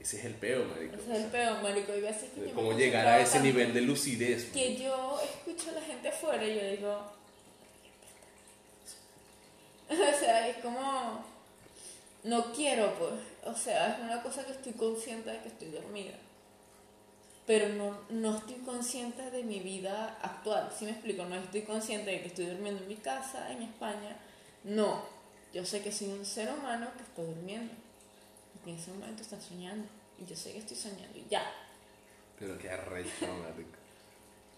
[0.00, 0.96] Ese es el peo, marico.
[0.96, 1.94] Ese es el peor, marico.
[1.96, 4.50] Y veces que Cómo llegar a ese nivel de lucidez.
[4.52, 7.12] Que yo escucho a la gente afuera y yo digo...
[9.90, 11.31] O sea, es como...
[12.24, 13.12] No quiero, pues.
[13.44, 16.14] O sea, es una cosa que estoy consciente de que estoy dormida.
[17.46, 20.70] Pero no, no estoy consciente de mi vida actual.
[20.76, 21.24] ¿Sí me explico?
[21.24, 24.16] No estoy consciente de que estoy durmiendo en mi casa, en España.
[24.62, 25.02] No.
[25.52, 27.74] Yo sé que soy un ser humano que está durmiendo.
[28.64, 29.88] Y en ese momento está soñando.
[30.20, 31.18] Y yo sé que estoy soñando.
[31.18, 31.42] Y ya.
[32.38, 33.26] Pero qué arrecho.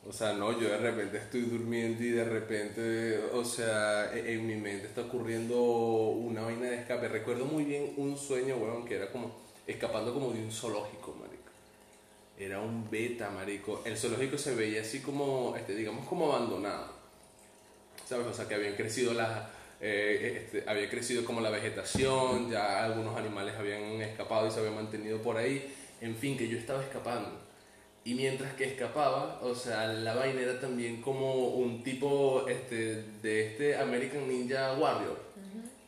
[0.07, 4.47] O sea, no, yo de repente estoy durmiendo y de repente, o sea, e- en
[4.47, 7.09] mi mente está ocurriendo una vaina de escape.
[7.09, 9.35] Recuerdo muy bien un sueño, weón, que era como
[9.67, 11.51] escapando como de un zoológico, marico.
[12.39, 13.83] era un beta, marico.
[13.85, 16.93] El zoológico se veía así como, este, digamos, como abandonado.
[18.07, 18.27] ¿Sabes?
[18.27, 19.49] O sea, que habían crecido las...
[19.81, 24.75] eh, este, había crecido como la vegetación, ya algunos animales habían escapado y se habían
[24.77, 25.75] mantenido por ahí.
[26.01, 27.44] En fin, que yo estaba escapando.
[28.05, 33.47] Y mientras que escapaba, o sea, la vaina era también como un tipo este, de
[33.47, 35.19] este American Ninja Warrior.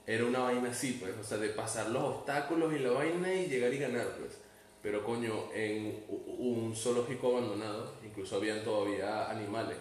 [0.06, 3.48] Era una vaina así, pues, o sea, de pasar los obstáculos y la vaina y
[3.48, 4.38] llegar y ganar, pues.
[4.80, 6.05] Pero coño, en
[6.38, 9.76] un zoológico abandonado, incluso habían todavía animales.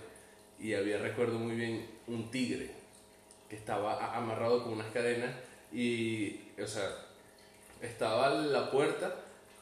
[0.60, 2.72] Y había, recuerdo muy bien, un tigre
[3.48, 5.32] que estaba amarrado con unas cadenas
[5.72, 6.90] y, o sea,
[7.82, 9.16] estaba la puerta,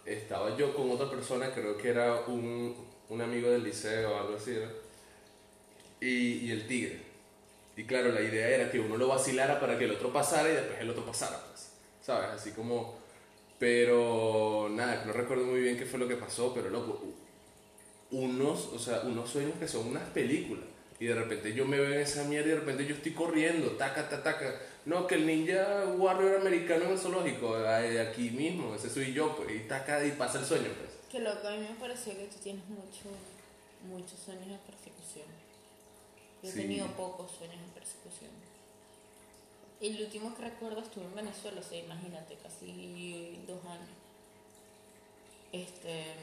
[0.06, 2.76] estaba yo con otra persona, creo que era un,
[3.10, 4.84] un amigo del liceo o algo así, ¿no?
[6.08, 7.00] y, el tigre.
[7.76, 10.54] Y claro, la idea era que uno lo vacilara para que el otro pasara y
[10.54, 11.72] después el otro pasara, pues,
[12.02, 12.30] ¿sabes?
[12.30, 13.02] Así como...
[13.60, 17.02] Pero nada, no recuerdo muy bien qué fue lo que pasó, pero loco,
[18.12, 20.66] unos, o sea, unos sueños que son unas películas.
[21.00, 23.70] Y de repente yo me veo en esa mierda y de repente yo estoy corriendo,
[23.72, 24.62] taca, taca, taca.
[24.86, 29.56] No, que el ninja warrior americano en el zoológico, aquí mismo, ese soy yo, pues,
[29.56, 30.90] y taca y pasa el sueño, pues.
[31.10, 33.10] Que loco, a mí me pareció que tú tienes mucho,
[33.88, 35.28] muchos sueños de persecución.
[36.42, 38.32] Yo he tenido pocos sueños de persecución.
[39.80, 43.90] El último que recuerdo estuve en Venezuela, o sea, imagínate, casi dos años.
[45.54, 46.16] Este,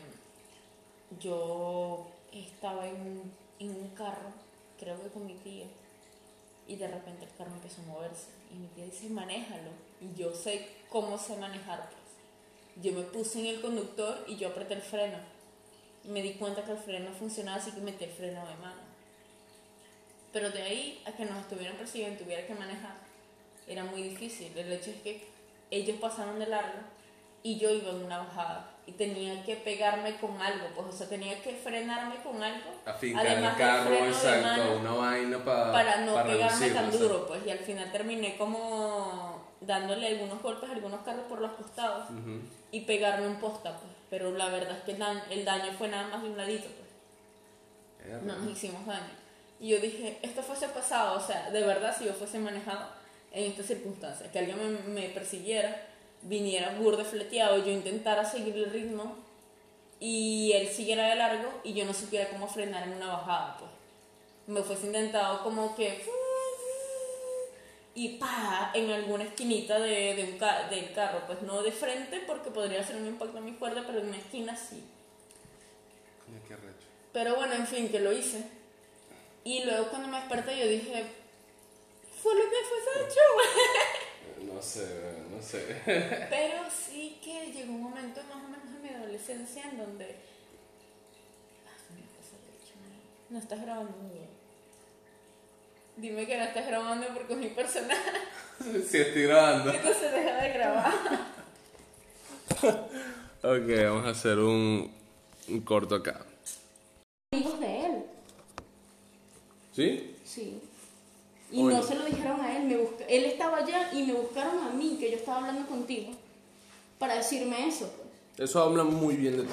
[1.20, 4.32] yo estaba en, en un carro,
[4.78, 5.66] creo que con mi tía,
[6.70, 8.26] y de repente el carro empezó a moverse.
[8.52, 9.72] Y mi tía dice, manéjalo.
[10.01, 12.84] Y yo sé cómo sé manejar, pues.
[12.84, 15.18] Yo me puse en el conductor y yo apreté el freno.
[16.05, 18.82] Y me di cuenta que el freno funcionaba, así que metí el freno de mano.
[20.32, 22.94] Pero de ahí a que nos estuvieran persiguiendo y tuviera que manejar,
[23.66, 24.56] era muy difícil.
[24.56, 25.26] El hecho es que
[25.72, 26.78] ellos pasaron de largo
[27.42, 31.08] y yo iba en una bajada y tenía que pegarme con algo, pues, o sea,
[31.08, 32.70] tenía que frenarme con algo.
[32.84, 37.40] Afincar además el carro, exacto, una vaina pa- para no pegarme reducirlo, tan duro, pues,
[37.46, 42.40] y al final terminé como dándole algunos golpes a algunos carros por los costados Ujú.
[42.72, 43.92] y pegarme un posta, pues.
[44.10, 46.66] Pero la verdad es que el daño, el daño fue nada más de un ladito,
[46.66, 48.22] pues.
[48.22, 49.10] No nos hicimos daño.
[49.60, 52.88] Y yo dije, esto fuese pasado, o sea, de verdad, si yo fuese manejado
[53.30, 55.86] en estas circunstancias, que alguien me, me persiguiera,
[56.22, 59.16] viniera burde fleteado, yo intentara seguir el ritmo
[59.98, 63.70] y él siguiera de largo y yo no supiera cómo frenar en una bajada, pues.
[64.47, 66.02] Me fuese intentado como que
[67.94, 72.20] y pa en alguna esquinita de, de un ca- del carro, pues no de frente
[72.26, 74.82] porque podría ser un impacto muy fuerte, pero en una esquina sí.
[76.47, 76.86] Qué arrecho.
[77.12, 78.44] Pero bueno, en fin, que lo hice.
[79.44, 81.05] Y luego cuando me desperté yo dije,
[82.22, 83.20] fue lo que fue hecho.
[84.52, 84.86] No sé,
[85.31, 85.81] no sé.
[85.85, 90.16] Pero sí que llegó un momento más o menos en mi adolescencia en donde...
[91.66, 91.94] Ah,
[93.31, 93.39] ¿no?
[93.39, 94.28] Estás grabando muy bien.
[95.97, 98.10] Dime que no estás grabando porque es mi personaje.
[98.60, 99.72] sí, estoy grabando.
[99.72, 100.93] Entonces deja de grabar.
[103.43, 104.93] Ok, vamos a hacer un,
[105.48, 106.20] un corto acá.
[107.32, 108.05] Amigos de él.
[109.72, 110.16] ¿Sí?
[110.27, 110.60] Sí.
[111.52, 111.77] Y Oye.
[111.77, 114.70] no se lo dijeron a él, me busca- él estaba allá y me buscaron a
[114.70, 116.12] mí, que yo estaba hablando contigo,
[116.98, 117.90] para decirme eso.
[118.36, 118.48] pues.
[118.51, 119.48] Eso habla muy bien de ti.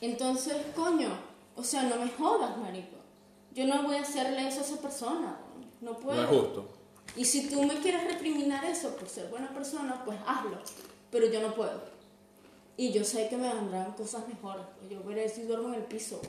[0.00, 1.08] Entonces, coño,
[1.56, 2.96] o sea, no me jodas, marico.
[3.52, 5.36] Yo no voy a hacerle eso a esa persona,
[5.80, 6.16] no, puedo.
[6.16, 6.68] No es justo.
[7.16, 10.58] Y si tú me quieres recriminar eso por ser buena persona, pues hazlo.
[11.10, 11.80] Pero yo no puedo.
[12.76, 14.64] Y yo sé que me vendrán cosas mejores.
[14.78, 16.20] pues Yo veré si duermo en el piso.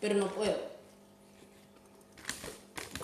[0.00, 0.73] Pero no puedo.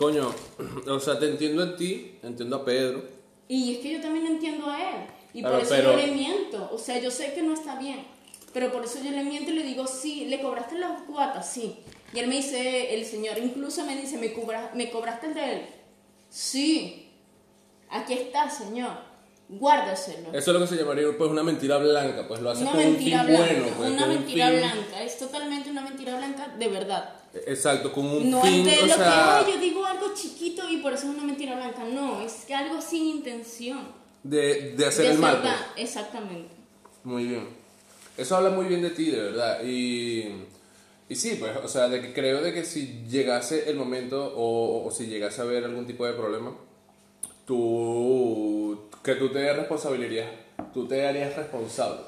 [0.00, 0.34] Coño,
[0.88, 3.04] o sea, te entiendo a ti, entiendo a Pedro.
[3.48, 4.96] Y es que yo también entiendo a él.
[5.34, 6.70] Y Claro, por eso pero- yo le miento.
[6.72, 8.06] O sea, yo sé que no está bien.
[8.54, 11.52] Pero por eso yo le miento y le digo, sí, ¿le cobraste las cuotas?
[11.52, 11.76] Sí.
[12.14, 15.52] Y él me dice, el señor incluso me dice, ¿me, cobra- ¿me cobraste el de
[15.52, 15.62] él?
[16.30, 17.10] Sí.
[17.90, 18.92] Aquí está, señor.
[19.50, 20.28] Guárdaselo.
[20.32, 22.80] Eso es lo que se llamaría pues una mentira blanca, pues lo haces Una con
[22.80, 23.44] mentira blanca.
[23.46, 25.02] bueno, pues una mentira blanca.
[25.02, 27.14] Es totalmente una mentira blanca de verdad.
[27.46, 30.12] Exacto, con un No fin, es de o lo sea, que, "Ay, yo digo algo
[30.14, 31.84] chiquito y por eso es una mentira blanca.
[31.84, 34.00] No, es que algo sin intención.
[34.22, 35.40] de, de hacer De el mal.
[35.40, 35.54] pues.
[35.76, 36.50] Exactamente.
[37.04, 37.48] Muy bien.
[38.18, 39.62] Eso habla muy bien de ti, de verdad.
[39.64, 40.28] Y,
[41.08, 44.84] y sí, pues, o sea, de que creo de que si llegase el momento o,
[44.86, 46.52] o si llegase a haber algún tipo de problema,
[47.46, 50.28] tú, que tú te responsabilizarías,
[50.74, 52.00] tú te harías responsable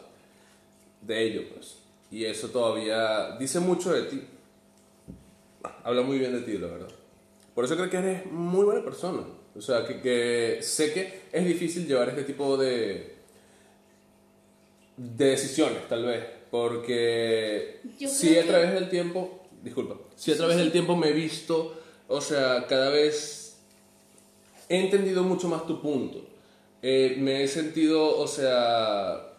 [1.01, 1.77] de ello, pues.
[2.11, 4.23] Y eso todavía dice mucho de ti.
[5.85, 6.89] Habla muy bien de ti, la verdad.
[7.55, 9.23] Por eso creo que eres muy buena persona.
[9.55, 13.15] O sea, que, que sé que es difícil llevar este tipo de,
[14.97, 16.25] de decisiones, tal vez.
[16.51, 21.13] Porque creo a que- través del tiempo, disculpa, sí, a través del tiempo me he
[21.13, 21.75] visto,
[22.09, 23.57] o sea, cada vez
[24.69, 26.27] he entendido mucho más tu punto.
[26.83, 29.33] Eh, me he sentido, o sea,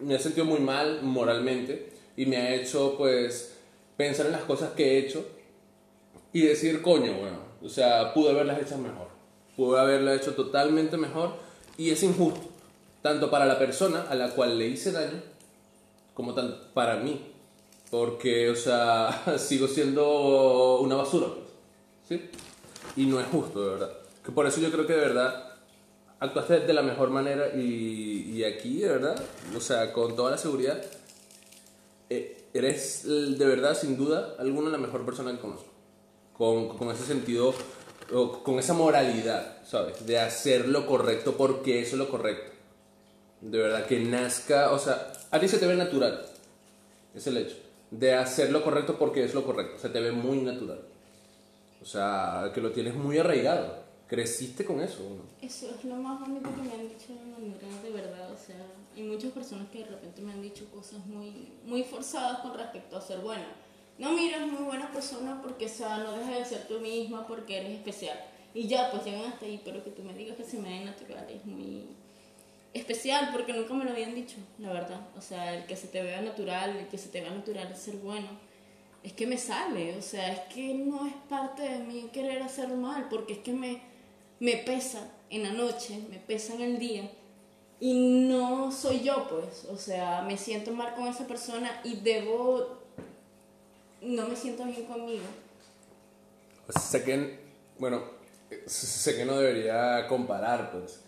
[0.00, 3.51] me he sentido muy mal moralmente y me ha hecho, pues,
[4.02, 5.24] pensar en las cosas que he hecho
[6.32, 9.06] y decir, coño, bueno, o sea, pude haberlas hecho mejor.
[9.56, 11.34] Pude haberlas hecho totalmente mejor
[11.76, 12.48] y es injusto,
[13.00, 15.22] tanto para la persona a la cual le hice daño,
[16.14, 17.28] como tan para mí.
[17.92, 21.28] Porque, o sea, sigo siendo una basura,
[22.08, 22.28] ¿sí?
[22.96, 23.92] Y no es justo, de verdad.
[24.24, 25.52] Que por eso yo creo que de verdad
[26.18, 29.22] actuaste de la mejor manera y, y aquí, de verdad,
[29.56, 30.82] o sea, con toda la seguridad,
[32.10, 35.70] eh, eres eh, de verdad, sin duda alguna, la mejor persona que conozco.
[36.32, 37.54] Con, con ese sentido,
[38.42, 40.04] con esa moralidad, ¿sabes?
[40.06, 42.52] De hacer lo correcto porque eso es lo correcto.
[43.40, 46.24] De verdad, que nazca, o sea, a ti se te ve natural.
[47.14, 47.56] Es el hecho.
[47.90, 49.78] De hacer lo correcto porque es lo correcto.
[49.78, 50.80] Se te ve muy natural.
[51.82, 53.82] O sea, que lo tienes muy arraigado.
[54.06, 54.98] Creciste con eso.
[55.40, 58.30] Eso es lo más bonito que me han dicho de manera de verdad.
[58.30, 58.56] O sea,
[58.96, 62.96] hay muchas personas que de repente me han dicho cosas muy, muy forzadas con respecto
[62.96, 63.46] a ser buena.
[63.98, 67.26] No, mira, es muy buena persona porque, o sea, no dejas de ser tú misma
[67.26, 68.18] porque eres especial.
[68.54, 70.84] Y ya, pues llegan hasta ahí, pero que tú me digas que se me ve
[70.84, 71.86] natural es muy
[72.74, 75.00] especial porque nunca me lo habían dicho, la verdad.
[75.16, 77.78] O sea, el que se te vea natural, el que se te vea natural es
[77.78, 78.28] ser bueno.
[79.02, 82.68] Es que me sale, o sea, es que no es parte de mí querer hacer
[82.68, 83.82] mal, porque es que me,
[84.38, 87.10] me pesa en la noche, me pesa en el día
[87.82, 87.94] y
[88.28, 89.64] no soy yo, pues.
[89.68, 92.78] O sea, me siento mal con esa persona y debo.
[94.00, 95.24] No me siento bien conmigo.
[96.80, 97.40] Sé que,
[97.80, 98.04] bueno,
[98.66, 101.00] sé que no debería comparar, pues,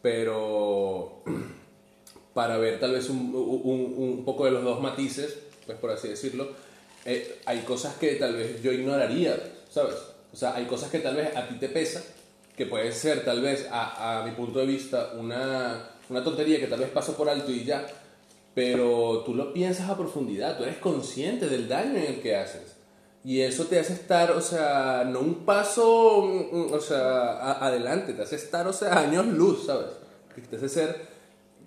[0.00, 1.22] pero
[2.32, 5.36] para ver tal vez un, un, un poco de los dos matices,
[5.66, 6.48] pues por así decirlo,
[7.04, 9.36] eh, hay cosas que tal vez yo ignoraría,
[9.70, 9.96] ¿sabes?
[10.32, 12.02] O sea, hay cosas que tal vez a ti te pesa,
[12.56, 16.66] que puede ser tal vez a, a mi punto de vista una, una tontería que
[16.68, 17.86] tal vez paso por alto y ya,
[18.54, 22.76] pero tú lo piensas a profundidad, tú eres consciente del daño en el que haces.
[23.24, 26.22] Y eso te hace estar, o sea, no un paso,
[26.52, 29.92] mm, o sea, a- adelante, te hace estar, o sea, años luz, ¿sabes?
[30.34, 31.06] Que te hace ser,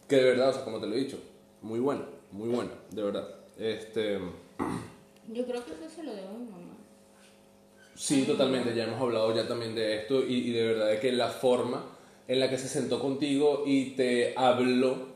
[0.08, 1.18] que de verdad, o sea, como te lo he dicho,
[1.62, 3.28] muy bueno, muy bueno, de verdad.
[3.58, 4.18] Este,
[5.30, 6.74] Yo creo que eso se lo debo a mi mamá.
[7.96, 11.12] sí, totalmente, ya hemos hablado ya también de esto y, y de verdad de que
[11.14, 11.84] la forma
[12.28, 15.14] en la que se sentó contigo y te habló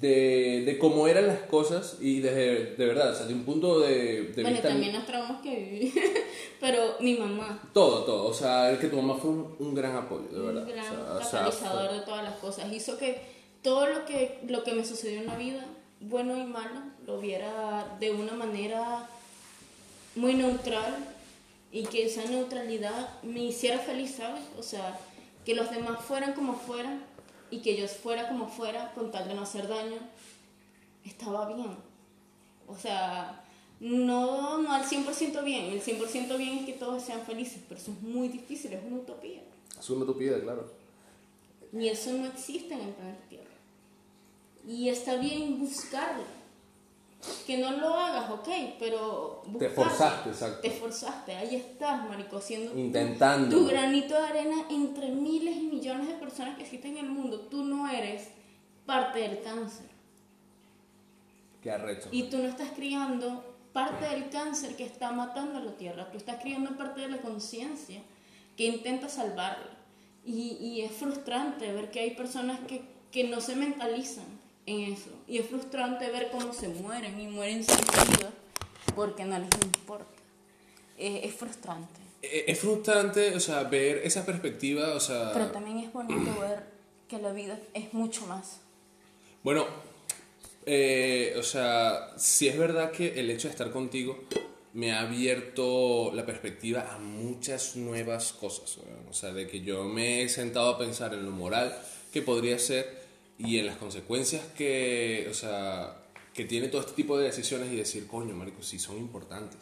[0.00, 3.80] de, de cómo eran las cosas y desde, de verdad, o sea, de un punto
[3.80, 4.68] de, de bueno, vista...
[4.68, 5.94] también los traumas que viví.
[6.60, 8.26] Pero mi mamá, Todo, todo.
[8.28, 10.62] O sea, el que tu mamá fue un, un gran apoyo, de verdad.
[10.62, 12.72] un gran O sea, o sea, catalizador fue- de todas las cosas.
[12.72, 13.20] Hizo que
[13.62, 15.66] todo lo que, lo que me sucedió en la vida,
[16.00, 19.08] bueno y malo, lo viera de una manera
[20.14, 20.96] muy neutral
[21.70, 24.42] y que esa neutralidad me hiciera feliz, ¿sabes?
[24.58, 24.98] O sea,
[25.46, 27.04] que los demás fueran como fueran
[27.50, 29.98] y que yo fuera como fuera con tal de no hacer daño,
[31.04, 31.76] estaba bien.
[32.66, 33.44] O sea,
[33.78, 35.66] no, no al 100% bien.
[35.66, 38.96] El 100% bien es que todos sean felices, pero eso es muy difícil, es una
[38.96, 39.40] utopía.
[39.78, 40.68] Es una utopía, claro.
[41.72, 43.44] Y eso no existe en el planeta Tierra.
[44.66, 46.24] Y está bien buscarlo.
[47.46, 48.48] Que no lo hagas, ok,
[48.78, 49.42] pero...
[49.44, 49.74] Te buscarlo.
[49.74, 50.60] forzaste, exacto.
[50.60, 53.56] Te forzaste, ahí estás, marico, haciendo tu- Intentando.
[53.56, 57.40] tu granito de arena entre miles y millones de personas que existen en el mundo.
[57.50, 58.28] Tú no eres
[58.84, 59.86] parte del cáncer.
[61.62, 62.08] Qué arrecho.
[62.12, 66.10] Y tú no estás criando parte del cáncer que está matando a la tierra.
[66.10, 68.00] Tú estás criando parte de la conciencia
[68.56, 69.76] que intenta salvarla.
[70.24, 74.24] Y, y es frustrante ver que hay personas que, que no se mentalizan
[74.66, 75.10] en eso.
[75.26, 78.30] Y es frustrante ver cómo se mueren y mueren sin vida
[78.94, 80.06] porque no les importa.
[80.98, 82.00] Es, es frustrante.
[82.22, 85.32] Eh, Es frustrante, o sea, ver esa perspectiva, o sea...
[85.32, 86.64] Pero también es bonito ver
[87.08, 88.60] que la vida es mucho más.
[89.42, 89.66] Bueno,
[90.64, 94.18] eh, o sea, sí es verdad que el hecho de estar contigo
[94.72, 98.76] me ha abierto la perspectiva a muchas nuevas cosas.
[98.78, 99.06] weón.
[99.08, 101.78] O sea, de que yo me he sentado a pensar en lo moral
[102.12, 103.05] que podría ser
[103.38, 105.96] y en las consecuencias que, o sea,
[106.34, 109.58] que tiene todo este tipo de decisiones y decir, coño, marico, sí son importantes.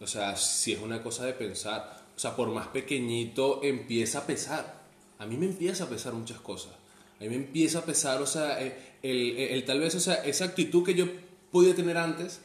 [0.00, 2.02] O sea, si es una cosa de pensar.
[2.16, 4.82] O sea, por más pequeñito empieza a pesar.
[5.18, 6.72] A mí me empieza a pesar muchas cosas.
[7.18, 8.72] A mí me empieza a pesar, o sea, el,
[9.02, 11.06] el- el- tal vez, o sea, esa actitud que yo
[11.52, 12.40] podía tener antes,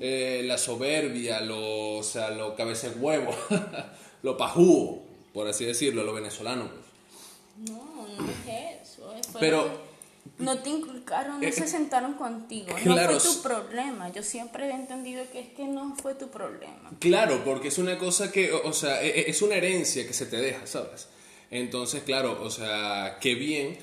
[0.00, 3.34] eh, la soberbia, lo, o sea, lo cabeza de huevo,
[4.22, 5.02] lo pajú,
[5.34, 6.68] por así decirlo, lo venezolano.
[6.70, 7.70] pues.
[7.70, 9.12] No, no es eso.
[9.40, 9.91] Pero-
[10.38, 12.74] No te inculcaron, no se sentaron contigo.
[12.82, 14.10] claro, no fue tu problema.
[14.12, 16.90] Yo siempre he entendido que es que no fue tu problema.
[17.00, 20.12] Claro, porque es una cosa que, o, o sea, e- e- es una herencia que
[20.12, 21.08] se te deja, ¿sabes?
[21.50, 23.76] Entonces, claro, o sea, qué bien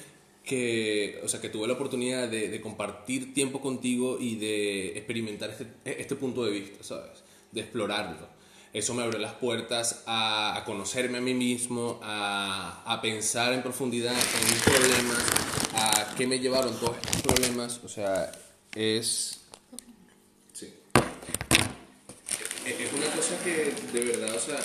[0.44, 5.52] que, o sea, que tuve la oportunidad de, de compartir tiempo contigo y de experimentar
[5.52, 5.68] este,
[6.02, 7.24] este punto de vista, ¿sabes?
[7.52, 8.28] De explorarlo.
[8.72, 14.14] Eso me abrió las puertas a, conocerme a mí mismo, a, a pensar en profundidad
[14.14, 15.26] en mis problemas,
[15.74, 17.80] a qué me llevaron todos estos problemas.
[17.84, 18.32] O sea,
[18.76, 19.40] es...
[20.54, 20.72] Sí.
[22.66, 24.60] Es es una cosa que de verdad, o sea...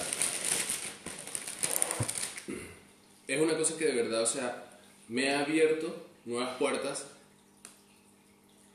[3.27, 4.65] Es una cosa que de verdad, o sea,
[5.09, 7.07] me ha abierto nuevas puertas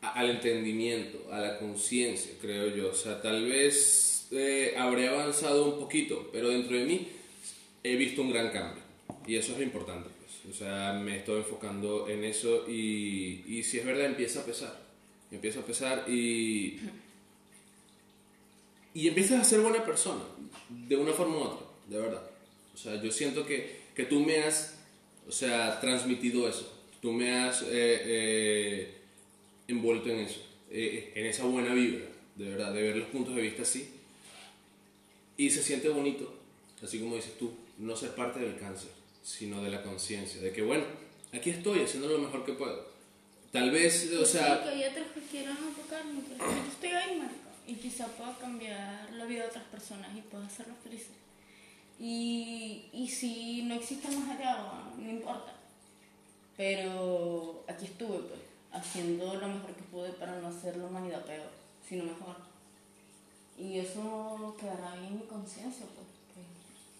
[0.02, 2.90] al entendimiento, a la conciencia, creo yo.
[2.90, 7.08] O sea, tal vez eh, habré avanzado un poquito, pero dentro de mí
[7.84, 8.84] he visto un gran cambio.
[9.26, 10.56] Y eso es lo importante, pues.
[10.56, 14.80] O sea, me estoy enfocando en eso y, y si es verdad, empieza a pesar.
[15.32, 16.80] Empieza a pesar y...
[18.94, 20.24] Y empiezas a ser buena persona,
[20.68, 22.24] de una forma u otra, de verdad.
[22.74, 24.80] O sea, yo siento que, que tú me has,
[25.28, 26.74] o sea, transmitido eso.
[27.00, 28.94] Tú me has eh, eh,
[29.68, 30.42] envuelto en eso,
[30.72, 33.90] eh, en esa buena vibra, de verdad, de ver los puntos de vista así.
[35.40, 36.34] Y se siente bonito,
[36.84, 38.90] así como dices tú, no ser parte del cáncer,
[39.24, 40.84] sino de la conciencia, de que bueno,
[41.32, 42.86] aquí estoy haciendo lo mejor que puedo.
[43.54, 47.18] Tal vez, o Sí, sea, que hay otros que quieran apocarme, pero yo estoy ahí,
[47.18, 47.40] marico.
[47.66, 51.16] Y quizá pueda cambiar la vida de otras personas y pueda hacerlos felices.
[51.98, 55.54] Y, y si no existe más allá, bueno, no importa.
[56.58, 58.42] Pero aquí estuve, pues,
[58.74, 61.50] haciendo lo mejor que pude para no hacer la humanidad peor,
[61.88, 62.49] sino mejor.
[63.60, 66.08] Y eso quedará ahí en mi conciencia, pues,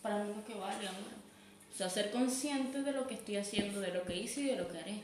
[0.02, 1.16] para mí lo que vale ahora.
[1.74, 4.56] O sea, ser consciente de lo que estoy haciendo, de lo que hice y de
[4.58, 5.00] lo que haré.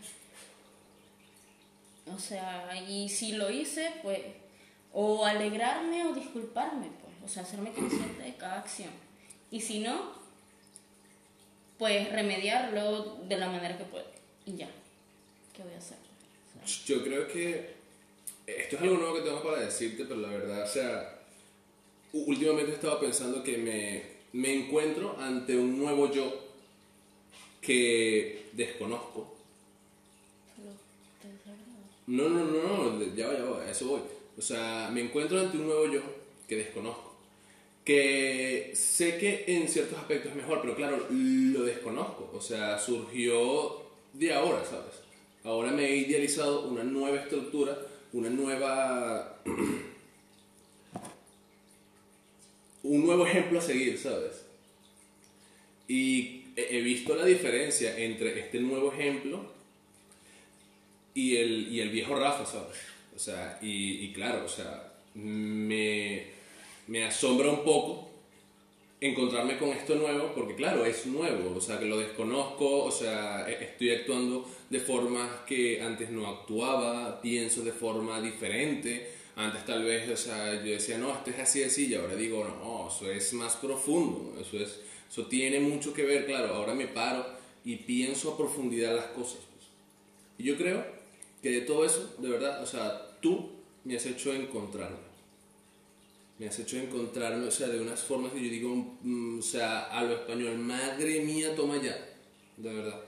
[2.14, 4.20] O sea, y si lo hice, pues,
[4.92, 8.92] o alegrarme o disculparme, pues, o sea, hacerme consciente de cada acción.
[9.50, 10.14] Y si no,
[11.78, 14.06] pues remediarlo de la manera que pueda.
[14.46, 14.70] Y ya,
[15.54, 15.98] ¿qué voy a hacer?
[16.64, 17.76] O sea, Yo creo que
[18.46, 21.15] esto es algo nuevo que tengo para decirte, pero la verdad, o sea,
[22.24, 26.34] últimamente he estado pensando que me, me encuentro ante un nuevo yo
[27.62, 29.34] que desconozco.
[32.08, 34.02] No, no, no, no, ya va, ya va, a eso voy.
[34.38, 36.02] O sea, me encuentro ante un nuevo yo
[36.48, 37.14] que desconozco.
[37.84, 42.32] Que sé que en ciertos aspectos es mejor, pero claro, lo desconozco.
[42.34, 43.82] O sea, surgió
[44.14, 45.02] de ahora, ¿sabes?
[45.44, 47.78] Ahora me he idealizado una nueva estructura,
[48.14, 49.42] una nueva...
[52.86, 54.46] un nuevo ejemplo a seguir, ¿sabes?
[55.88, 59.52] Y he visto la diferencia entre este nuevo ejemplo
[61.14, 62.78] y el, y el viejo Rafa, ¿sabes?
[63.16, 66.28] O sea, y, y claro, o sea, me,
[66.88, 68.10] me asombra un poco
[69.02, 73.50] encontrarme con esto nuevo, porque claro, es nuevo, o sea, que lo desconozco, o sea,
[73.50, 79.84] e- estoy actuando de formas que antes no actuaba, pienso de forma diferente, antes tal
[79.84, 83.12] vez, o sea, yo decía, no, esto es así, así, y ahora digo, no, eso
[83.12, 84.80] es más profundo, eso es,
[85.10, 87.26] eso tiene mucho que ver, claro, ahora me paro
[87.66, 89.68] y pienso a profundidad las cosas, pues.
[90.38, 90.86] Y yo creo
[91.42, 93.50] que de todo eso, de verdad, o sea, tú
[93.84, 95.06] me has hecho encontrarme.
[96.38, 99.86] Me has hecho encontrarme, o sea, de unas formas que yo digo, mm, o sea,
[99.86, 101.98] a lo español, madre mía, toma ya.
[102.58, 103.02] De verdad.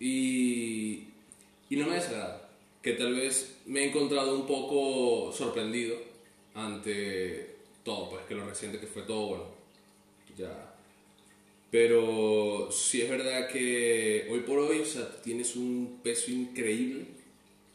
[0.00, 1.04] Y,
[1.70, 2.45] y no me desagrada.
[2.86, 5.96] Que tal vez me he encontrado un poco sorprendido
[6.54, 9.44] ante todo, pues que lo reciente que fue todo, bueno,
[10.38, 10.72] ya.
[11.68, 17.06] Pero sí es verdad que hoy por hoy, o sea, tienes un peso increíble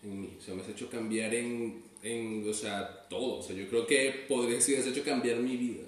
[0.02, 0.30] en mí.
[0.40, 3.40] O sea, me has hecho cambiar en, en o sea, todo.
[3.40, 5.84] O sea, yo creo que podría decir, has hecho cambiar mi vida.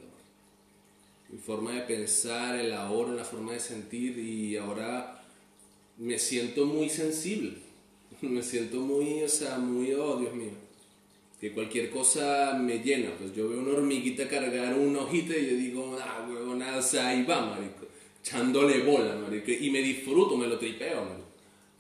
[1.30, 5.24] Mi forma de pensar, el ahora, la forma de sentir y ahora
[5.98, 7.72] me siento muy sensible.
[8.24, 10.54] Me siento muy, o sea, muy, oh Dios mío.
[11.42, 13.10] Que cualquier cosa me llena.
[13.20, 17.10] Pues yo veo una hormiguita cargar una hojita y yo digo, ah, huevona, o sea,
[17.10, 17.86] ahí va, marico.
[18.22, 19.52] Echándole bola, marico.
[19.52, 21.24] Y me disfruto, me lo tripeo, marico.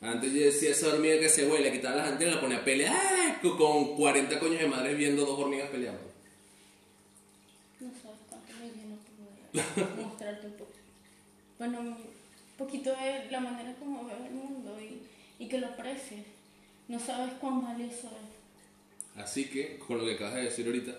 [0.01, 2.93] Antes yo decía esa hormiga que se huele, quitaba las antenas, la ponía a pelear
[2.93, 3.39] ¡ah!
[3.57, 6.11] con 40 coños de madres viendo dos hormigas peleando.
[7.79, 8.97] No sabes cuánto me lleno
[9.53, 10.71] poder mostrarte un poco.
[11.57, 11.97] Bueno, un
[12.57, 15.03] poquito de la manera como veo el mundo y,
[15.41, 16.32] y que lo aprecies.
[16.87, 19.21] No sabes cuán valioso es.
[19.21, 20.93] Así que, con lo que acabas de decir ahorita,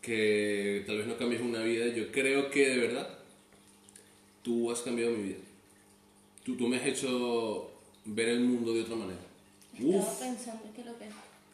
[0.00, 3.08] que tal vez no cambies una vida, yo creo que de verdad
[4.42, 5.38] tú has cambiado mi vida.
[6.44, 7.70] Tú, tú me has hecho
[8.04, 9.20] ver el mundo de otra manera.
[9.72, 10.20] Estaba Uf.
[10.20, 11.06] pensando que, lo que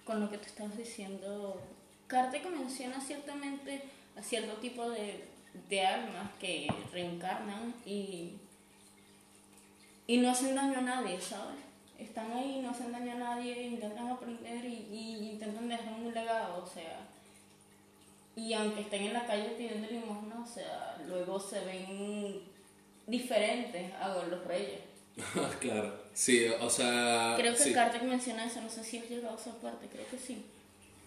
[0.04, 1.60] con lo que te estabas diciendo,
[2.08, 3.82] Kardec menciona ciertamente
[4.16, 5.24] a cierto tipo de,
[5.68, 8.32] de almas que reencarnan y,
[10.08, 11.69] y no hacen daño a nadie, ¿sabes?
[12.00, 16.64] Están ahí, no hacen daño a nadie, intentan aprender y, y intentan dejar un legado,
[16.64, 17.06] o sea,
[18.36, 22.40] y aunque estén en la calle pidiendo limosna, o sea, luego se ven
[23.06, 24.80] diferentes a los reyes.
[25.60, 25.92] claro.
[26.14, 27.34] Sí, o sea.
[27.36, 27.72] Creo que sí.
[27.72, 30.44] Kardec menciona eso, no sé si has llegado a esa parte, creo que sí.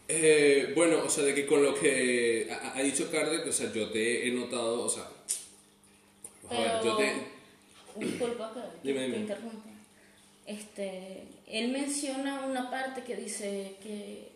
[0.08, 3.72] Eh, bueno, o sea, de que con lo que ha, ha dicho Kardec, o sea,
[3.72, 5.04] yo te he notado, o sea.
[6.50, 7.14] A ver, Pero, yo te.
[8.06, 9.18] disculpa que, que Dime, te dime.
[9.20, 9.70] interrumpa.
[10.46, 14.32] Este, él menciona una parte que dice que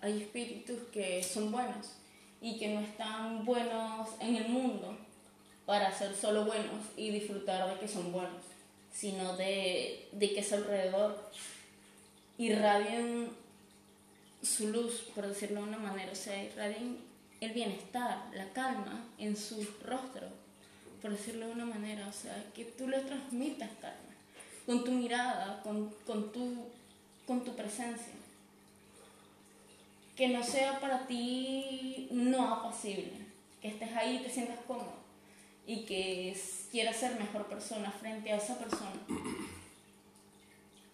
[0.00, 1.92] hay espíritus que son buenos
[2.40, 4.96] y que no están buenos en el mundo
[5.66, 8.42] para ser solo buenos y disfrutar de que son buenos,
[8.92, 11.30] sino de, de que a su alrededor.
[12.38, 13.28] Irradian
[14.42, 16.96] su luz, por decirlo de una manera, o sea, irradian
[17.40, 20.28] el bienestar, la calma en su rostro,
[21.02, 24.09] por decirlo de una manera, o sea, que tú le transmitas calma,
[24.66, 26.66] con tu mirada, con, con, tu,
[27.26, 28.14] con tu presencia.
[30.16, 33.12] Que no sea para ti no apacible,
[33.62, 35.00] que estés ahí y te sientas cómodo
[35.66, 36.36] y que
[36.70, 39.00] quieras ser mejor persona frente a esa persona.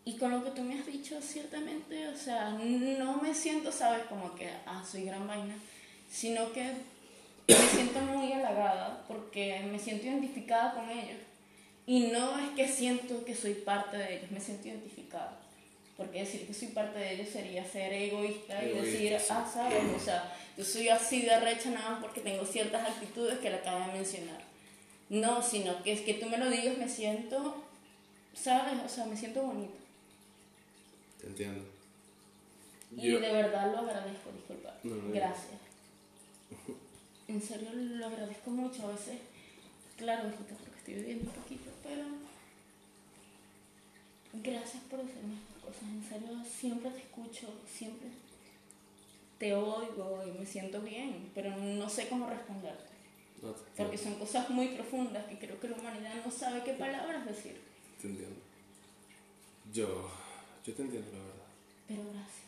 [0.05, 4.05] Y con lo que tú me has dicho, ciertamente, o sea, no me siento, sabes,
[4.05, 5.57] como que, ah, soy gran vaina,
[6.11, 6.75] sino que
[7.49, 11.19] me siento muy halagada porque me siento identificada con ellos.
[11.87, 15.39] Y no es que siento que soy parte de ellos, me siento identificada.
[15.97, 19.27] Porque decir que soy parte de ellos sería ser egoísta y Egoísta, decir, sí.
[19.31, 23.39] ah, sabes, o sea, yo soy así de recha nada más porque tengo ciertas actitudes
[23.39, 24.43] que le acabo de mencionar.
[25.09, 27.63] No, sino que es que tú me lo digas, me siento,
[28.35, 28.75] ¿sabes?
[28.85, 29.75] O sea, me siento bonito.
[31.21, 31.65] Te entiendo.
[32.97, 34.75] Y Yo- de verdad lo agradezco, disculpa.
[34.83, 35.55] No, no, Gracias.
[37.29, 38.87] En serio lo agradezco mucho.
[38.89, 39.17] A veces,
[39.97, 42.05] claro, porque estoy viviendo un poquito, pero
[44.43, 45.83] gracias por decirme estas cosas.
[45.83, 48.09] En serio, siempre te escucho, siempre
[49.39, 52.95] te oigo y me siento bien, pero no sé cómo responderte.
[53.43, 57.27] no, Porque son cosas muy profundas que creo que la humanidad no sabe qué palabras
[57.27, 57.61] decir.
[58.01, 58.41] te entiendo.
[59.73, 60.11] Yo.
[60.65, 61.47] Yo te entiendo, la verdad.
[61.87, 62.46] Pero gracias.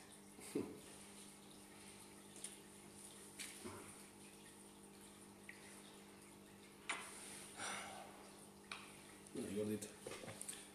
[9.49, 9.87] Ay, gordito.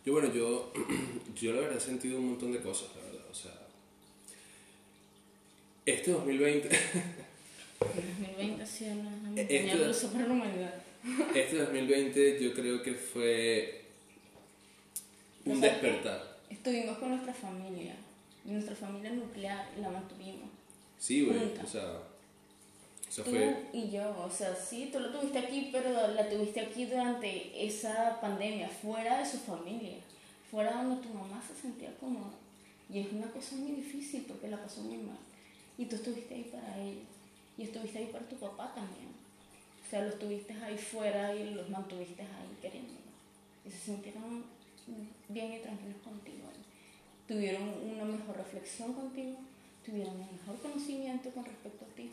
[0.06, 0.72] Yo, bueno, yo,
[1.41, 3.26] yo la verdad he sentido un montón de cosas, la verdad.
[3.31, 3.52] O sea,
[5.85, 6.76] este 2020, El
[8.18, 10.73] 2020 ha sido una montaña Esto- rusa para la humanidad.
[11.35, 13.81] este 2020 yo creo que fue
[15.45, 15.88] un ¿No sabes qué?
[15.88, 16.38] despertar.
[16.49, 17.95] Estuvimos con nuestra familia,
[18.45, 20.49] nuestra familia nuclear, y la mantuvimos.
[20.98, 21.99] Sí, güey, o sea,
[23.15, 26.85] Tú fue, y yo, o sea, sí, tú lo tuviste aquí, pero la tuviste aquí
[26.85, 29.98] durante esa pandemia, fuera de su familia,
[30.49, 32.31] fuera donde tu mamá se sentía cómoda.
[32.90, 35.19] Y es una cosa muy difícil porque la pasó muy mal.
[35.77, 37.02] Y tú estuviste ahí para ella.
[37.56, 39.10] Y estuviste ahí para tu papá también.
[39.85, 42.98] O sea, los tuviste ahí fuera y los mantuviste ahí queriéndolos.
[43.64, 44.44] Y se sintieron
[45.30, 46.49] bien y tranquilos contigo.
[47.27, 49.38] Tuvieron una mejor reflexión contigo,
[49.85, 52.11] tuvieron un mejor conocimiento con respecto a ti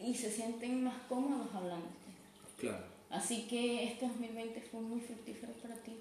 [0.00, 2.10] y se sienten más cómodos hablándote.
[2.58, 5.92] claro, Así que este 2020 fue muy fructífero para ti.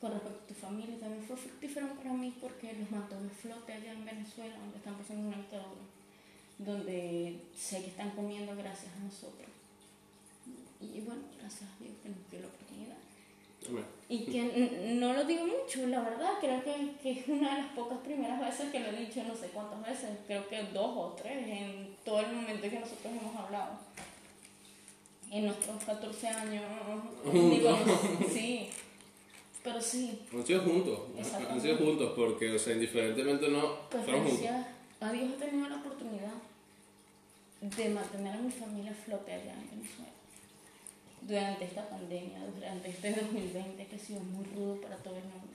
[0.00, 3.72] Con respecto a tu familia, también fue fructífero para mí porque los mantuvo a flote
[3.72, 5.86] allá en Venezuela, donde están pasando una dictadura,
[6.58, 9.48] donde sé que están comiendo gracias a nosotros.
[10.80, 12.95] Y bueno, gracias a Dios que nos dio la oportunidad.
[14.08, 17.72] Y que no lo digo mucho, la verdad, creo que, que es una de las
[17.72, 21.16] pocas primeras veces que lo he dicho, no sé cuántas veces, creo que dos o
[21.20, 23.72] tres en todo el momento que nosotros hemos hablado.
[25.30, 26.62] En nuestros 14 años,
[27.32, 28.68] digo, no- sí,
[29.64, 31.00] pero sí, Han sido juntos,
[31.50, 34.46] han sido juntos porque, o sea, indiferentemente no, pues fueron juntos.
[35.00, 36.32] a Dios he tenido la oportunidad
[37.60, 40.12] de mantener a mi familia flote allá en Venezuela.
[41.26, 45.48] Durante esta pandemia, durante este 2020 que ha sido muy rudo para todo el mundo.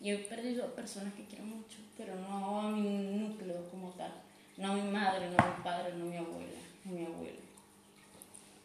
[0.00, 4.12] Y he perdido a personas que quiero mucho, pero no a mi núcleo como tal.
[4.56, 7.38] No a mi madre, no a mi padre, no a mi abuela, a mi abuelo.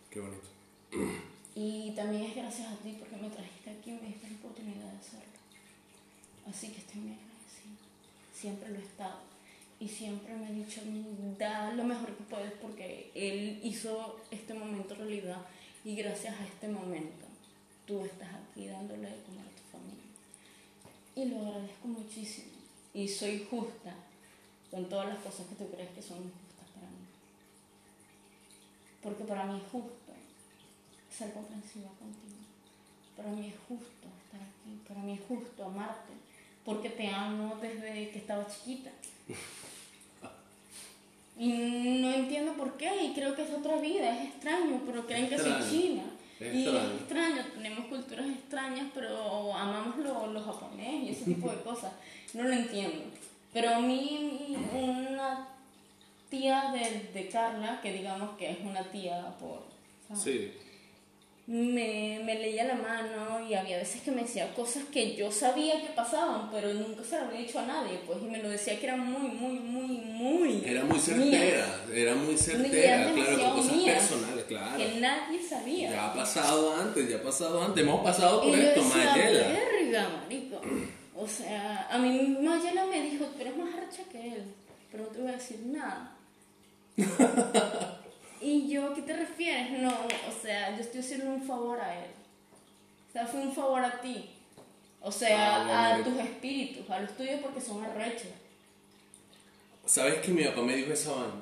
[0.09, 0.47] Qué bonito.
[1.55, 4.91] Y también es gracias a ti porque me trajiste aquí y me diste la oportunidad
[4.91, 5.25] de hacerlo.
[6.49, 7.77] Así que estoy muy agradecida.
[8.33, 9.19] Siempre lo he estado.
[9.79, 10.81] Y siempre me he dicho,
[11.39, 15.41] da lo mejor que puedes porque él hizo este momento realidad.
[15.83, 17.25] Y gracias a este momento,
[17.87, 20.05] tú estás aquí dándole de comer a tu familia.
[21.15, 22.51] Y lo agradezco muchísimo.
[22.93, 23.95] y soy justa
[24.69, 27.05] con todas las cosas que tú crees que son injustas para mí.
[29.01, 30.11] Porque para mí es justo
[31.09, 32.41] ser comprensiva contigo.
[33.17, 34.81] Para mí es justo estar aquí.
[34.87, 36.13] Para mí es justo amarte.
[36.63, 38.91] Porque te amo desde que estaba chiquita.
[41.37, 41.49] Y
[42.01, 45.37] no entiendo por qué, y creo que es otra vida, es extraño, pero creen que
[45.37, 46.03] soy china.
[46.39, 46.89] Es y extraño.
[46.89, 51.93] es extraño, tenemos culturas extrañas, pero amamos lo, lo japonés y ese tipo de cosas.
[52.33, 53.03] No lo entiendo.
[53.53, 55.47] Pero a mí, una
[56.29, 59.63] tía de, de Carla, que digamos que es una tía por...
[60.07, 60.23] ¿sabes?
[60.23, 60.53] Sí.
[61.47, 65.81] Me, me leía la mano y había veces que me decía cosas que yo sabía
[65.81, 68.79] que pasaban, pero nunca se lo había dicho a nadie, pues, y me lo decía
[68.79, 70.63] que era muy, muy, muy, muy...
[70.65, 71.01] Era muy mía.
[71.01, 74.77] certera, era muy certera, claro, con cosas mía, personales, claro.
[74.77, 75.91] Que nadie sabía.
[75.91, 79.05] Ya ha pasado antes, ya ha pasado antes, hemos pasado y por yo esto, decía,
[79.05, 79.47] Mayela.
[79.47, 80.61] verga, marico.
[81.15, 84.43] O sea, a mí Mayela me dijo, tú eres más archa que él,
[84.91, 86.15] pero no te voy a decir nada.
[88.41, 89.71] y yo, ¿a qué te refieres?
[89.79, 92.11] No, o sea, yo estoy haciendo un favor a él.
[93.09, 94.29] O sea, fue un favor a ti.
[95.01, 98.27] O sea, Ah, a tus espíritus, a los tuyos porque son arrechos.
[99.85, 101.33] ¿Sabes que mi papá me dijo esa vaina?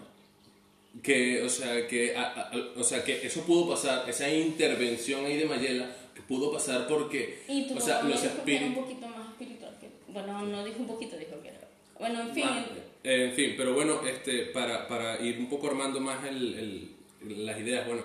[1.04, 5.38] Que, o sea, que, a- a- o sea, que eso pudo pasar, esa intervención ahí
[5.38, 8.72] de Mayela, que pudo pasar porque, Y tu o sea, los dijo que era un
[8.72, 8.84] espíritus...
[8.84, 9.90] poquito más espiritual que...
[10.12, 11.60] Bueno, no dijo un poquito, dijo que era...
[12.00, 12.66] Bueno, en fin, Ah,
[13.04, 16.90] eh, en fin, pero bueno, este, para, para ir un poco armando más el,
[17.24, 18.04] el- las ideas, bueno,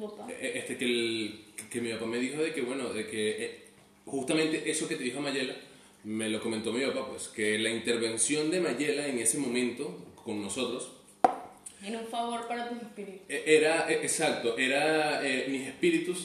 [0.00, 0.28] papá.
[0.30, 3.58] eh, este, que, el- que mi papá me dijo de que, bueno, de que eh,
[4.04, 5.54] justamente eso que te dijo Mayela,
[6.04, 10.40] me lo comentó mi papá, pues, que la intervención de Mayela en ese momento con
[10.42, 10.92] nosotros,
[11.84, 13.22] Era un favor para tus espíritus.
[13.28, 16.24] Eh, Era, exacto, era eh, mis espíritus,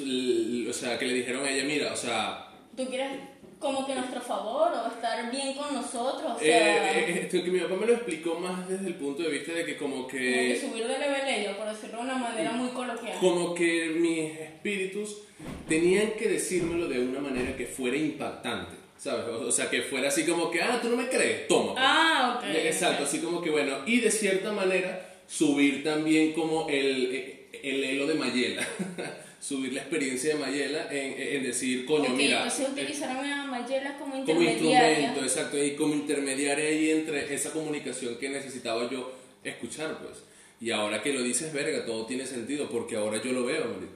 [0.70, 2.44] o sea, que le dijeron a ella, mira, o sea,
[2.76, 3.12] ¿Tú quieres
[3.60, 6.34] como que nuestro favor o estar bien con nosotros?
[6.36, 9.24] O eh, sea, eh, esto que mi papá me lo explicó más desde el punto
[9.24, 12.18] de vista de que como como que que, subir de level por decirlo de una
[12.18, 13.18] manera muy coloquial.
[13.20, 15.22] como que mis espíritus
[15.68, 19.26] tenían que decírmelo de una manera que fuera impactante, ¿sabes?
[19.28, 21.74] O, sea, que fuera así como que, ah, tú no me crees, toma.
[21.78, 22.56] Ah, ok.
[22.56, 23.10] Exacto, ok.
[23.10, 28.14] así como que bueno, y de cierta manera subir también como el, el elo de
[28.14, 28.68] Mayela,
[29.40, 33.46] subir la experiencia de Mayela en, en decir, coño, Ok, mira, entonces eh, utilizaron a
[33.46, 34.92] Mayela como como intermediaria.
[35.00, 40.18] instrumento, exacto, y como intermediaria ahí entre esa comunicación que necesitaba yo escuchar, pues.
[40.60, 43.94] Y ahora que lo dices, verga, todo tiene sentido, porque ahora yo lo veo, marico.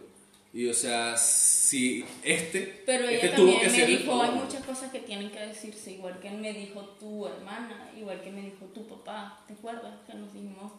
[0.53, 4.63] Y o sea, si este, Pero ella este tuvo también que me dijo, hay muchas
[4.65, 8.65] cosas que tienen que decirse, igual que me dijo tu hermana, igual que me dijo
[8.73, 9.93] tu papá, ¿te acuerdas?
[10.05, 10.73] Que nos dijimos,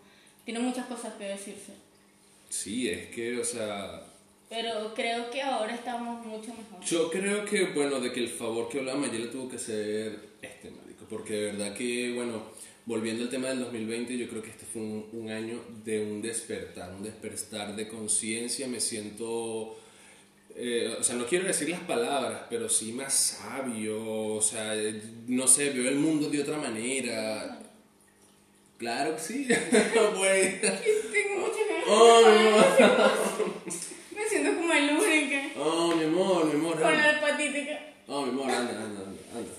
[0.44, 1.72] tiene muchas cosas que decirse.
[2.50, 4.02] Sí, es que, o sea,
[4.52, 6.84] Pero creo que ahora estamos mucho mejor.
[6.84, 10.70] Yo creo que, bueno, de que el favor que hablaba Mayela tuvo que ser este,
[10.70, 12.42] marico, porque de verdad que, bueno,
[12.84, 16.20] volviendo al tema del 2020, yo creo que este fue un, un año de un
[16.20, 19.78] despertar, un despertar de conciencia, me siento,
[20.54, 24.74] eh, o sea, no quiero decir las palabras, pero sí más sabio, o sea,
[25.28, 27.58] no sé, veo el mundo de otra manera.
[28.76, 29.46] Claro que sí.
[29.48, 33.12] Tengo muchas ganas Oh, de mi amor.
[34.16, 35.42] Me siento como el única.
[35.58, 36.80] Oh, mi amor, mi amor.
[36.80, 37.78] Con la hepatítica.
[38.08, 39.50] Oh, mi amor, anda, anda, anda, anda.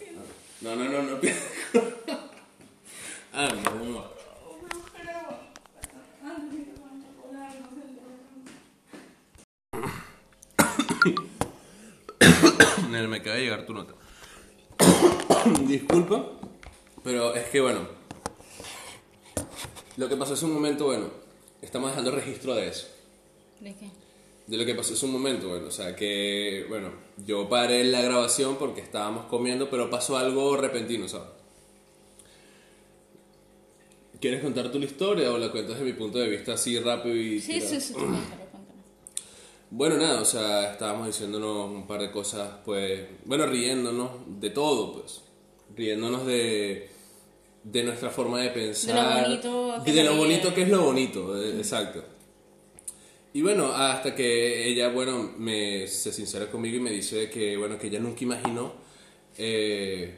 [0.61, 1.19] No, no, no, no.
[3.33, 4.13] anda, mi amor.
[13.09, 13.93] Me acaba de llegar tu nota.
[15.67, 16.25] Disculpa,
[17.03, 17.87] pero es que bueno.
[19.97, 21.11] Lo que pasó hace un momento, bueno,
[21.61, 22.87] estamos dejando registro de eso.
[23.59, 24.02] ¿De qué?
[24.47, 26.91] De lo que pasó hace un momento, bueno, o sea que, bueno,
[27.25, 31.29] yo paré la grabación porque estábamos comiendo, pero pasó algo repentino, ¿sabes?
[34.19, 37.39] ¿Quieres contar tu historia o la cuentas de mi punto de vista así rápido y...
[37.39, 37.69] Sí, tirado?
[37.69, 38.43] sí, sí, cuéntame.
[39.75, 44.93] Bueno, nada, o sea, estábamos diciéndonos un par de cosas, pues, bueno, riéndonos de todo,
[44.93, 45.23] pues,
[45.75, 46.89] riéndonos de,
[47.63, 51.41] de nuestra forma de pensar, bonito que y de lo bonito que es lo bonito,
[51.41, 52.03] eh, exacto.
[53.33, 57.79] Y bueno, hasta que ella, bueno, me, se sincera conmigo y me dice que, bueno,
[57.79, 58.73] que ella nunca imaginó
[59.39, 60.13] eh,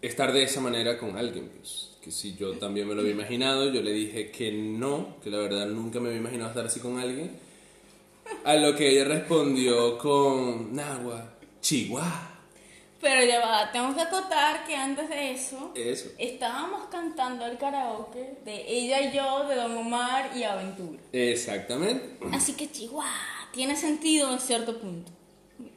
[0.00, 3.72] estar de esa manera con alguien, pues, que si yo también me lo había imaginado,
[3.72, 6.98] yo le dije que no, que la verdad nunca me había imaginado estar así con
[6.98, 7.32] alguien.
[8.44, 12.33] A lo que ella respondió con Nahua, Chihuahua.
[13.04, 16.08] Pero ya va, tengo que acotar que antes de eso Eso.
[16.16, 20.98] estábamos cantando el karaoke de ella y yo, de Don Omar y Aventura.
[21.12, 22.16] Exactamente.
[22.32, 23.04] Así que Chihuahua
[23.52, 25.12] tiene sentido en cierto punto.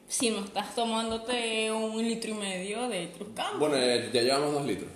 [0.08, 3.58] Si no estás tomándote un litro y medio de Cruzcampo.
[3.58, 4.90] Bueno, eh, ya llevamos dos litros.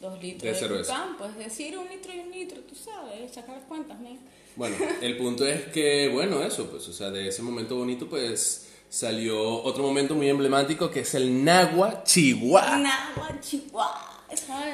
[0.00, 0.94] Dos litros De de, cerveza.
[0.94, 4.16] campo, es decir, un litro y un litro, tú sabes, saca las cuentas, ¿no?
[4.56, 8.70] Bueno, el punto es que, bueno, eso, pues, o sea, de ese momento bonito, pues,
[8.94, 12.78] salió otro momento muy emblemático que es el Nagua Chihuahua.
[12.78, 14.10] Nagua, Chihuahua.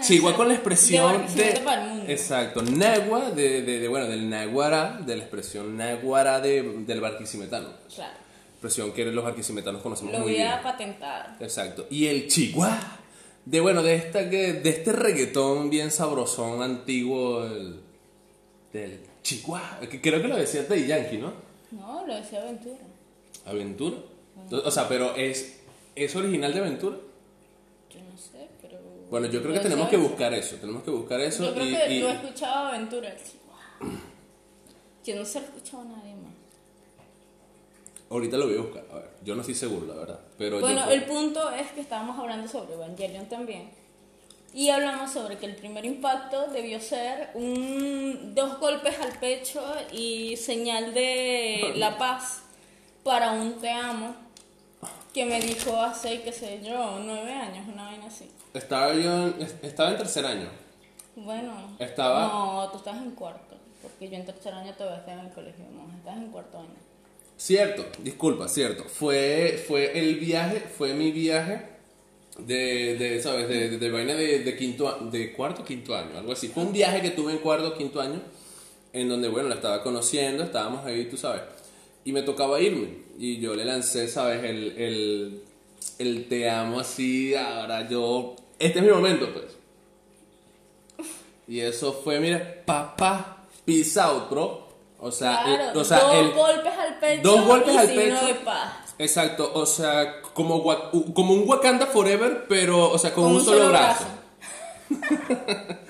[0.06, 1.62] Chihuahua con la expresión de...
[2.08, 7.68] Exacto, Nagua, de, de, de, bueno, del Naguará, de la expresión Naguará de, del barquisimetano.
[7.94, 8.12] Claro.
[8.52, 10.48] Expresión que los barquisimetanos conocemos Lo muy voy bien.
[10.48, 11.36] a patentar.
[11.40, 11.86] Exacto.
[11.90, 12.98] Y el Chihuahua.
[13.46, 17.80] De bueno, de esta que, de este reggaetón bien sabrosón antiguo el-
[18.72, 19.80] del Chihuahua.
[19.90, 21.32] Que creo que lo decía de Yankee, ¿no?
[21.72, 22.76] No, lo decía Aventura.
[23.46, 23.96] Aventura.
[24.50, 25.60] O sea, pero es
[25.94, 26.96] es original de Aventura.
[27.92, 28.78] Yo no sé, pero.
[29.10, 31.74] Bueno, yo creo que tenemos que buscar eso, tenemos que buscar eso Yo creo y,
[31.74, 33.14] que y- lo he escuchado Aventura.
[35.04, 36.32] Yo no se he escuchado a nadie más.
[38.10, 38.84] ahorita lo voy a buscar.
[38.90, 41.80] A ver, yo no estoy seguro, la verdad, pero Bueno, yo el punto es que
[41.80, 43.70] estábamos hablando sobre Evangelion también.
[44.52, 49.62] Y hablamos sobre que el primer impacto debió ser un, dos golpes al pecho
[49.92, 52.42] y señal de la paz
[53.04, 54.14] para un te amo
[55.12, 58.28] que me dijo hace, qué sé yo, nueve años, una vaina así.
[58.54, 60.48] estaba yo en- estaba en tercer año.
[61.16, 65.26] Bueno, Estaba- No, tú estás en cuarto, porque yo en tercer año todavía estaba en
[65.26, 66.68] el colegio, no, estás en cuarto año.
[67.36, 68.84] Cierto, disculpa, cierto.
[68.84, 71.62] Fue, fue el viaje, fue mi viaje
[72.38, 73.48] de, de ¿sabes?
[73.48, 76.48] De, de, de vaina de, de quinto, de cuarto, quinto año, algo así.
[76.48, 78.20] Fue un viaje que tuve en cuarto, quinto año,
[78.92, 81.42] en donde, bueno, la estaba conociendo, estábamos ahí, tú sabes.
[82.04, 82.98] Y me tocaba irme.
[83.18, 84.42] Y yo le lancé, ¿sabes?
[84.44, 85.42] El, el,
[85.98, 88.36] el te amo así, ahora yo...
[88.58, 89.56] Este es mi momento, pues.
[91.48, 94.68] Y eso fue, mira, papá, peace out, bro.
[94.98, 97.88] O sea, Claro, el- o sea, dos el- golpes al pecho dos golpes y al
[97.94, 98.26] pecho.
[98.26, 98.72] de paz.
[98.98, 100.62] Exacto, o sea, como,
[101.14, 104.04] como un Wakanda Forever, pero, o sea, con, un, solo, brazo.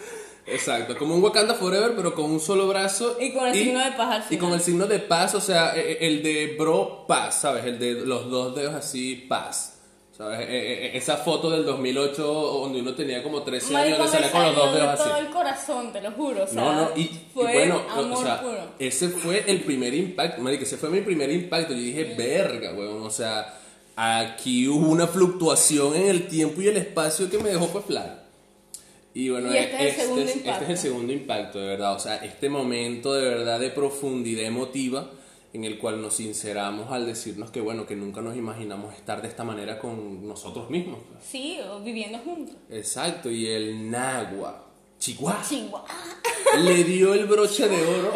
[0.51, 3.17] Exacto, como un Wakanda Forever, pero con un solo brazo.
[3.21, 4.53] Y con el signo de paz al Y con final.
[4.55, 7.65] el signo de paz, o sea, e- e- el de bro paz, ¿sabes?
[7.65, 9.77] El de los dos dedos así, paz.
[10.17, 10.41] ¿Sabes?
[10.51, 14.31] E- esa foto del 2008 donde uno tenía como 13 años, Marico, que me salía
[14.33, 15.03] con los dos dedos así.
[15.09, 16.45] todo el corazón, te lo juro.
[16.45, 18.59] O sea, No, no, y, y fue bueno, amor o sea, puro.
[18.79, 21.73] ese fue el primer impacto, marica, ese fue mi primer impacto.
[21.73, 23.55] Yo dije, verga, weón, o sea,
[23.97, 28.19] aquí hubo una fluctuación en el tiempo y el espacio que me dejó fue flat.
[29.15, 30.77] Y bueno, Y este es el segundo este es el impacto.
[30.77, 35.11] segundo impacto, de verdad, o sea, este momento de verdad de profundidad emotiva
[35.53, 39.27] en el cual nos sinceramos al decirnos que bueno, que nunca nos imaginamos estar de
[39.27, 41.01] esta manera con nosotros mismos.
[41.29, 42.55] Sí, o viviendo juntos.
[42.71, 44.65] Exacto, y el Nagua,
[45.01, 45.85] Chihuahua Chihuahua.
[46.63, 48.13] le dio el broche de oro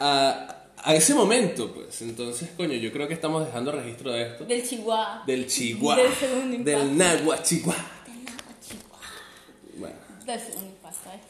[0.00, 2.02] a, a ese momento, pues.
[2.02, 4.44] Entonces, coño, yo creo que estamos dejando registro de esto.
[4.44, 5.22] Del Chihuahua.
[5.26, 5.96] Del Chihuahua.
[5.96, 6.62] Del.
[6.64, 7.90] Del Nagua Chihuahua.
[10.26, 11.10] Impacto.
[11.10, 11.20] eh.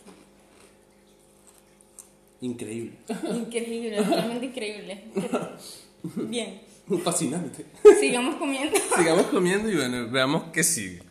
[2.40, 2.92] increíble.
[3.34, 5.04] Increíble, realmente increíble.
[6.02, 6.60] Bien.
[7.04, 7.64] Fascinante.
[7.98, 8.78] Sigamos comiendo.
[8.96, 11.02] Sigamos comiendo y bueno, veamos qué sigue.